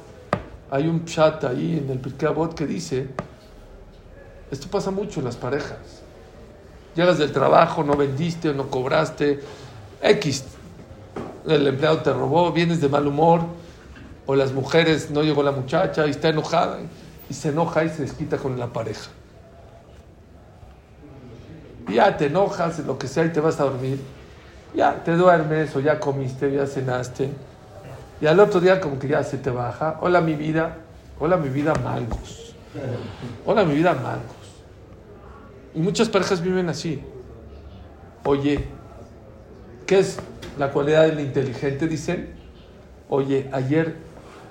hay 0.70 0.88
un 0.88 1.06
chat 1.06 1.42
ahí 1.44 1.78
en 1.82 1.88
el 1.88 1.98
Pirkei 2.00 2.28
que 2.54 2.66
dice, 2.66 3.08
esto 4.54 4.68
pasa 4.68 4.90
mucho 4.90 5.20
en 5.20 5.26
las 5.26 5.36
parejas. 5.36 6.02
Llegas 6.94 7.18
del 7.18 7.32
trabajo, 7.32 7.82
no 7.82 7.96
vendiste, 7.96 8.54
no 8.54 8.70
cobraste, 8.70 9.40
X. 10.00 10.44
El 11.46 11.66
empleado 11.66 11.98
te 11.98 12.12
robó, 12.12 12.52
vienes 12.52 12.80
de 12.80 12.88
mal 12.88 13.06
humor, 13.06 13.40
o 14.26 14.34
las 14.34 14.52
mujeres, 14.52 15.10
no 15.10 15.22
llegó 15.22 15.42
la 15.42 15.52
muchacha 15.52 16.06
y 16.06 16.10
está 16.10 16.28
enojada 16.28 16.78
y 17.28 17.34
se 17.34 17.48
enoja 17.48 17.84
y 17.84 17.88
se 17.88 18.02
desquita 18.02 18.38
con 18.38 18.58
la 18.58 18.68
pareja. 18.68 19.10
Ya 21.88 22.16
te 22.16 22.26
enojas, 22.26 22.78
lo 22.78 22.96
que 22.96 23.08
sea, 23.08 23.24
y 23.24 23.30
te 23.30 23.40
vas 23.40 23.60
a 23.60 23.64
dormir. 23.64 24.00
Ya 24.74 25.02
te 25.04 25.12
duermes, 25.12 25.74
o 25.76 25.80
ya 25.80 26.00
comiste, 26.00 26.50
ya 26.52 26.66
cenaste. 26.66 27.30
Y 28.20 28.26
al 28.26 28.40
otro 28.40 28.60
día 28.60 28.80
como 28.80 28.98
que 28.98 29.08
ya 29.08 29.22
se 29.24 29.36
te 29.38 29.50
baja. 29.50 29.98
Hola 30.00 30.20
mi 30.20 30.34
vida, 30.34 30.76
hola 31.18 31.36
mi 31.36 31.48
vida 31.48 31.74
mangos. 31.74 32.54
Hola 33.44 33.64
mi 33.64 33.74
vida 33.74 33.92
mangos. 33.94 34.43
Y 35.74 35.80
muchas 35.80 36.08
parejas 36.08 36.40
viven 36.40 36.68
así. 36.68 37.00
Oye, 38.24 38.64
¿qué 39.86 39.98
es 39.98 40.18
la 40.58 40.70
cualidad 40.70 41.06
del 41.06 41.20
inteligente? 41.20 41.88
Dicen, 41.88 42.34
oye, 43.08 43.50
ayer 43.52 43.96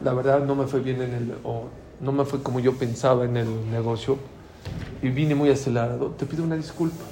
la 0.02 0.14
verdad 0.14 0.44
no 0.44 0.56
me 0.56 0.68
fue 0.68 0.82
bien 0.82 1.02
en 1.02 1.14
el, 1.14 1.36
o 1.44 1.70
no 2.02 2.12
me 2.12 2.26
fue 2.26 2.44
como 2.44 2.60
yo 2.60 2.78
pensaba 2.78 3.26
en 3.26 3.38
el 3.38 3.72
negocio 3.72 4.18
y 5.02 5.10
vine 5.10 5.34
muy 5.34 5.50
acelerado. 5.50 6.10
Te 6.18 6.26
pido 6.26 6.44
una 6.44 6.56
disculpa. 6.56 7.04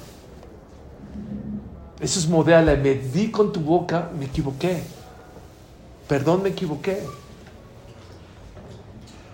Eso 2.00 2.18
es 2.18 2.28
modela. 2.28 2.74
Me 2.76 2.94
di 2.94 3.30
con 3.30 3.52
tu 3.52 3.60
boca, 3.60 4.10
me 4.18 4.26
equivoqué. 4.26 4.82
Perdón, 6.08 6.42
me 6.42 6.50
equivoqué. 6.50 7.00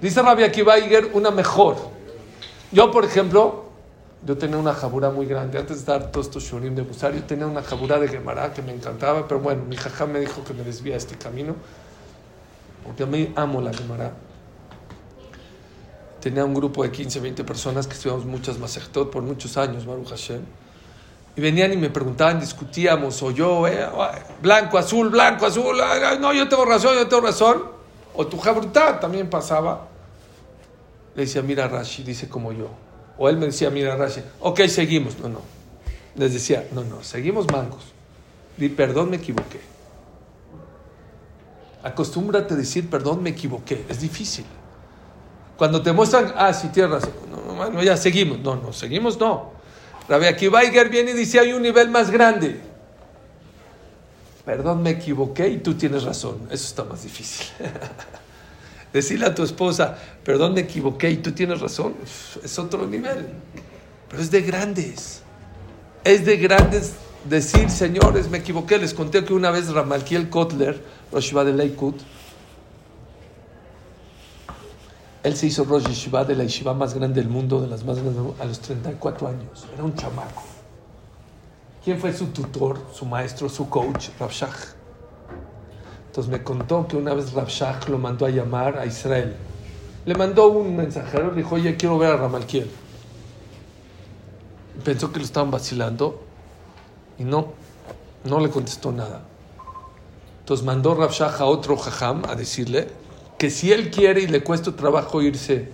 Dice 0.01 0.23
Rabia 0.23 0.53
Kiva 0.53 0.75
una 1.15 1.31
mejor. 1.31 1.77
Yo, 2.71 2.91
por 2.91 3.05
ejemplo, 3.05 3.68
yo 4.27 4.37
tenía 4.37 4.57
una 4.57 4.75
jabura 4.75 5.11
muy 5.11 5.27
grande. 5.27 5.59
Antes 5.59 5.87
de 5.87 5.93
dar 5.93 6.11
todos 6.11 6.27
estos 6.27 6.45
shurim 6.45 6.75
de 6.75 6.83
Busar, 6.83 7.15
yo 7.15 7.23
tenía 7.23 7.47
una 7.47 7.63
jabura 7.63 7.99
de 7.99 8.09
Gemara 8.09 8.53
que 8.53 8.63
me 8.63 8.73
encantaba, 8.73 9.29
pero 9.29 9.41
bueno, 9.41 9.65
mi 9.65 9.77
jajá 9.77 10.07
me 10.07 10.21
dijo 10.21 10.43
que 10.45 10.55
me 10.55 10.65
desvía 10.65 10.97
este 10.97 11.17
camino, 11.17 11.55
porque 12.85 13.05
a 13.05 13.07
mí 13.07 13.33
amo 13.37 13.61
la 13.61 13.73
Gemara. 13.73 14.13
Tenía 16.21 16.45
un 16.45 16.53
grupo 16.53 16.83
de 16.83 16.91
15, 16.91 17.21
20 17.21 17.45
personas 17.45 17.87
que 17.87 17.95
estudiamos 17.95 18.25
muchas 18.25 18.59
más 18.59 18.77
por 19.13 19.23
muchos 19.23 19.57
años, 19.57 19.87
Baruch 19.87 20.09
Hashem. 20.09 20.43
Y 21.37 21.41
venían 21.41 21.73
y 21.73 21.77
me 21.77 21.91
preguntaban, 21.91 22.41
discutíamos, 22.41 23.23
o 23.23 23.31
yo, 23.31 23.69
eh, 23.69 23.87
blanco, 24.43 24.77
azul, 24.77 25.11
blanco, 25.11 25.47
azul, 25.47 25.79
no, 26.21 26.33
yo 26.33 26.49
tengo 26.49 26.65
razón, 26.65 26.97
yo 26.97 27.07
tengo 27.07 27.23
razón. 27.23 27.63
O 28.15 28.27
tu 28.27 28.37
jabrutá 28.39 28.99
también 28.99 29.31
pasaba. 29.31 29.87
Le 31.15 31.23
decía, 31.23 31.41
mira 31.43 31.69
Rashi, 31.69 32.03
dice 32.03 32.29
como 32.29 32.51
yo. 32.51 32.69
O 33.19 33.29
él 33.29 33.37
me 33.37 33.47
decía, 33.47 33.69
mira 33.69 33.97
Rashi, 33.97 34.23
ok, 34.41 34.61
seguimos. 34.67 35.19
No, 35.19 35.29
no. 35.29 35.41
Les 36.15 36.33
decía, 36.33 36.67
no, 36.73 36.85
no, 36.85 37.03
seguimos 37.03 37.51
mangos. 37.51 37.83
Di, 38.57 38.69
perdón, 38.69 39.11
me 39.11 39.17
equivoqué. 39.17 39.61
Acostúmbrate 41.83 42.55
a 42.55 42.57
decir, 42.57 42.89
perdón, 42.89 43.23
me 43.23 43.31
equivoqué. 43.31 43.85
Es 43.89 44.01
difícil. 44.01 44.45
Cuando 45.57 45.83
te 45.83 45.93
muestran, 45.93 46.33
ah, 46.37 46.53
sí, 46.53 46.69
tienes 46.69 46.93
razón. 46.93 47.13
No, 47.31 47.71
no, 47.71 47.83
ya 47.83 47.97
seguimos. 47.97 48.39
No, 48.41 48.57
no, 48.57 48.73
seguimos, 48.73 49.19
no. 49.19 49.53
Rabbi 50.09 50.27
Akiva 50.27 50.63
viene 50.63 51.11
y 51.11 51.15
dice, 51.15 51.41
hay 51.41 51.53
un 51.53 51.63
nivel 51.63 51.91
más 51.91 52.11
grande. 52.11 52.61
Perdón, 54.45 54.83
me 54.83 54.91
equivoqué 54.91 55.49
y 55.49 55.59
tú 55.59 55.75
tienes 55.75 56.05
razón. 56.05 56.49
Eso 56.51 56.67
está 56.67 56.85
más 56.85 57.03
difícil. 57.03 57.47
Decirle 58.93 59.27
a 59.27 59.35
tu 59.35 59.43
esposa, 59.43 59.99
perdón, 60.25 60.55
me 60.55 60.61
equivoqué 60.61 61.11
y 61.11 61.17
tú 61.19 61.33
tienes 61.33 61.61
razón, 61.61 61.95
es 62.43 62.59
otro 62.59 62.87
nivel. 62.87 63.29
Pero 64.09 64.23
es 64.23 64.31
de 64.31 64.43
grandes. 64.43 65.23
Es 66.05 66.25
de 66.25 66.37
grandes 66.37 66.95
decir, 67.29 67.71
señores, 67.71 68.31
me 68.31 68.39
equivoqué. 68.39 68.79
Les 68.79 68.95
conté 68.95 69.25
que 69.25 69.35
una 69.35 69.51
vez 69.51 69.69
Ramalkiel 69.69 70.29
Kotler, 70.31 70.83
Rosh 71.13 71.33
de 71.33 71.53
Leikut, 71.53 71.97
él 75.23 75.37
se 75.37 75.47
hizo 75.47 75.65
Rosh 75.65 75.87
Yeshiva 75.87 76.25
de 76.25 76.37
la 76.37 76.45
Yeshiva 76.45 76.75
más 76.75 76.95
grande 76.95 77.21
del 77.21 77.31
mundo, 77.31 77.61
de 77.61 77.67
las 77.67 77.85
más 77.85 77.99
grandes, 77.99 78.41
a 78.41 78.45
los 78.45 78.61
34 78.61 79.29
años. 79.29 79.67
Era 79.75 79.85
un 79.85 79.95
chamaco. 79.95 80.43
¿Quién 81.85 81.99
fue 81.99 82.13
su 82.13 82.27
tutor, 82.27 82.79
su 82.93 83.05
maestro, 83.05 83.49
su 83.49 83.69
coach? 83.69 84.09
Rabshach. 84.19 84.78
Entonces 86.09 86.33
me 86.33 86.43
contó 86.43 86.89
que 86.89 86.97
una 86.97 87.15
vez 87.15 87.33
Rabshach 87.33 87.89
lo 87.89 87.99
mandó 87.99 88.27
a 88.27 88.31
llamar 88.31 88.79
a 88.79 88.87
Israel. 88.87 89.37
Le 90.05 90.15
mandó 90.15 90.49
un 90.49 90.75
mensajero, 90.75 91.31
le 91.31 91.37
dijo, 91.37 91.55
oye, 91.55 91.77
quiero 91.77 91.99
ver 91.99 92.13
a 92.13 92.17
Ramalkiel. 92.17 92.69
Pensó 94.85 95.13
que 95.13 95.19
lo 95.19 95.25
estaban 95.25 95.51
vacilando 95.51 96.23
y 97.19 97.25
no, 97.25 97.53
no 98.25 98.41
le 98.41 98.49
contestó 98.49 98.91
nada. 98.91 99.23
Entonces 100.41 100.65
mandó 100.65 100.95
Rabshach 100.95 101.41
a 101.41 101.45
otro 101.45 101.77
jajam 101.77 102.25
a 102.27 102.35
decirle, 102.35 102.89
que 103.37 103.51
si 103.51 103.71
él 103.73 103.91
quiere 103.91 104.23
y 104.23 104.27
le 104.27 104.43
cuesta 104.43 104.75
trabajo 104.75 105.23
irse 105.23 105.69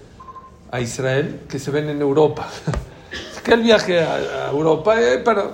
a 0.70 0.80
Israel, 0.80 1.42
que 1.48 1.58
se 1.58 1.70
ven 1.70 1.88
en 1.88 2.00
Europa. 2.00 2.48
que 3.44 3.54
él 3.54 3.62
viaje 3.62 4.00
a, 4.00 4.50
Europa, 4.50 5.00
eh, 5.00 5.22
pero 5.24 5.52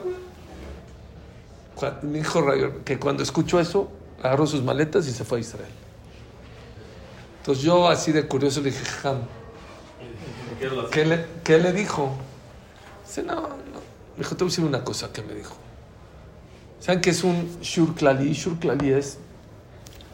me 2.02 2.18
dijo 2.18 2.42
que 2.84 2.98
cuando 2.98 3.22
escuchó 3.22 3.60
eso, 3.60 3.90
agarró 4.22 4.46
sus 4.46 4.62
maletas 4.62 5.06
y 5.06 5.12
se 5.12 5.24
fue 5.24 5.38
a 5.38 5.40
Israel. 5.40 5.72
Entonces 7.38 7.64
yo 7.64 7.88
así 7.88 8.12
de 8.12 8.26
curioso 8.26 8.60
le 8.60 8.70
dije, 8.70 8.84
Ham, 9.08 9.22
¿qué 10.90 11.04
le, 11.04 11.26
¿qué 11.42 11.58
le 11.58 11.72
dijo? 11.72 12.12
Dice, 13.06 13.22
no, 13.22 13.34
no. 13.34 13.48
Me 14.16 14.18
dijo, 14.18 14.36
te 14.36 14.44
voy 14.44 14.48
a 14.48 14.50
decir 14.50 14.64
una 14.64 14.84
cosa 14.84 15.12
que 15.12 15.22
me 15.22 15.34
dijo. 15.34 15.56
¿Saben 16.80 17.00
qué 17.00 17.10
es 17.10 17.24
un 17.24 17.58
Shur 17.60 17.94
Klali? 17.94 18.32
Shur 18.32 18.56
es 18.82 19.18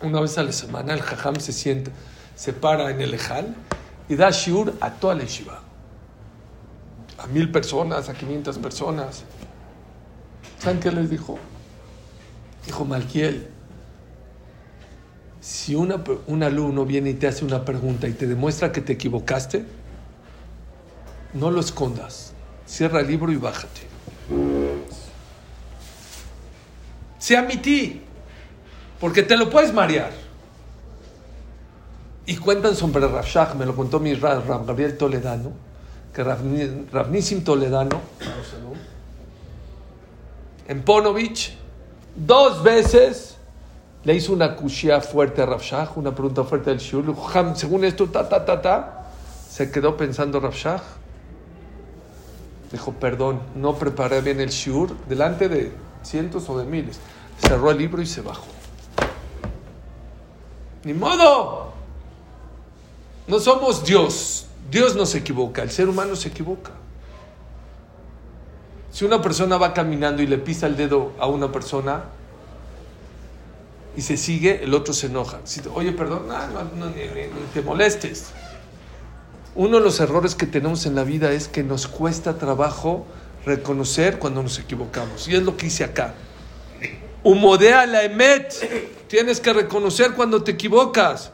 una 0.03 0.21
vez 0.21 0.37
a 0.37 0.43
la 0.43 0.53
semana 0.53 0.93
el 0.95 1.01
jajam 1.01 1.37
se 1.41 1.53
sienta, 1.53 1.91
se 2.35 2.53
para 2.53 2.91
en 2.91 3.01
el 3.01 3.15
ejal 3.15 3.55
y 4.09 4.17
da 4.17 4.31
shiur 4.31 4.75
a 4.81 4.91
toda 4.91 5.15
la 5.15 5.25
yeshiva. 5.25 5.63
A 7.19 7.27
mil 7.29 7.51
personas, 7.51 8.09
a 8.09 8.15
quinientas 8.15 8.59
personas. 8.59 9.25
¿Saben 10.59 10.81
qué 10.81 10.93
les 10.93 11.09
dijo? 11.09 11.39
Dijo 12.67 12.85
Malquiel, 12.85 13.49
si 15.47 15.77
una, 15.77 16.03
un 16.27 16.43
alumno 16.43 16.85
viene 16.85 17.11
y 17.11 17.15
te 17.15 17.29
hace 17.29 17.45
una 17.45 17.65
pregunta 17.65 18.09
y 18.09 18.15
te 18.15 18.27
demuestra 18.27 18.73
que 18.73 18.81
te 18.81 18.95
equivocaste, 18.95 19.65
no 21.35 21.53
lo 21.53 21.61
escondas. 21.61 22.33
Cierra 22.67 22.99
el 22.99 23.07
libro 23.07 23.31
y 23.31 23.37
bájate. 23.37 23.83
Sea 27.21 27.43
mi 27.43 27.59
ti. 27.59 28.03
Porque 28.99 29.23
te 29.23 29.37
lo 29.37 29.49
puedes 29.49 29.73
marear. 29.73 30.11
Y 32.27 32.37
cuentan 32.39 32.75
sobre 32.75 33.07
Rafshach, 33.07 33.55
me 33.55 33.67
lo 33.67 33.77
contó 33.77 34.01
mi 34.01 34.17
Gabriel 34.17 34.99
Toledano, 34.99 35.53
que 36.13 36.25
Ravnísim 36.25 37.45
Toledano, 37.45 38.01
en 40.67 40.83
Ponovich, 40.83 41.57
dos 42.17 42.65
veces 42.65 43.36
le 44.07 44.15
hizo 44.15 44.33
una 44.33 44.55
cuchilla 44.55 45.01
fuerte 45.01 45.43
a 45.43 45.47
Rafshach, 45.47 45.97
una 45.97 46.15
pregunta 46.15 46.45
fuerte 46.45 46.71
del 46.71 46.79
Shur. 46.79 47.13
Según 47.57 47.85
esto, 47.85 48.07
ta, 48.07 48.29
ta, 48.29 48.45
ta, 48.45 48.63
ta, 48.63 49.11
se 49.51 49.69
quedó 49.69 49.97
pensando 49.97 50.39
Rafshach. 50.39 50.83
Dijo, 52.71 52.93
perdón, 52.93 53.41
no 53.57 53.75
preparé 53.75 54.21
bien 54.21 54.41
el 54.41 54.51
Shur 54.51 54.97
delante 55.09 55.49
de 55.49 55.73
cientos 56.05 56.49
o 56.49 56.57
de 56.57 56.65
miles. 56.65 57.01
Cerró 57.39 57.73
el 57.73 57.79
libro 57.79 58.01
y 58.01 58.07
se 58.07 58.21
bajó. 58.21 58.47
Ni 60.85 60.95
modo. 60.95 61.73
No 63.27 63.41
somos 63.41 63.85
Dios. 63.85 64.47
Dios 64.71 64.95
no 64.95 65.05
se 65.05 65.19
equivoca, 65.19 65.65
el 65.65 65.71
ser 65.73 65.89
humano 65.89 66.15
se 66.15 66.29
equivoca. 66.29 66.71
Si 68.93 69.05
una 69.05 69.21
persona 69.21 69.57
va 69.57 69.75
caminando 69.75 70.23
y 70.23 70.29
le 70.29 70.39
pisa 70.39 70.69
el 70.69 70.77
dedo 70.77 71.11
a 71.19 71.27
una 71.27 71.51
persona 71.51 72.05
y 73.97 74.03
se 74.03 74.17
sigue, 74.17 74.63
el 74.63 74.75
otro 74.75 74.93
se 74.93 75.07
enoja. 75.07 75.41
Si, 75.45 75.61
Oye, 75.75 75.93
perdón, 75.93 76.29
no, 76.29 76.87
te 77.55 77.63
molestes. 77.63 78.27
Uno 79.55 79.79
de 79.79 79.83
los 79.83 80.01
errores 80.01 80.35
que 80.35 80.47
tenemos 80.47 80.85
en 80.85 80.95
la 80.95 81.03
vida 81.03 81.33
es 81.33 81.49
que 81.49 81.63
nos 81.63 81.87
cuesta 81.89 82.37
trabajo 82.37 83.07
reconocer 83.47 84.19
cuando 84.19 84.43
nos 84.43 84.59
equivocamos. 84.59 85.27
Y 85.29 85.35
es 85.35 85.43
lo 85.43 85.57
que 85.57 85.67
hice 85.67 85.85
acá. 85.85 86.15
Humodea 87.23 87.87
la 87.87 88.03
emet. 88.05 88.53
Tienes 89.09 89.41
que 89.41 89.53
reconocer 89.53 90.13
cuando 90.13 90.43
te 90.43 90.53
equivocas. 90.53 91.33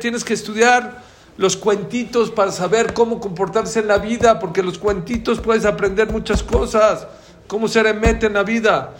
Tienes 0.00 0.24
que 0.24 0.34
estudiar 0.34 1.02
los 1.36 1.56
cuentitos 1.56 2.30
para 2.30 2.52
saber 2.52 2.94
cómo 2.94 3.20
comportarse 3.20 3.80
en 3.80 3.88
la 3.88 3.98
vida, 3.98 4.38
porque 4.38 4.62
los 4.62 4.78
cuentitos 4.78 5.40
puedes 5.40 5.64
aprender 5.64 6.10
muchas 6.10 6.42
cosas, 6.42 7.06
¿Cómo 7.46 7.68
ser 7.68 7.86
emet 7.86 8.24
en 8.24 8.34
la 8.34 8.42
vida? 8.42 8.94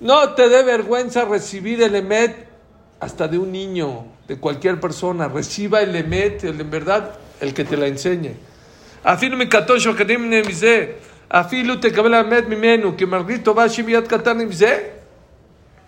No 0.00 0.34
te 0.34 0.48
dé 0.48 0.62
vergüenza 0.62 1.24
recibir 1.24 1.82
el 1.82 1.94
emet 1.94 2.46
hasta 3.00 3.28
de 3.28 3.38
un 3.38 3.52
niño, 3.52 4.06
de 4.26 4.38
cualquier 4.38 4.80
persona. 4.80 5.28
Reciba 5.28 5.80
el 5.80 5.94
emet, 5.94 6.44
el, 6.44 6.60
en 6.60 6.70
verdad, 6.70 7.14
el 7.40 7.54
que 7.54 7.64
te 7.64 7.76
la 7.76 7.86
enseñe. 7.86 8.34
Afil 9.04 9.36
mi 9.36 9.48
katosho 9.48 9.94
kedim 9.96 10.28
nemize. 10.28 10.96
Afilu 11.28 11.80
te 11.80 11.92
kabel 11.92 12.14
emet 12.14 12.48
mimenu. 12.48 12.96
Que 12.96 13.06
margrito 13.06 13.54
va 13.54 13.66
shimiat 13.66 14.06
katan 14.06 14.38
nemize. 14.38 14.92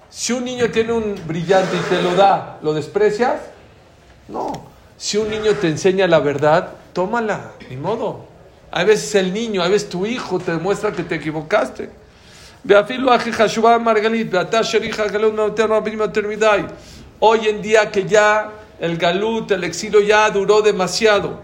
Si 0.08 0.32
un 0.32 0.44
niño 0.44 0.70
tiene 0.70 0.92
un 0.92 1.14
brillante 1.26 1.76
y 1.76 1.80
te 1.88 2.02
lo 2.02 2.14
da, 2.14 2.58
¿lo 2.62 2.74
desprecias? 2.74 3.40
No. 4.28 4.66
Si 4.96 5.16
un 5.16 5.30
niño 5.30 5.54
te 5.54 5.68
enseña 5.68 6.06
la 6.08 6.18
verdad, 6.18 6.72
tómala, 6.92 7.52
ni 7.68 7.76
modo. 7.76 8.29
A 8.72 8.84
veces 8.84 9.14
el 9.16 9.32
niño, 9.32 9.62
a 9.62 9.68
veces 9.68 9.88
tu 9.88 10.06
hijo 10.06 10.38
te 10.38 10.52
demuestra 10.52 10.92
que 10.92 11.02
te 11.02 11.16
equivocaste. 11.16 11.90
Hoy 17.22 17.48
en 17.48 17.62
día 17.62 17.90
que 17.90 18.04
ya 18.06 18.50
el 18.78 18.96
galut, 18.96 19.50
el 19.50 19.64
exilio 19.64 20.00
ya 20.00 20.30
duró 20.30 20.62
demasiado. 20.62 21.40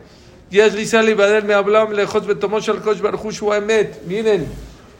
Miren, 4.07 4.47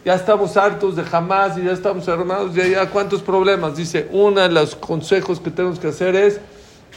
ya 0.05 0.15
estamos 0.15 0.57
hartos 0.57 0.97
de 0.97 1.05
jamás 1.05 1.59
y 1.59 1.65
ya 1.65 1.73
estamos 1.73 2.09
hermanos 2.09 2.55
de 2.55 2.71
ya 2.71 2.91
cuántos 2.91 3.23
problemas. 3.23 3.77
Dice, 3.77 4.09
uno 4.11 4.41
de 4.41 4.49
los 4.49 4.75
consejos 4.75 5.39
que 5.39 5.51
tenemos 5.51 5.79
que 5.79 5.89
hacer 5.89 6.17
es 6.17 6.41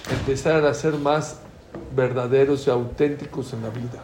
empezar 0.10 0.66
a 0.66 0.74
ser 0.74 0.94
más 0.94 1.38
verdaderos 1.96 2.66
y 2.68 2.70
auténticos 2.70 3.54
en 3.54 3.64
la 3.64 3.70
vida. 3.70 4.04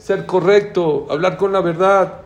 ser 0.00 0.26
correcto, 0.26 1.06
hablar 1.10 1.36
con 1.36 1.52
la 1.52 1.60
verdad. 1.60 2.22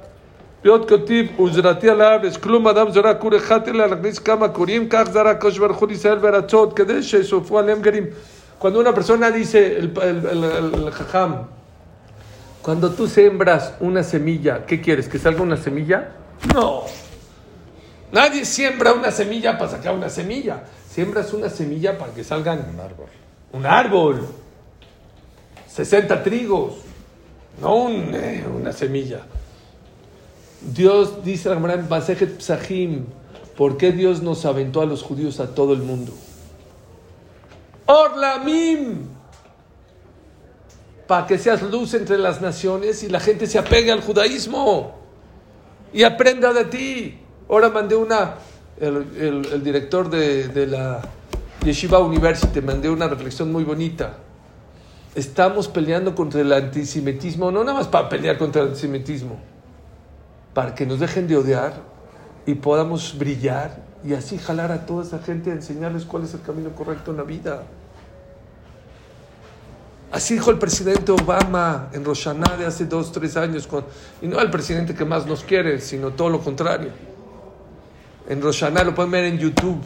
Cuando 8.58 8.80
una 8.80 8.94
persona 8.94 9.30
dice, 9.30 9.76
el, 9.76 9.92
el, 10.00 10.26
el, 10.26 10.74
el 10.84 10.90
jajam, 10.90 11.46
cuando 12.62 12.90
tú 12.92 13.06
sembras 13.06 13.74
una 13.80 14.02
semilla, 14.02 14.64
¿qué 14.64 14.80
quieres? 14.80 15.06
¿Que 15.06 15.18
salga 15.18 15.42
una 15.42 15.58
semilla? 15.58 16.12
No. 16.54 16.84
Nadie 18.12 18.46
siembra 18.46 18.94
una 18.94 19.10
semilla 19.10 19.58
para 19.58 19.72
sacar 19.72 19.94
una 19.94 20.08
semilla. 20.08 20.64
Siembras 20.88 21.34
una 21.34 21.50
semilla 21.50 21.98
para 21.98 22.14
que 22.14 22.24
salgan 22.24 22.64
Un 22.72 22.80
árbol. 22.80 23.06
un 23.52 23.66
árbol. 23.66 24.28
60 25.68 26.22
trigos. 26.22 26.74
No 27.60 27.88
eh, 27.88 28.44
una 28.54 28.72
semilla. 28.72 29.20
Dios 30.60 31.24
dice 31.24 31.50
en 31.52 31.88
Masejet 31.88 32.38
Psahim, 32.38 33.04
¿por 33.56 33.76
qué 33.76 33.92
Dios 33.92 34.22
nos 34.22 34.44
aventó 34.44 34.80
a 34.80 34.86
los 34.86 35.02
judíos 35.02 35.40
a 35.40 35.54
todo 35.54 35.72
el 35.74 35.82
mundo? 35.82 36.12
Orlamim, 37.86 39.08
para 41.06 41.26
que 41.26 41.38
seas 41.38 41.62
luz 41.62 41.94
entre 41.94 42.16
las 42.16 42.40
naciones 42.40 43.02
y 43.02 43.08
la 43.08 43.20
gente 43.20 43.46
se 43.46 43.58
apegue 43.58 43.92
al 43.92 44.00
judaísmo 44.00 44.94
y 45.92 46.02
aprenda 46.02 46.52
de 46.52 46.64
ti. 46.64 47.18
Ahora 47.48 47.68
mandé 47.68 47.94
una, 47.94 48.36
el, 48.80 49.62
director 49.62 50.08
de 50.08 50.66
la 50.66 51.02
Yeshiva 51.64 51.98
University, 51.98 52.60
mandé 52.60 52.90
una 52.90 53.06
reflexión 53.06 53.52
muy 53.52 53.64
bonita. 53.64 54.18
Estamos 55.14 55.68
peleando 55.68 56.14
contra 56.14 56.40
el 56.40 56.52
antisemitismo, 56.52 57.50
no 57.52 57.62
nada 57.62 57.78
más 57.78 57.88
para 57.88 58.08
pelear 58.08 58.36
contra 58.36 58.62
el 58.62 58.68
antisemitismo, 58.68 59.36
para 60.52 60.74
que 60.74 60.86
nos 60.86 60.98
dejen 60.98 61.28
de 61.28 61.36
odiar 61.36 61.74
y 62.46 62.54
podamos 62.54 63.16
brillar 63.16 63.82
y 64.04 64.14
así 64.14 64.38
jalar 64.38 64.72
a 64.72 64.86
toda 64.86 65.04
esa 65.04 65.20
gente 65.20 65.50
a 65.50 65.54
enseñarles 65.54 66.04
cuál 66.04 66.24
es 66.24 66.34
el 66.34 66.42
camino 66.42 66.70
correcto 66.74 67.12
en 67.12 67.16
la 67.18 67.22
vida. 67.22 67.62
Así 70.10 70.34
dijo 70.34 70.50
el 70.50 70.58
presidente 70.58 71.10
Obama 71.10 71.88
en 71.92 72.04
Roshaná 72.04 72.56
de 72.56 72.66
hace 72.66 72.84
dos, 72.86 73.10
tres 73.10 73.36
años, 73.36 73.66
con- 73.66 73.84
y 74.20 74.26
no 74.26 74.40
el 74.40 74.50
presidente 74.50 74.94
que 74.94 75.04
más 75.04 75.26
nos 75.26 75.42
quiere, 75.42 75.80
sino 75.80 76.10
todo 76.10 76.28
lo 76.28 76.40
contrario. 76.40 76.90
En 78.28 78.40
Roshaná 78.42 78.84
lo 78.84 78.94
pueden 78.94 79.10
ver 79.10 79.24
en 79.24 79.38
YouTube. 79.38 79.82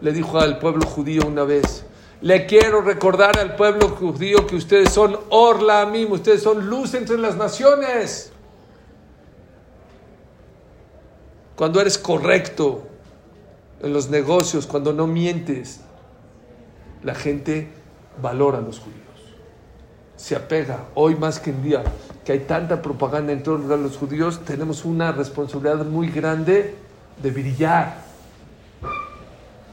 Le 0.00 0.12
dijo 0.12 0.38
al 0.38 0.58
pueblo 0.58 0.86
judío 0.86 1.22
una 1.26 1.44
vez, 1.44 1.84
le 2.20 2.46
quiero 2.46 2.80
recordar 2.80 3.38
al 3.38 3.54
pueblo 3.54 3.90
judío 3.90 4.46
que 4.46 4.56
ustedes 4.56 4.90
son 4.90 5.18
Orlamim, 5.30 6.10
ustedes 6.10 6.42
son 6.42 6.68
luz 6.68 6.94
entre 6.94 7.16
las 7.16 7.36
naciones. 7.36 8.32
Cuando 11.54 11.80
eres 11.80 11.98
correcto 11.98 12.86
en 13.82 13.92
los 13.92 14.10
negocios, 14.10 14.66
cuando 14.66 14.92
no 14.92 15.06
mientes, 15.06 15.80
la 17.02 17.14
gente 17.14 17.68
valora 18.20 18.58
a 18.58 18.60
los 18.62 18.80
judíos. 18.80 18.98
Se 20.16 20.34
apega. 20.34 20.86
Hoy 20.94 21.14
más 21.14 21.38
que 21.38 21.50
en 21.50 21.62
día 21.62 21.84
que 22.24 22.32
hay 22.32 22.40
tanta 22.40 22.82
propaganda 22.82 23.32
en 23.32 23.42
torno 23.42 23.72
a 23.72 23.76
los 23.76 23.96
judíos, 23.96 24.44
tenemos 24.44 24.84
una 24.84 25.12
responsabilidad 25.12 25.84
muy 25.84 26.10
grande 26.10 26.74
de 27.22 27.30
brillar. 27.30 28.02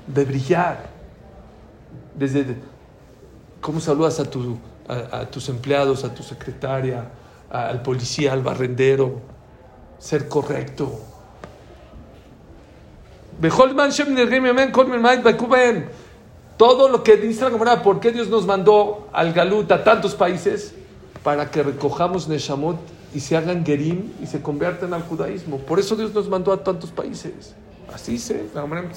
De 0.08 0.24
brillar. 0.24 0.95
Desde 2.18 2.44
de- 2.44 2.56
cómo 3.62 3.80
saludas 3.80 4.20
a, 4.20 4.26
tu- 4.30 4.58
a- 4.88 5.20
a 5.20 5.26
tus 5.32 5.50
empleados, 5.50 6.04
a 6.04 6.14
tu 6.14 6.24
secretaria, 6.24 7.10
a- 7.52 7.68
al 7.68 7.82
policía, 7.82 8.34
al 8.34 8.42
barrendero. 8.42 9.20
Ser 10.00 10.28
correcto. 10.28 11.00
Todo 16.58 16.88
lo 16.88 17.04
que 17.04 17.18
dice 17.18 17.44
la 17.44 17.52
Gemara, 17.52 17.84
¿por 17.84 18.00
qué 18.00 18.12
Dios 18.12 18.30
nos 18.30 18.46
mandó 18.46 19.10
al 19.12 19.34
Galut 19.34 19.70
a 19.72 19.84
tantos 19.84 20.16
países? 20.16 20.74
Para 21.24 21.52
que 21.52 21.64
recojamos 21.64 22.30
Neshamot 22.30 22.78
y 23.14 23.20
se 23.20 23.36
hagan 23.36 23.66
Gerim 23.66 24.12
y 24.22 24.28
se 24.28 24.42
conviertan 24.42 24.94
al 24.94 25.02
judaísmo. 25.04 25.58
Por 25.58 25.80
eso 25.80 25.96
Dios 25.96 26.14
nos 26.14 26.30
mandó 26.30 26.54
a 26.54 26.64
tantos 26.64 26.92
países. 26.92 27.56
Así 27.94 28.14
dice 28.14 28.48
la 28.54 28.62
Gemara 28.62 28.82
en 28.82 28.90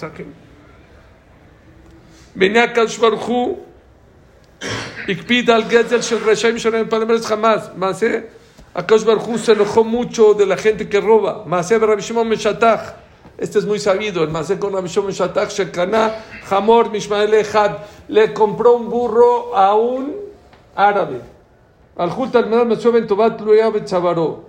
Pesachim. 2.37 2.37
Venía 2.37 2.63
Akadosh 2.63 2.99
Baruch 2.99 3.27
Hu, 3.27 3.57
הקפיד 5.09 5.49
על 5.49 5.63
גזל 5.63 6.01
של 6.01 6.29
רשעים 6.29 6.59
שלהם 6.59 6.89
פנמרס 6.89 7.25
חמאס. 7.25 7.69
מעשה, 7.75 8.19
הקדוש 8.75 9.03
ברוך 9.03 9.23
הוא 9.23 9.37
se 9.45 9.51
enojó 9.51 9.83
mucho 9.83 10.33
de 10.33 10.45
la 10.45 10.57
gente 10.57 10.89
que 10.89 10.99
roba. 10.99 11.43
מעשה 11.45 11.79
ברבי 11.79 12.01
שמעון 12.01 12.29
משטח. 12.29 12.79
Este 13.37 13.59
es 13.59 13.65
muy 13.65 13.79
sabido, 13.79 14.23
el 14.23 14.29
מעשה 14.29 14.53
con 14.59 14.75
רבי 14.75 14.89
שמעון 14.89 15.09
משטח, 15.09 15.49
שקנה 15.49 16.09
חמור 16.43 16.83
משמעאל 16.83 17.41
אחד. 17.41 17.69
Le 18.09 18.33
compró 18.33 18.73
un 18.73 18.89
burro 18.89 19.55
a 19.55 19.75
un 19.75 20.11
árabe. 20.77 21.19
הלכו 21.97 22.25
תלמידיו 22.27 22.65
מצאו 22.65 22.91
בן 22.93 23.07
טובה 23.07 23.29
תלויה 23.29 23.69
בצווארו. 23.69 24.39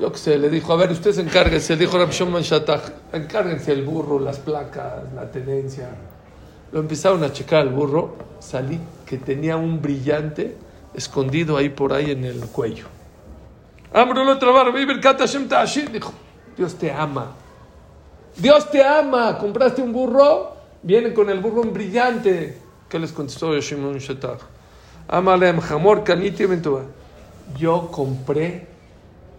Yo 0.00 0.10
que 0.10 0.18
sé, 0.18 0.38
le 0.38 0.48
dijo, 0.48 0.72
a 0.72 0.76
ver, 0.76 0.90
usted 0.92 1.12
se 1.12 1.20
encárguese, 1.20 1.74
le 1.74 1.84
dijo 1.84 1.98
Rabbi 1.98 2.12
Shimon 2.12 2.40
Shattach, 2.40 2.84
encárguense 3.12 3.70
el 3.70 3.84
burro, 3.84 4.18
las 4.18 4.38
placas, 4.38 5.12
la 5.14 5.30
tenencia. 5.30 5.90
Lo 6.72 6.80
empezaron 6.80 7.22
a 7.22 7.30
checar 7.30 7.60
al 7.60 7.68
burro, 7.68 8.16
salí 8.38 8.80
que 9.04 9.18
tenía 9.18 9.58
un 9.58 9.82
brillante 9.82 10.56
escondido 10.94 11.58
ahí 11.58 11.68
por 11.68 11.92
ahí 11.92 12.12
en 12.12 12.24
el 12.24 12.40
cuello. 12.46 12.86
Amrulo 13.92 14.38
trabar, 14.38 14.72
vivir 14.72 15.00
kata 15.00 15.26
Hashem 15.26 15.48
ta'ashir", 15.48 15.92
dijo, 15.92 16.14
Dios 16.56 16.76
te 16.76 16.90
ama. 16.90 17.34
Dios 18.36 18.70
te 18.70 18.82
ama, 18.82 19.36
compraste 19.36 19.82
un 19.82 19.92
burro, 19.92 20.56
viene 20.82 21.12
con 21.12 21.28
el 21.28 21.40
burro 21.40 21.60
un 21.60 21.74
brillante. 21.74 22.56
¿Qué 22.88 22.98
les 22.98 23.12
contestó 23.12 23.54
Shimon 23.60 23.98
Shattach? 23.98 24.40
Amalem. 25.08 25.60
Yo 27.58 27.90
compré 27.90 28.69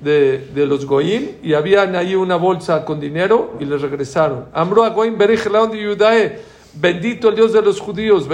de, 0.00 0.48
de 0.54 0.66
los 0.66 0.86
Goim 0.86 1.32
y 1.42 1.54
habían 1.54 1.94
ahí 1.94 2.14
una 2.14 2.36
bolsa 2.36 2.84
con 2.84 3.00
dinero 3.00 3.54
y 3.60 3.64
les 3.64 3.80
regresaron. 3.80 4.46
Amro 4.52 4.84
a 4.84 4.90
Goim, 4.90 5.16
de 5.18 6.40
bendito 6.74 7.28
el 7.28 7.34
Dios 7.34 7.52
de 7.52 7.62
los 7.62 7.80
judíos. 7.80 8.28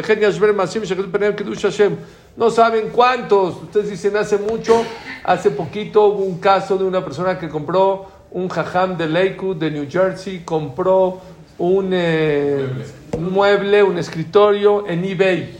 No 2.36 2.50
saben 2.50 2.90
cuántos. 2.92 3.62
Ustedes 3.62 3.90
dicen 3.90 4.16
hace 4.16 4.38
mucho, 4.38 4.84
hace 5.24 5.50
poquito 5.50 6.06
hubo 6.06 6.24
un 6.24 6.38
caso 6.38 6.76
de 6.76 6.84
una 6.84 7.04
persona 7.04 7.38
que 7.38 7.48
compró 7.48 8.06
un 8.30 8.48
jajam 8.48 8.96
de 8.96 9.08
Lakewood, 9.08 9.56
de 9.56 9.70
New 9.70 9.86
Jersey, 9.88 10.42
compró 10.44 11.20
un, 11.58 11.90
eh, 11.92 12.68
un 13.16 13.32
mueble, 13.32 13.82
un 13.82 13.98
escritorio 13.98 14.86
en 14.86 15.04
eBay. 15.04 15.58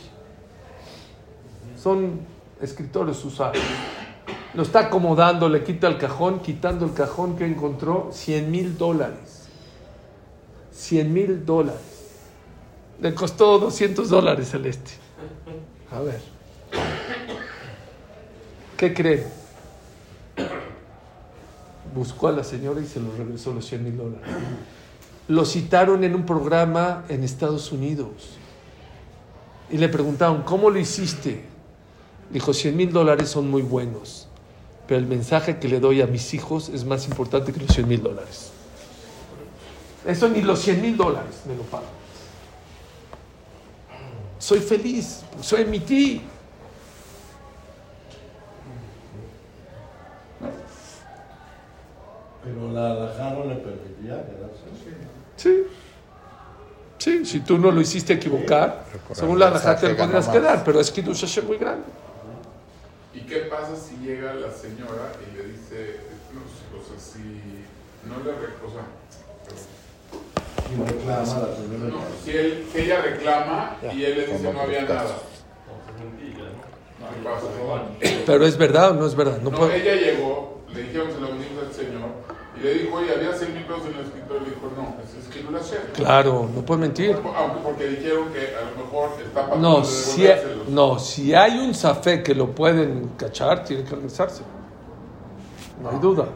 Son 1.83 2.21
escritorios 2.61 3.25
usados. 3.25 3.59
Lo 4.57 4.63
está 4.63 4.87
acomodando, 4.87 5.51
le 5.51 5.63
quita 5.63 5.87
el 5.87 5.99
cajón, 5.99 6.41
quitando 6.41 6.87
el 6.87 6.95
cajón 6.95 7.37
que 7.37 7.45
encontró 7.45 8.09
100 8.11 8.51
mil 8.51 8.79
dólares. 8.79 9.49
100 10.73 11.13
mil 11.13 11.45
dólares. 11.45 11.83
Le 13.03 13.15
costó 13.15 13.59
200 13.59 14.09
dólares 14.09 14.55
el 14.55 14.65
este. 14.65 14.93
A 15.93 16.01
ver. 16.01 16.21
¿Qué 18.79 18.95
cree? 18.95 19.27
Buscó 21.95 22.29
a 22.29 22.33
la 22.33 22.43
señora 22.43 22.81
y 22.81 22.87
se 22.87 22.99
lo 22.99 23.15
regresó 23.15 23.53
los 23.53 23.67
100 23.67 23.85
mil 23.85 23.99
dólares. 23.99 24.27
Lo 25.29 25.45
citaron 25.45 26.03
en 26.03 26.15
un 26.15 26.25
programa 26.25 27.05
en 27.11 27.25
Estados 27.25 27.73
Unidos. 27.73 28.39
Y 29.71 29.77
le 29.77 29.91
preguntaron, 29.91 30.45
¿cómo 30.45 30.71
lo 30.71 30.79
hiciste? 30.79 31.45
Dijo, 32.31 32.55
100 32.55 32.75
mil 32.75 32.91
dólares 32.91 33.29
son 33.29 33.51
muy 33.51 33.61
buenos, 33.61 34.26
pero 34.87 35.01
el 35.01 35.07
mensaje 35.07 35.59
que 35.59 35.69
le 35.69 35.81
doy 35.81 36.01
a 36.01 36.07
mis 36.07 36.33
hijos 36.35 36.69
es 36.69 36.85
más 36.85 37.07
importante 37.09 37.53
que 37.53 37.61
los 37.61 37.71
100 37.71 37.89
mil 37.89 38.03
dólares. 38.03 38.53
Eso 40.07 40.29
ni 40.29 40.41
los 40.43 40.61
100 40.61 40.83
mil 40.83 40.97
dólares 40.97 41.43
me 41.47 41.57
lo 41.57 41.63
pagan. 41.63 41.89
Soy 44.39 44.61
feliz, 44.61 45.23
soy 45.41 45.65
mi 45.65 45.81
ti. 45.81 46.23
Pero 52.45 52.73
la 52.73 52.93
alajá 52.93 53.31
no 53.31 53.45
le 53.45 53.57
permitía 53.57 54.25
quedarse. 54.25 54.63
Sí. 55.37 55.65
Sí, 56.99 57.25
si 57.25 57.41
tú 57.41 57.59
no 57.59 57.71
lo 57.71 57.81
hiciste 57.81 58.15
equivocar, 58.15 58.85
según 59.13 59.39
la 59.39 59.49
alajá 59.49 59.77
te 59.77 59.95
podrías 59.95 60.29
quedar, 60.29 60.65
pero 60.65 60.81
es 60.81 60.91
que 60.91 61.03
Kiddush 61.03 61.21
Hashem 61.23 61.47
muy 61.47 61.59
grande. 61.59 61.85
¿Y 63.17 63.21
qué 63.21 63.37
pasa 63.51 63.75
si 63.77 63.97
llega 64.07 64.35
la 64.35 64.53
señora 64.53 65.11
y 65.25 65.37
le 65.37 65.49
dice, 65.49 66.01
no, 66.35 66.41
o 66.79 66.85
sea, 66.85 66.99
si 67.01 67.19
no 68.05 68.19
le 68.23 68.33
reclama, 68.33 68.87
la 71.41 71.57
primera 71.57 71.91
no, 71.91 72.01
si, 72.25 72.31
él, 72.33 72.67
si 72.73 72.79
ella 72.81 73.01
reclama 73.01 73.79
Ya, 73.83 73.93
y 73.95 74.05
él 74.05 74.17
le 74.19 74.27
dice 74.27 74.53
no 74.53 74.61
había 74.61 74.83
nada. 74.83 75.17
Pero 78.27 78.45
es 78.47 78.57
verdad 78.59 78.91
o 78.91 78.95
no 78.95 79.07
es 79.07 79.15
verdad. 79.15 79.39
No 79.41 79.51
No, 79.51 79.57
puedo- 79.59 79.73
ella 79.73 79.95
llegó, 79.95 80.61
le 80.75 80.83
dijeron 80.83 81.13
se 81.13 81.21
lo 81.21 81.29
venimos 81.29 81.65
al 81.69 81.73
señor 81.73 82.09
y 82.57 82.61
le 82.65 82.75
dijo, 82.75 82.97
oye, 82.97 83.13
había 83.15 83.33
100 83.33 83.55
mil 83.55 83.65
pesos 83.65 83.87
en 83.87 83.95
el 83.95 84.01
escritorio, 84.07 84.26
le 84.41 84.51
dijo, 84.51 84.71
no, 84.77 84.97
es 85.03 85.25
escrito 85.25 85.51
la 85.51 85.59
Hashem. 85.59 85.93
Claro, 85.95 86.49
no 86.55 86.63
puedes 86.63 86.81
mentir. 86.81 87.17
Aunque 87.37 87.61
porque 87.63 87.89
dijeron 87.89 88.33
que 88.33 88.55
a 88.57 88.71
lo 88.71 88.85
mejor 88.85 89.11
está 89.23 89.57
No 89.57 89.85
si, 89.85 90.27
no, 90.69 90.99
si 90.99 91.35
hay 91.35 91.59
un 91.59 91.75
zafé 91.75 92.23
que 92.23 92.35
lo 92.35 92.55
pueden 92.55 93.13
cachar, 93.17 93.65
tiene 93.65 93.85
que 93.85 93.95
regresarse. 93.95 94.43
No 95.83 95.91
hay 95.91 95.99
duda. 95.99 96.29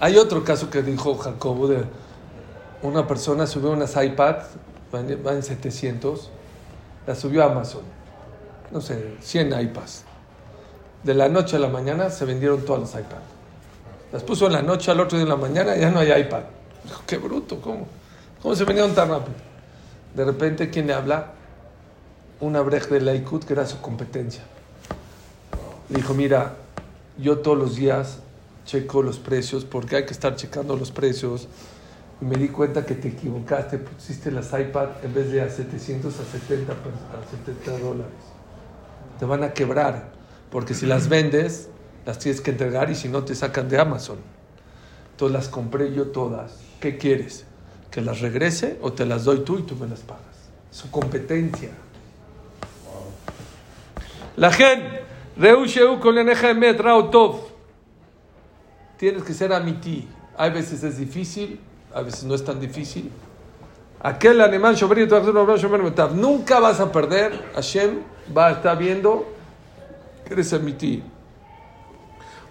Hay 0.00 0.16
otro 0.16 0.44
caso 0.44 0.68
que 0.68 0.82
dijo 0.82 1.14
Jacobo 1.16 1.66
de 1.66 1.84
una 2.82 3.06
persona 3.06 3.46
subió 3.46 3.70
unas 3.70 3.96
iPads, 3.96 4.48
van, 4.92 5.08
en 5.10 5.42
700, 5.42 6.30
las 7.06 7.18
subió 7.18 7.42
a 7.42 7.46
Amazon. 7.46 7.82
No 8.70 8.80
sé, 8.80 9.16
100 9.20 9.58
iPads. 9.60 10.04
De 11.02 11.14
la 11.14 11.28
noche 11.28 11.56
a 11.56 11.58
la 11.58 11.68
mañana 11.68 12.10
se 12.10 12.24
vendieron 12.24 12.64
todas 12.64 12.82
las 12.82 13.00
iPads. 13.00 13.33
Las 14.14 14.22
puso 14.22 14.46
en 14.46 14.52
la 14.52 14.62
noche, 14.62 14.92
al 14.92 15.00
otro 15.00 15.18
día 15.18 15.24
en 15.24 15.28
la 15.28 15.34
mañana 15.36 15.74
ya 15.74 15.90
no 15.90 15.98
hay 15.98 16.12
iPad. 16.12 16.44
Dijo, 16.84 17.02
qué 17.04 17.18
bruto, 17.18 17.60
¿cómo? 17.60 17.88
¿Cómo 18.40 18.54
se 18.54 18.62
vendieron 18.62 18.94
tan 18.94 19.08
rápido? 19.08 19.34
De 20.14 20.24
repente, 20.24 20.70
¿quién 20.70 20.86
le 20.86 20.92
habla? 20.94 21.32
Una 22.38 22.60
brecht 22.60 22.90
de 22.90 23.00
Lakewood, 23.00 23.42
que 23.42 23.54
era 23.54 23.66
su 23.66 23.80
competencia. 23.80 24.44
Le 25.88 25.96
dijo, 25.96 26.14
mira, 26.14 26.54
yo 27.18 27.38
todos 27.38 27.58
los 27.58 27.74
días 27.74 28.20
checo 28.64 29.02
los 29.02 29.18
precios 29.18 29.64
porque 29.64 29.96
hay 29.96 30.06
que 30.06 30.12
estar 30.12 30.36
checando 30.36 30.76
los 30.76 30.92
precios. 30.92 31.48
Y 32.20 32.24
me 32.24 32.36
di 32.36 32.50
cuenta 32.50 32.86
que 32.86 32.94
te 32.94 33.08
equivocaste, 33.08 33.78
pusiste 33.78 34.30
las 34.30 34.46
iPad 34.52 34.90
en 35.02 35.12
vez 35.12 35.32
de 35.32 35.42
a 35.42 35.50
700 35.50 36.14
a 36.20 36.24
70, 36.24 36.72
per- 36.72 36.92
a 36.92 37.52
70 37.52 37.84
dólares. 37.84 38.12
Te 39.18 39.24
van 39.24 39.42
a 39.42 39.52
quebrar, 39.52 40.10
porque 40.52 40.72
si 40.72 40.86
las 40.86 41.08
vendes, 41.08 41.68
las 42.06 42.18
tienes 42.18 42.40
que 42.40 42.50
entregar 42.50 42.90
y 42.90 42.94
si 42.94 43.08
no 43.08 43.24
te 43.24 43.34
sacan 43.34 43.68
de 43.68 43.78
Amazon. 43.78 44.18
Entonces 45.12 45.32
las 45.32 45.48
compré 45.48 45.92
yo 45.92 46.08
todas. 46.08 46.58
¿Qué 46.80 46.98
quieres? 46.98 47.46
¿Que 47.90 48.00
las 48.00 48.20
regrese 48.20 48.78
o 48.82 48.92
te 48.92 49.06
las 49.06 49.24
doy 49.24 49.40
tú 49.40 49.58
y 49.58 49.62
tú 49.62 49.76
me 49.76 49.86
las 49.86 50.00
pagas? 50.00 50.22
Su 50.70 50.90
competencia. 50.90 51.70
La 54.36 54.52
gente, 54.52 55.04
Reusheu 55.36 56.00
con 56.00 56.18
Emet. 56.18 56.82
Tienes 58.98 59.22
que 59.22 59.32
ser 59.32 59.52
amití. 59.52 60.08
Hay 60.36 60.50
veces 60.50 60.82
es 60.82 60.98
difícil, 60.98 61.60
a 61.94 62.02
veces 62.02 62.24
no 62.24 62.34
es 62.34 62.44
tan 62.44 62.58
difícil. 62.58 63.10
Aquel 64.00 64.40
animal. 64.40 64.76
Nunca 66.14 66.60
vas 66.60 66.80
a 66.80 66.90
perder. 66.90 67.32
Hashem 67.54 68.00
va 68.36 68.48
a 68.48 68.50
estar 68.52 68.76
viendo 68.76 69.24
que 70.26 70.34
eres 70.34 70.52
amití. 70.52 71.02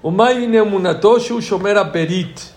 Shomer 0.04 1.92
Perit. 1.92 2.54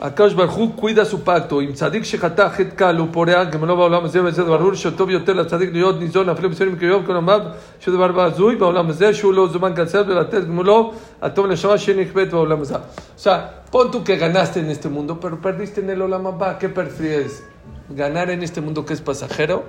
Akash 0.00 0.32
Barhu 0.34 0.76
cuida 0.76 1.04
su 1.04 1.24
pacto. 1.24 1.60
Im 1.60 1.72
Tzadik 1.72 2.04
Shechata 2.04 2.50
Het 2.50 2.76
Kal 2.76 3.00
Uporea 3.00 3.44
Gemelo 3.50 3.76
Baolam 3.76 4.06
Zeh 4.08 4.20
Bezeh 4.20 4.44
Barur 4.44 4.76
Shotov 4.76 5.10
Yoter 5.10 5.34
La 5.34 5.44
Tzadik 5.44 5.72
Liot 5.72 5.98
Nizon 5.98 6.28
Afle 6.28 6.48
Besorim 6.48 6.76
Kiyov 6.78 7.04
Konomav 7.04 7.56
Shod 7.80 7.98
Barba 7.98 8.30
Azui 8.30 8.56
Baolam 8.56 8.92
Zeh 8.92 9.12
Shu 9.12 9.32
Lo 9.32 9.48
Zuman 9.48 9.74
Katsel 9.74 10.04
Velatet 10.04 10.46
Gemelo 10.46 10.94
Atom 11.20 11.48
Neshama 11.48 11.76
Shenichbet 11.76 12.30
Baolam 12.30 12.64
Zeh. 12.64 12.76
O 12.76 12.80
sea, 13.16 13.64
pon 13.72 13.90
tú 13.90 14.04
que 14.04 14.16
ganaste 14.16 14.60
en 14.60 14.70
este 14.70 14.88
mundo, 14.88 15.18
pero 15.18 15.40
perdiste 15.40 15.80
en 15.80 15.90
el 15.90 16.02
Olam 16.02 16.28
Abba. 16.28 16.58
¿Qué 16.58 16.68
prefieres? 16.68 17.42
¿Ganar 17.88 18.30
en 18.30 18.44
este 18.44 18.60
mundo 18.60 18.84
que 18.84 18.92
es 18.92 19.00
pasajero 19.00 19.64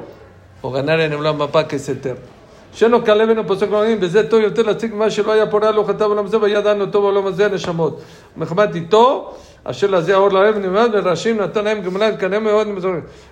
o 0.61 0.71
ganar 0.71 0.99
en 0.99 1.13
el 1.13 1.19
Olam 1.19 1.39
que 1.67 1.77
es 1.77 1.89
eterno? 1.89 2.38
שאינו 2.72 3.04
כלה 3.04 3.26
בין 3.26 3.38
הפוסק 3.38 3.70
לעמים, 3.70 3.98
וזה 4.00 4.28
טוב 4.28 4.40
יותר 4.40 4.62
להציג 4.62 4.94
מה 4.94 5.10
שלא 5.10 5.32
היה 5.32 5.46
פורע 5.46 5.70
לו 5.70 5.84
חטא 5.84 6.06
בעולם 6.06 6.24
הזה, 6.24 6.40
והיה 6.40 6.60
דנו 6.60 6.86
טוב 6.86 7.02
בעולם 7.02 7.26
הזה 7.26 7.46
הנשמות. 7.46 8.02
מחמת 8.36 8.74
איתו, 8.74 9.34
אשר 9.64 9.86
לזה 9.86 10.14
האור 10.14 10.28
להם 10.28 10.54
ונלמד, 10.56 10.90
ורשעים 10.92 11.40
נתן 11.40 11.64
להם 11.64 11.82
גמלה 11.82 12.10
לקנא 12.10 12.38
מאוד 12.38 12.68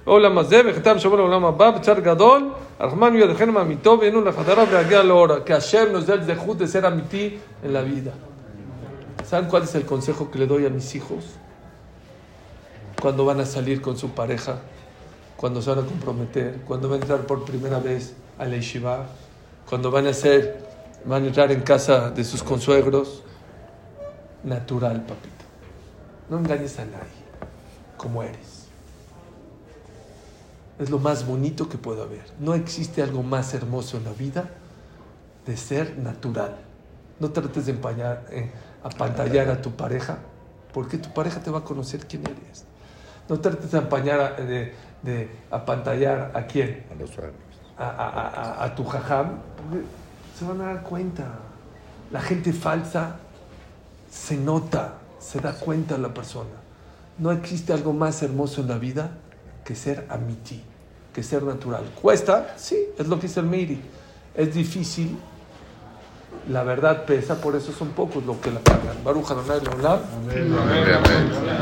בעולם 0.05 0.39
הזה, 0.39 0.61
וחטא 0.67 0.99
שבוע 0.99 1.17
לעולם 1.17 1.45
הבא, 1.45 1.71
בצד 1.71 2.01
גדול, 2.01 2.49
הרחמן 2.79 3.17
ידכם 3.17 3.51
מאמיתו, 3.51 3.97
והיינו 4.01 4.25
לחדריו 4.25 4.67
להגיע 4.73 5.03
לאורה. 5.03 5.41
Que 5.41 5.53
Hashem 5.53 5.93
nos 5.93 6.07
dé 6.07 6.15
el 6.15 6.25
zehut 6.25 6.59
de 6.59 6.67
ser 6.67 6.87
amití 6.87 7.39
en 7.65 7.73
la 7.73 7.83
vida. 7.83 8.13
¿Saben 9.25 9.47
cuál 9.49 9.63
es 9.63 9.75
el 9.75 9.85
consejo 9.85 10.31
que 10.31 10.39
le 10.39 10.47
doy 10.47 10.67
a 10.67 10.71
mis 10.71 10.95
hijos? 10.95 11.25
Cuando 13.01 13.25
van 13.25 13.41
a 13.41 13.47
salir 13.47 13.81
con 13.81 13.97
su 13.97 14.11
pareja, 14.11 14.59
cuando 15.37 15.63
se 15.63 15.71
van 15.71 15.81
a 15.81 15.87
comprometer, 15.87 16.61
cuando 16.67 16.89
van 16.89 16.99
a 17.01 17.03
entrar 17.03 17.21
por 17.21 17.45
primera 17.45 17.79
vez 17.79 18.15
a 18.39 18.45
la 18.45 18.57
yeshiva, 18.57 19.07
cuando 19.70 19.92
van 19.92 20.08
a 20.08 20.14
ser, 20.14 20.66
van 21.06 21.24
a 21.24 21.28
entrar 21.28 21.52
en 21.52 21.62
casa 21.62 22.10
de 22.10 22.24
sus 22.24 22.44
consuegros, 22.44 23.24
natural, 24.44 25.02
papito. 25.02 25.46
No 26.30 26.38
engañes 26.40 26.78
a 26.80 26.86
nadie, 26.86 27.24
como 27.98 28.24
eres. 28.24 28.68
Es 30.80 30.90
lo 30.90 31.00
más 31.00 31.26
bonito 31.26 31.68
que 31.70 31.78
puede 31.78 32.02
haber. 32.04 32.24
No 32.40 32.54
existe 32.54 33.02
algo 33.02 33.24
más 33.24 33.54
hermoso 33.54 33.98
en 33.98 34.04
la 34.04 34.12
vida 34.14 34.50
de 35.46 35.58
ser 35.58 35.98
natural. 35.98 36.58
No 37.20 37.32
trates 37.32 37.66
de 37.66 37.72
empañar, 37.72 38.26
eh, 38.30 38.52
apantallar 38.84 39.50
a 39.50 39.62
tu 39.62 39.72
pareja, 39.72 40.18
porque 40.74 40.98
tu 40.98 41.12
pareja 41.14 41.40
te 41.42 41.50
va 41.50 41.60
a 41.60 41.64
conocer 41.64 42.06
quién 42.06 42.24
eres. 42.24 42.66
No 43.28 43.40
trates 43.40 43.72
de 43.72 43.78
empañar, 43.80 44.36
de, 44.46 44.74
de 45.02 45.30
apantallar 45.50 46.32
a 46.36 46.46
quién, 46.46 46.86
A 46.92 46.96
los 46.96 47.10
suegros. 47.10 47.36
a, 47.78 47.88
a- 47.90 48.28
a- 48.62 48.64
a 48.66 48.76
tu 48.76 48.84
jajam, 48.86 49.40
se 50.38 50.46
van 50.46 50.62
a 50.62 50.66
dar 50.66 50.84
cuenta. 50.84 51.26
La 52.12 52.22
gente 52.22 52.54
falsa 52.54 53.18
se 54.12 54.38
nota, 54.38 54.96
se 55.20 55.40
da 55.40 55.54
cuenta 55.54 55.98
la 55.98 56.14
persona. 56.14 56.50
No 57.18 57.32
existe 57.32 57.74
algo 57.74 57.94
más 57.94 58.22
hermoso 58.22 58.62
en 58.62 58.68
la 58.68 58.78
vida 58.78 59.12
que 59.66 59.76
ser 59.76 60.06
amiti, 60.10 60.62
que 61.14 61.24
ser 61.24 61.44
natural. 61.44 61.84
¿Cuesta? 62.02 62.54
Sí, 62.58 62.78
es 62.98 63.08
lo 63.08 63.20
que 63.20 63.28
dice 63.28 63.40
el 63.40 63.48
Miri. 63.48 63.82
Es 64.36 64.54
difícil, 64.54 65.18
la 66.50 66.64
verdad 66.64 67.06
pesa, 67.06 67.42
por 67.42 67.56
eso 67.56 67.72
son 67.72 67.90
pocos 67.90 68.24
los 68.26 68.38
que 68.38 68.52
la 68.52 68.60
pagan. 68.60 69.04
Baruch 69.04 69.32
Adonai 69.32 69.62
Leolam. 69.62 70.00
Amén, 70.30 70.56
amén. 70.56 71.58